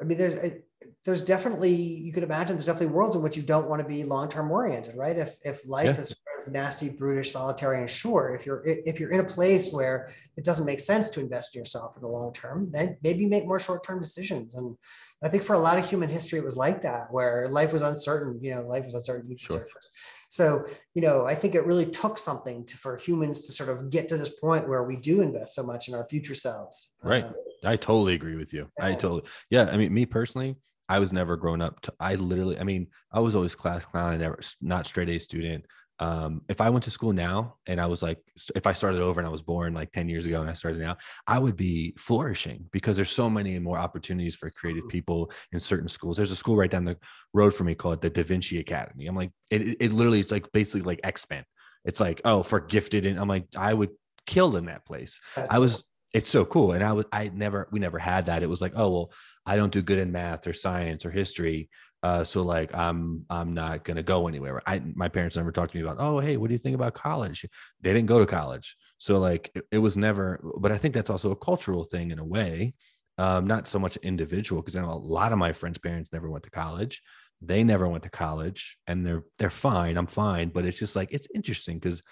[0.00, 0.62] I mean, there's, I-
[1.04, 4.04] there's definitely, you could imagine there's definitely worlds in which you don't want to be
[4.04, 5.16] long-term oriented, right?
[5.16, 6.02] If, if life Yeah.
[6.02, 6.14] is
[6.52, 10.66] nasty, brutish, solitary, and short, if you're, if you're in a place where it doesn't
[10.66, 14.00] make sense to invest in yourself in the long term, then maybe make more short-term
[14.00, 14.54] decisions.
[14.54, 14.76] And
[15.22, 17.82] I think for a lot of human history, it was like that, where life was
[17.82, 19.28] uncertain, you know, life was uncertain.
[19.36, 19.58] Sure.
[19.58, 19.88] should say first.
[20.32, 23.90] So, you know, I think it really took something to, for humans to sort of
[23.90, 26.90] get to this point where we do invest so much in our future selves.
[27.02, 27.24] Right.
[27.24, 27.34] Um,
[27.64, 28.68] I totally agree with you.
[28.80, 29.68] I totally, yeah.
[29.72, 30.54] I mean, me personally,
[30.88, 34.12] I was never grown up to, I literally, I mean, I was always class clown.
[34.12, 35.66] I never, not straight A student.
[36.00, 38.18] Um, if I went to school now and I was like,
[38.56, 40.80] if I started over and I was born like 10 years ago and I started
[40.80, 40.96] now,
[41.26, 45.88] I would be flourishing because there's so many more opportunities for creative people in certain
[45.88, 46.16] schools.
[46.16, 46.96] There's a school right down the
[47.34, 49.06] road for me called the Da Vinci Academy.
[49.06, 51.44] I'm like, it, it- it literally, it's like basically like X-Men.
[51.84, 53.04] It's like, oh, for gifted.
[53.06, 53.90] And I'm like, I would
[54.26, 55.20] kill in that place.
[55.36, 56.72] that's- I was it's so cool.
[56.72, 58.42] And I was I never we never had that.
[58.42, 59.12] It was like, oh well,
[59.46, 61.68] I don't do good in math or science or history.
[62.02, 64.62] Uh, so like I'm I'm not gonna go anywhere.
[64.66, 66.94] I my parents never talked to me about, oh hey, what do you think about
[66.94, 67.44] college?
[67.80, 68.76] They didn't go to college.
[68.98, 72.18] So like it, it was never, but I think that's also a cultural thing in
[72.18, 72.72] a way.
[73.18, 76.30] Um, not so much individual, because I know a lot of my friends' parents never
[76.30, 77.02] went to college.
[77.42, 79.98] They never went to college and they're they're fine.
[79.98, 80.48] I'm fine.
[80.48, 82.02] But it's just like it's interesting because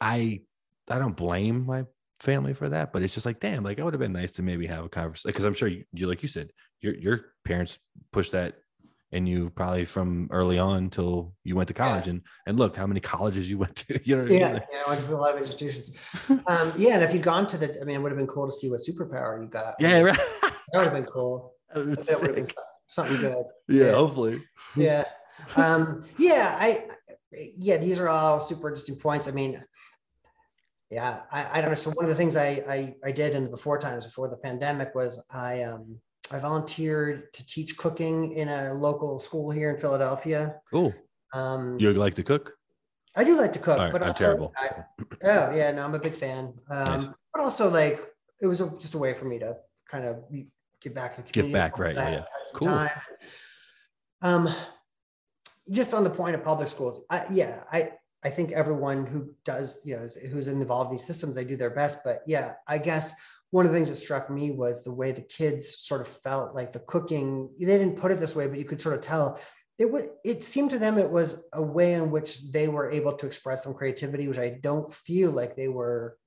[0.00, 0.40] I
[0.90, 1.84] I don't blame my
[2.20, 4.42] family for that, but it's just like, damn, like it would have been nice to
[4.42, 6.50] maybe have a conversation because I'm sure you, you, like you said,
[6.80, 7.78] your your parents
[8.12, 8.54] pushed that
[9.16, 12.86] in you probably from early on till you went to college, and and look how
[12.86, 14.00] many colleges you went to.
[14.04, 14.40] You know, what I mean?
[14.40, 15.90] yeah, yeah, I went to a lot of institutions.
[16.48, 18.46] Um, yeah, and if you'd gone to the, I mean, it would have been cool
[18.46, 19.74] to see what superpower you got.
[19.80, 20.16] yeah, right.
[20.40, 21.54] that would have been cool.
[21.74, 21.86] That
[22.20, 22.48] would have been
[22.86, 23.44] something good.
[23.68, 23.92] Yeah, yeah.
[23.92, 24.42] hopefully.
[24.76, 25.04] yeah
[25.56, 26.84] um yeah i
[27.58, 29.62] yeah these are all super interesting points i mean
[30.90, 33.44] yeah i, I don't know so one of the things I, I i did in
[33.44, 35.98] the before times before the pandemic was i um
[36.32, 40.94] i volunteered to teach cooking in a local school here in philadelphia Cool.
[41.34, 42.52] um You like to cook?
[43.16, 44.52] i do like to cook right, but I'm also terrible.
[44.56, 44.70] I,
[45.24, 47.08] oh yeah no i'm a big fan um Nice.
[47.32, 48.00] but also like
[48.42, 49.56] it was a, just a way for me to
[49.88, 50.24] kind of
[50.82, 51.52] give back to the community.
[51.52, 52.24] Give back, right, yeah, yeah.
[52.52, 52.68] Cool.
[52.68, 52.90] time.
[54.22, 54.48] um
[55.72, 57.90] just on the point of public schools I, yeah i
[58.24, 61.70] i think everyone who does you know who's involved in these systems they do their
[61.70, 63.14] best but yeah i guess
[63.56, 66.54] one of the things that struck me was the way the kids sort of felt
[66.54, 69.40] like the cooking they didn't put it this way but you could sort of tell
[69.78, 73.14] it would it seemed to them it was a way in which they were able
[73.16, 76.18] to express some creativity which i don't feel like they were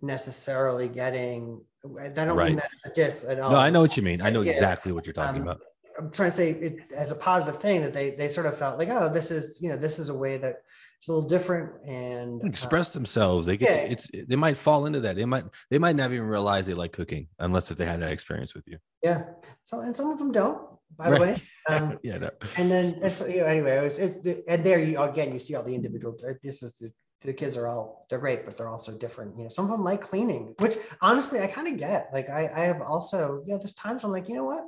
[0.00, 1.60] necessarily getting
[2.00, 2.48] i don't Right.
[2.48, 4.22] mean that as a diss at all No, I know what you mean.
[4.22, 4.52] I know Yeah.
[4.52, 5.60] exactly what you're talking Um, about.
[5.98, 8.78] i'm trying to say it as a positive thing that they they sort of felt
[8.78, 10.56] like oh this is you know this is a way that
[11.02, 13.48] it's a little different and uh, Express themselves.
[13.48, 13.92] They get yeah.
[13.92, 15.16] it's they might fall into that.
[15.16, 18.12] They might they might not even realize they like cooking unless if they had that
[18.12, 18.78] experience with you.
[19.02, 19.24] yeah
[19.64, 20.62] so and some of them don't
[20.96, 21.36] by the way
[21.70, 22.18] um yeah.
[22.18, 22.30] No.
[22.56, 25.56] and then it's you know anyway it was, it, and there you again you see
[25.56, 26.92] all the individual uh, this is the,
[27.22, 29.82] the kids are all they're great but they're also different you know some of them
[29.82, 33.74] like cleaning which honestly i kind of get like i i have also yeah there's
[33.74, 34.62] times i'm like you know what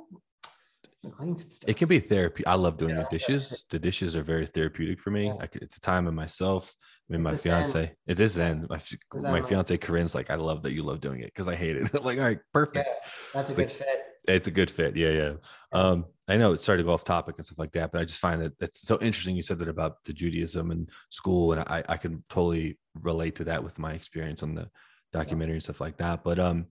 [1.11, 2.45] clean some stuff It can be therapy.
[2.45, 3.03] I love doing Yeah.
[3.03, 3.65] the dishes.
[3.69, 5.27] The dishes are very therapeutic for me.
[5.27, 5.35] Yeah.
[5.39, 6.75] I could, it's a time of myself.
[7.09, 7.95] I mean, It's my fiance.
[8.07, 8.67] It is zen.
[8.69, 11.55] My, It's my fiance Corinne's like, I love that you love doing it because I
[11.55, 11.93] hate it.
[12.03, 12.87] Like, all right, perfect.
[12.87, 12.93] yeah
[13.33, 14.95] that's a It's like- good fit It's a good fit.
[14.95, 15.33] Yeah, yeah.
[15.71, 18.05] Um, I know it started to go off topic and stuff like that, but I
[18.05, 19.35] just find that that's so interesting.
[19.35, 23.43] You said that about the Judaism and school, and I, I can totally relate to
[23.43, 24.67] that with my experience on the
[25.13, 26.23] documentary and stuff like that.
[26.23, 26.65] But um,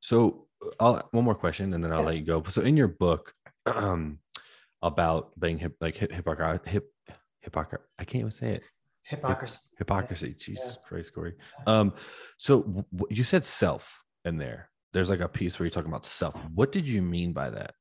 [0.00, 0.48] so
[0.80, 2.06] I'll one more question and then I'll Yeah.
[2.06, 2.42] let you go.
[2.48, 3.32] So in your book,
[4.82, 6.90] about being hip, like hip, hypocrisy, hip,
[7.40, 8.62] hypocrisy, I can't even say it.
[9.02, 10.34] hypocrisy Hypocrisy.
[10.38, 11.34] Jesus Christ, Corey.
[11.66, 11.92] Um,
[12.38, 14.70] so w- you said self in there.
[14.92, 16.34] There's like a piece where you're talking about self.
[16.54, 17.74] What did you mean by that?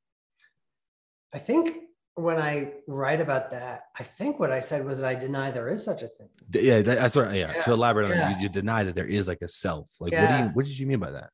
[1.33, 1.77] i think
[2.13, 5.67] when i write about that i think what i said was that i deny there
[5.67, 7.35] is such a thing Yeah, that's right.
[7.35, 8.29] Yeah, Yeah, to elaborate on it, yeah.
[8.37, 9.89] you, you deny that there is like a self.
[9.99, 10.45] Like, what do you?
[10.55, 11.31] What did you mean by that?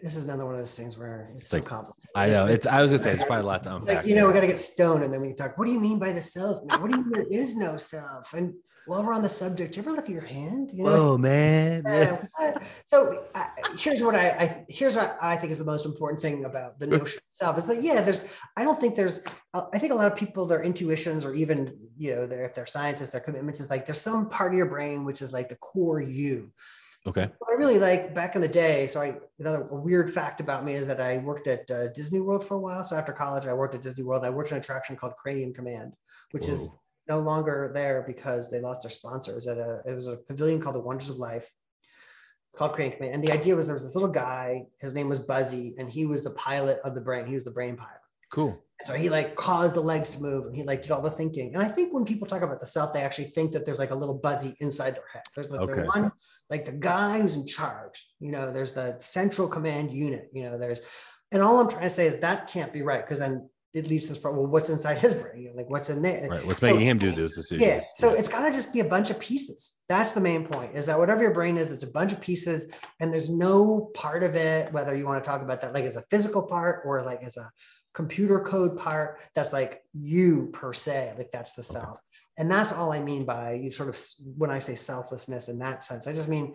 [0.00, 2.46] This is another one of those things where it's, It's so like, complicated I know.
[2.46, 2.66] It's.
[2.66, 4.40] I was gonna say it's probably a lot to It's like, you know, we got
[4.40, 5.04] to get stoned.
[5.04, 6.62] And then we talk, what do you mean by the self?
[6.80, 8.34] What do you mean there is no self?
[8.34, 8.54] And
[8.86, 10.70] while we're on the subject, you ever look at your hand?
[10.72, 11.86] You know, Whoa, man.
[11.86, 13.44] uh, so uh,
[13.78, 16.88] here's what I, I here's what I think is the most important thing about the
[16.88, 19.22] notion of self is that yeah, there's I don't think there's
[19.54, 22.54] uh, I think a lot of people their intuitions or even you know their if
[22.54, 25.48] they're scientists their commitments is like there's some part of your brain which is like
[25.48, 26.50] the core you
[27.06, 27.28] Okay.
[27.38, 28.86] what I really like back in the day.
[28.86, 32.46] So I another weird fact about me is that I worked at uh, Disney World
[32.46, 32.84] for a while.
[32.84, 34.24] So after college, I worked at Disney World.
[34.24, 35.96] And I worked in an attraction called Cranium Command,
[36.30, 36.68] which is
[37.08, 39.32] no longer there because they lost their sponsors.
[39.32, 41.50] It was at a it was a pavilion called the Wonders of Life,
[42.54, 43.14] called Cranium Command.
[43.16, 44.62] And the idea was there was this little guy.
[44.80, 47.26] His name was Buzzy, and he was the pilot of the brain.
[47.26, 47.98] He was the brain pilot.
[48.30, 48.62] cool.
[48.78, 51.10] And so he like caused the legs to move and he like did all the
[51.10, 51.54] thinking.
[51.54, 53.92] And I think when people talk about the self, they actually think that there's like
[53.92, 55.22] a little buzzy inside their head.
[55.36, 55.82] There's like Okay.
[55.82, 56.10] the one,
[56.52, 60.58] like the guy who's in charge, you know, there's the central command unit, you know,
[60.58, 60.82] there's,
[61.32, 63.04] and all I'm trying to say is that can't be right.
[63.06, 64.42] Cause then it leads to this problem.
[64.42, 65.40] Well, what's inside his brain?
[65.40, 66.28] You know, like what's in there?
[66.28, 66.44] Right.
[66.44, 67.62] What's So- making him do those decisions?
[67.66, 67.80] Yeah.
[67.94, 69.80] So it's got to just be a bunch of pieces.
[69.88, 72.78] That's the main point is that whatever your brain is, it's a bunch of pieces
[73.00, 75.96] and there's no part of it, whether you want to talk about that like as
[75.96, 77.50] a physical part or like as a
[77.94, 81.98] computer code part, that's like you per se, like that's the self.
[82.38, 84.00] And that's all I mean by you sort of
[84.36, 86.54] when I say selflessness in that sense, I just mean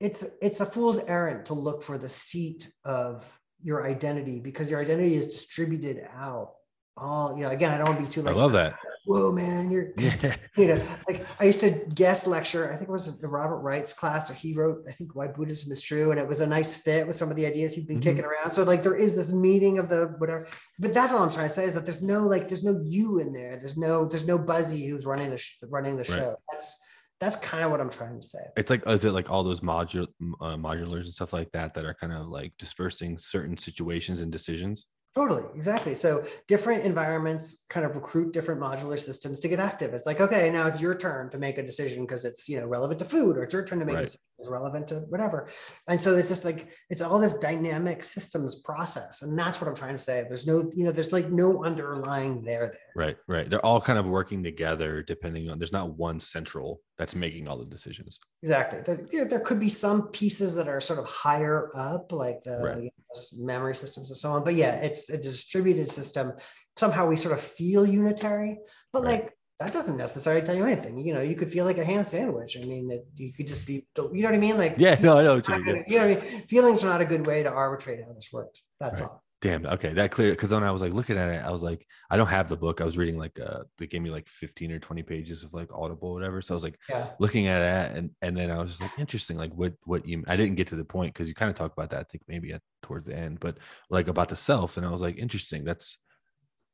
[0.00, 3.24] it's it's a fool's errand to look for the seat of
[3.62, 6.54] your identity because your identity is distributed out
[6.96, 8.74] all you know again i don't want to be too I love that.
[9.06, 9.88] whoa man you're
[10.56, 12.70] you know, like I used to guest lecture.
[12.72, 14.30] I think it was a Robert Wright's class.
[14.30, 17.06] Or he wrote, I think, Why Buddhism is True, and it was a nice fit
[17.06, 18.02] with some of the ideas he'd been Mhm.
[18.02, 18.52] kicking around.
[18.52, 20.46] So like there is this meeting of the whatever.
[20.78, 23.18] But that's all I'm trying to say is that there's no like there's no you
[23.18, 23.56] in there.
[23.58, 26.06] There's no there's no Buzzy who's running the sh- running the Right.
[26.06, 26.36] show.
[26.50, 26.80] That's
[27.20, 28.38] that's kind of what I'm trying to say.
[28.56, 30.06] It's like, is it like all those module
[30.40, 34.32] uh, modulars and stuff like that that are kind of like dispersing certain situations and
[34.32, 34.86] decisions?
[35.14, 35.94] Totally, exactly.
[35.94, 39.94] So different environments kind of recruit different modular systems to get active.
[39.94, 42.66] It's like, okay, now it's your turn to make a decision because it's you know
[42.66, 44.00] relevant to food, or it's your turn to make Right.
[44.00, 45.48] a decision that's relevant to whatever.
[45.86, 49.76] And so it's just like it's all this dynamic systems process, and that's what I'm
[49.76, 50.24] trying to say.
[50.26, 52.72] There's no, you know, there's like no underlying there there.
[52.94, 53.16] Right.
[53.26, 53.50] Right.
[53.50, 57.58] They're all kind of working together depending on, there's not one central that's making all
[57.58, 58.18] the decisions.
[58.42, 58.80] Exactly.
[58.80, 62.60] There, there, there could be some pieces that are sort of higher up, like the
[62.62, 62.76] Right.
[62.84, 64.44] you know, memory systems and so on.
[64.44, 66.32] But yeah, it's a distributed system.
[66.76, 68.58] Somehow we sort of feel unitary,
[68.92, 69.22] but Right.
[69.22, 70.98] like that doesn't necessarily tell you anything.
[70.98, 72.56] You know, you could feel like a ham sandwich.
[72.56, 74.56] I mean, it, you could just be, you know what I mean?
[74.58, 74.96] Like, Yeah.
[75.00, 75.64] No, I know what you mean.
[75.64, 76.46] good- you know what I mean?
[76.46, 78.62] Feelings are not a good way to arbitrate how this works.
[78.80, 79.08] That's Right.
[79.10, 79.22] all.
[79.40, 79.66] Damn.
[79.66, 79.92] Okay.
[79.92, 80.30] That clear.
[80.30, 82.56] Because when I was like looking at it, I was like, I don't have the
[82.56, 82.80] book.
[82.80, 85.68] I was reading like, uh, they gave me like 15 or 20 pages of like
[85.70, 86.40] Audible, or whatever.
[86.40, 87.10] So I was like, Yeah.
[87.18, 90.24] looking at that and and then I was just like interesting like what what you
[90.26, 92.22] I didn't get to the point because you kind of talk about that I think
[92.26, 93.58] maybe at towards the end but
[93.90, 95.98] like about the self and I was like interesting that's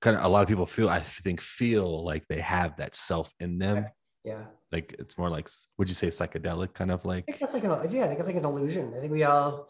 [0.01, 3.33] kind of a lot of people feel I think feel like they have that self
[3.41, 3.87] in them
[4.25, 4.47] Yeah.
[4.73, 5.49] like it's more like
[5.79, 8.21] would you say psychedelic kind of like I think that's like an, yeah, I think
[8.21, 8.93] it's like an illusion.
[8.97, 9.69] I think we all,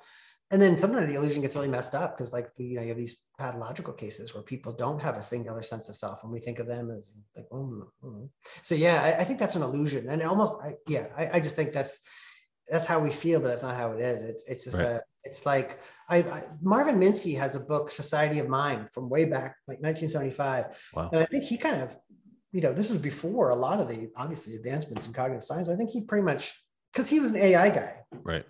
[0.52, 2.98] and then sometimes the illusion gets really messed up because like you know you have
[2.98, 6.58] these pathological cases where people don't have a singular sense of self and we think
[6.58, 8.28] of them as like oh, oh.
[8.62, 11.54] so yeah I, I, think that's an illusion and almost I, yeah I, I, just
[11.54, 12.02] think that's
[12.68, 14.86] that's how we feel but that's not how it is it's it's just right.
[14.86, 19.56] a it's like I, Marvin Minsky has a book Society of Mind from way back
[19.68, 21.10] like 1975 wow.
[21.12, 21.96] and I think he kind of
[22.52, 25.76] you know this was before a lot of the obviously advancements in cognitive science I
[25.76, 26.54] think he pretty much
[26.92, 27.92] because he was an AI guy
[28.24, 28.44] right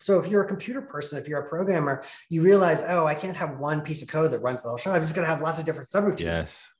[0.00, 3.36] so if you're a computer person, if you're a programmer, you realize, oh, I can't
[3.36, 4.92] have one piece of code that runs the whole show.
[4.92, 6.20] I'm just going to have lots of different subroutines.
[6.20, 6.72] Yes.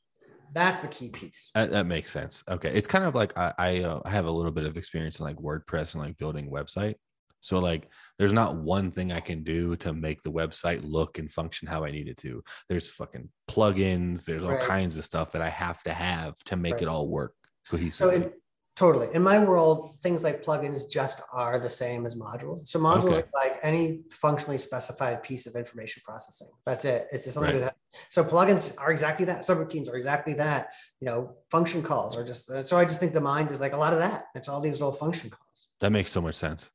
[0.52, 1.50] That's the key piece.
[1.54, 2.42] That, that makes sense.
[2.48, 2.70] Okay.
[2.70, 5.26] It's kind of like I, I, uh, I have a little bit of experience in
[5.26, 6.94] like WordPress and like building website.
[7.40, 7.88] So like
[8.18, 11.84] there's not one thing I can do to make the website look and function how
[11.84, 12.42] I need it to.
[12.68, 14.60] There's fucking plugins, there's all right.
[14.60, 16.82] kinds of stuff that I have to have to make right.
[16.82, 17.34] it all work
[17.68, 17.92] cohesively.
[17.92, 18.32] So in,
[18.80, 19.08] Totally.
[19.12, 22.66] In my world, things like plugins just are the same as modules.
[22.66, 23.20] So modules okay.
[23.20, 26.48] are like any functionally specified piece of information processing.
[26.64, 27.06] That's it.
[27.12, 27.60] It's just something right.
[27.60, 27.76] that.
[28.08, 29.40] So plugins are exactly that.
[29.42, 30.72] Subroutines are exactly that.
[31.00, 32.46] You know, function calls are just.
[32.66, 34.28] So I just think the mind is like a lot of that.
[34.34, 35.68] It's all these little function calls.
[35.80, 36.70] That makes so much sense.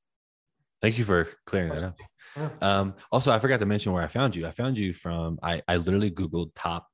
[0.85, 1.99] Thank you for clearing that up.
[2.37, 2.49] Yeah.
[2.61, 4.45] Um, also, I forgot to mention where I found you.
[4.45, 5.39] I found you from.
[5.41, 6.85] I I literally googled top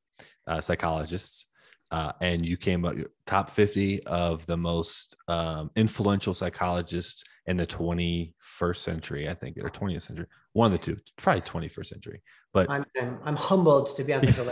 [0.48, 1.48] uh, psychologists
[1.92, 2.96] uh, and you came up
[3.26, 9.70] top 50 of the most um, influential psychologists in the 21st century, I think, or
[9.70, 10.28] 20th century.
[10.54, 12.22] One of the two, probably 21st century.
[12.54, 14.46] But I'm, I'm, I'm humbled to be on a list.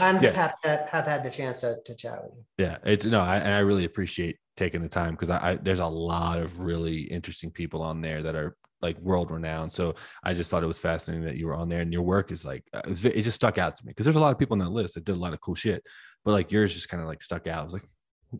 [0.00, 0.42] I'm just yeah.
[0.42, 2.44] happy to have had the chance to, to chat with you.
[2.66, 5.78] Yeah, it's no, I, and I really appreciate taking the time because I, I there's
[5.80, 9.70] a lot of really interesting people on there that are like world renowned.
[9.70, 12.32] So I just thought it was fascinating that you were on there and your work
[12.32, 14.54] is like, uh, it just stuck out to me because there's a lot of people
[14.54, 15.84] on that list that did a lot of cool shit,
[16.24, 17.60] but like yours just kind of like stuck out.
[17.60, 17.84] I was like,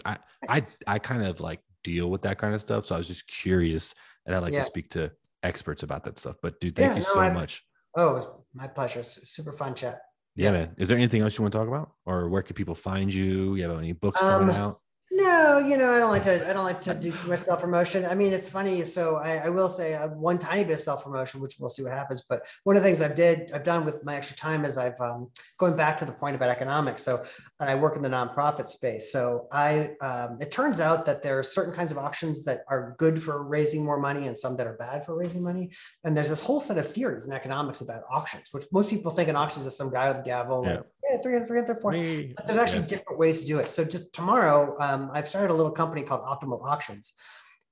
[0.04, 0.18] I,
[0.48, 2.86] I, I kind of like deal with that kind of stuff.
[2.86, 3.94] So I was just curious
[4.26, 4.60] and I'd like yeah.
[4.60, 5.10] to speak to
[5.42, 7.62] experts about that stuff, but dude, thank yeah, you no, so I, much.
[7.96, 9.02] Oh, it was my pleasure.
[9.02, 10.00] Super fun chat.
[10.36, 10.74] Yeah, yeah, man.
[10.78, 13.56] Is there anything else you want to talk about or where can people find you?
[13.56, 14.80] You have any books um, coming out?
[15.12, 16.48] No, you know, I don't like to.
[16.48, 18.06] I don't like to do my self promotion.
[18.06, 18.84] I mean, it's funny.
[18.84, 21.92] So I, I will say one tiny bit of self promotion, which we'll see what
[21.92, 22.22] happens.
[22.28, 25.00] But one of the things I've did, I've done with my extra time is I've
[25.00, 25.28] um,
[25.58, 27.02] going back to the point about economics.
[27.02, 27.24] So
[27.58, 29.12] and I work in the nonprofit space.
[29.12, 32.94] So I, um, it turns out that there are certain kinds of auctions that are
[32.98, 35.70] good for raising more money and some that are bad for raising money.
[36.04, 39.28] And there's this whole set of theories in economics about auctions, which most people think
[39.28, 40.64] an auction is some guy with a gavel.
[40.64, 40.74] Yeah.
[40.74, 42.34] Like, yeah, 300, 300, 400.
[42.36, 42.86] But there's actually yeah.
[42.86, 43.70] different ways to do it.
[43.70, 47.14] So just tomorrow, um, I've started a little company called Optimal Auctions,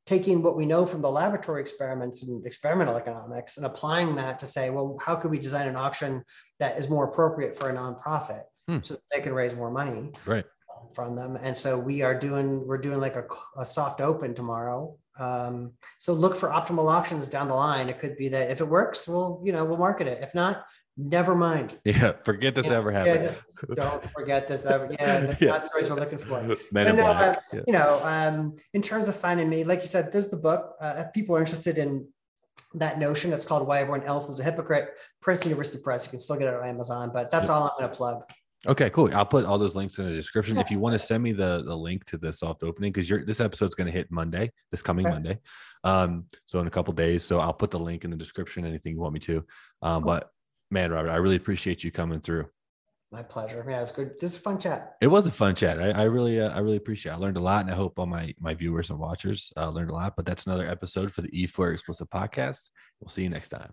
[0.06, 4.46] taking what we know from the laboratory experiments and experimental economics and applying that to
[4.46, 6.24] say, well, how could we design an auction
[6.59, 8.78] that is more appropriate for a nonprofit hmm.
[8.80, 10.46] so that they can raise more money right.
[10.94, 11.36] from them?
[11.36, 13.26] And so we are doing, we're doing like a,
[13.59, 14.96] a soft open tomorrow.
[15.20, 17.88] Um, so look for optimal auctions down the line.
[17.88, 20.22] It could be that if it works, we'll, you know, we'll market it.
[20.22, 20.64] If not,
[20.99, 21.79] never mind.
[21.85, 23.23] Yeah, forget this ever happened.
[23.23, 24.89] Yeah, just don't forget this ever.
[24.91, 25.51] Yeah, that's yeah.
[25.51, 26.43] not the choice we're looking for.
[26.73, 27.61] Men no, uh, yeah.
[27.66, 30.75] You know, um, in terms of finding me, like you said, there's the book.
[30.81, 32.07] Uh, if people are interested in
[32.75, 34.91] that notion, it's called Why Everyone Else is a Hypocrite,
[35.23, 36.05] Princeton University Press.
[36.05, 38.25] You can still get it on Amazon, but that's all I'm going to plug.
[38.66, 39.09] Okay, cool.
[39.15, 40.59] I'll put all those links in the description.
[40.59, 43.25] If you want to send me the, the link to the soft opening, because you're
[43.25, 45.15] this episode's going to hit Monday, this coming okay.
[45.15, 45.39] Monday.
[45.85, 47.23] Um, so in a couple days.
[47.23, 49.45] So I'll put the link in the description, anything you want me to.
[49.81, 50.12] Um, cool.
[50.12, 50.33] but
[50.70, 52.49] man, Robert, I really appreciate you coming through.
[53.11, 53.65] My pleasure.
[53.66, 54.20] Yeah, it's good.
[54.20, 54.97] This is a fun chat.
[55.01, 55.81] It was a fun chat.
[55.81, 57.12] I, I really, uh, I really appreciate.
[57.12, 57.15] it.
[57.15, 59.90] I learned a lot, and I hope all my my viewers and watchers uh, learned
[59.90, 60.15] a lot.
[60.15, 62.69] But that's another episode for the E4 Explicit Podcast.
[63.01, 63.73] We'll see you next time.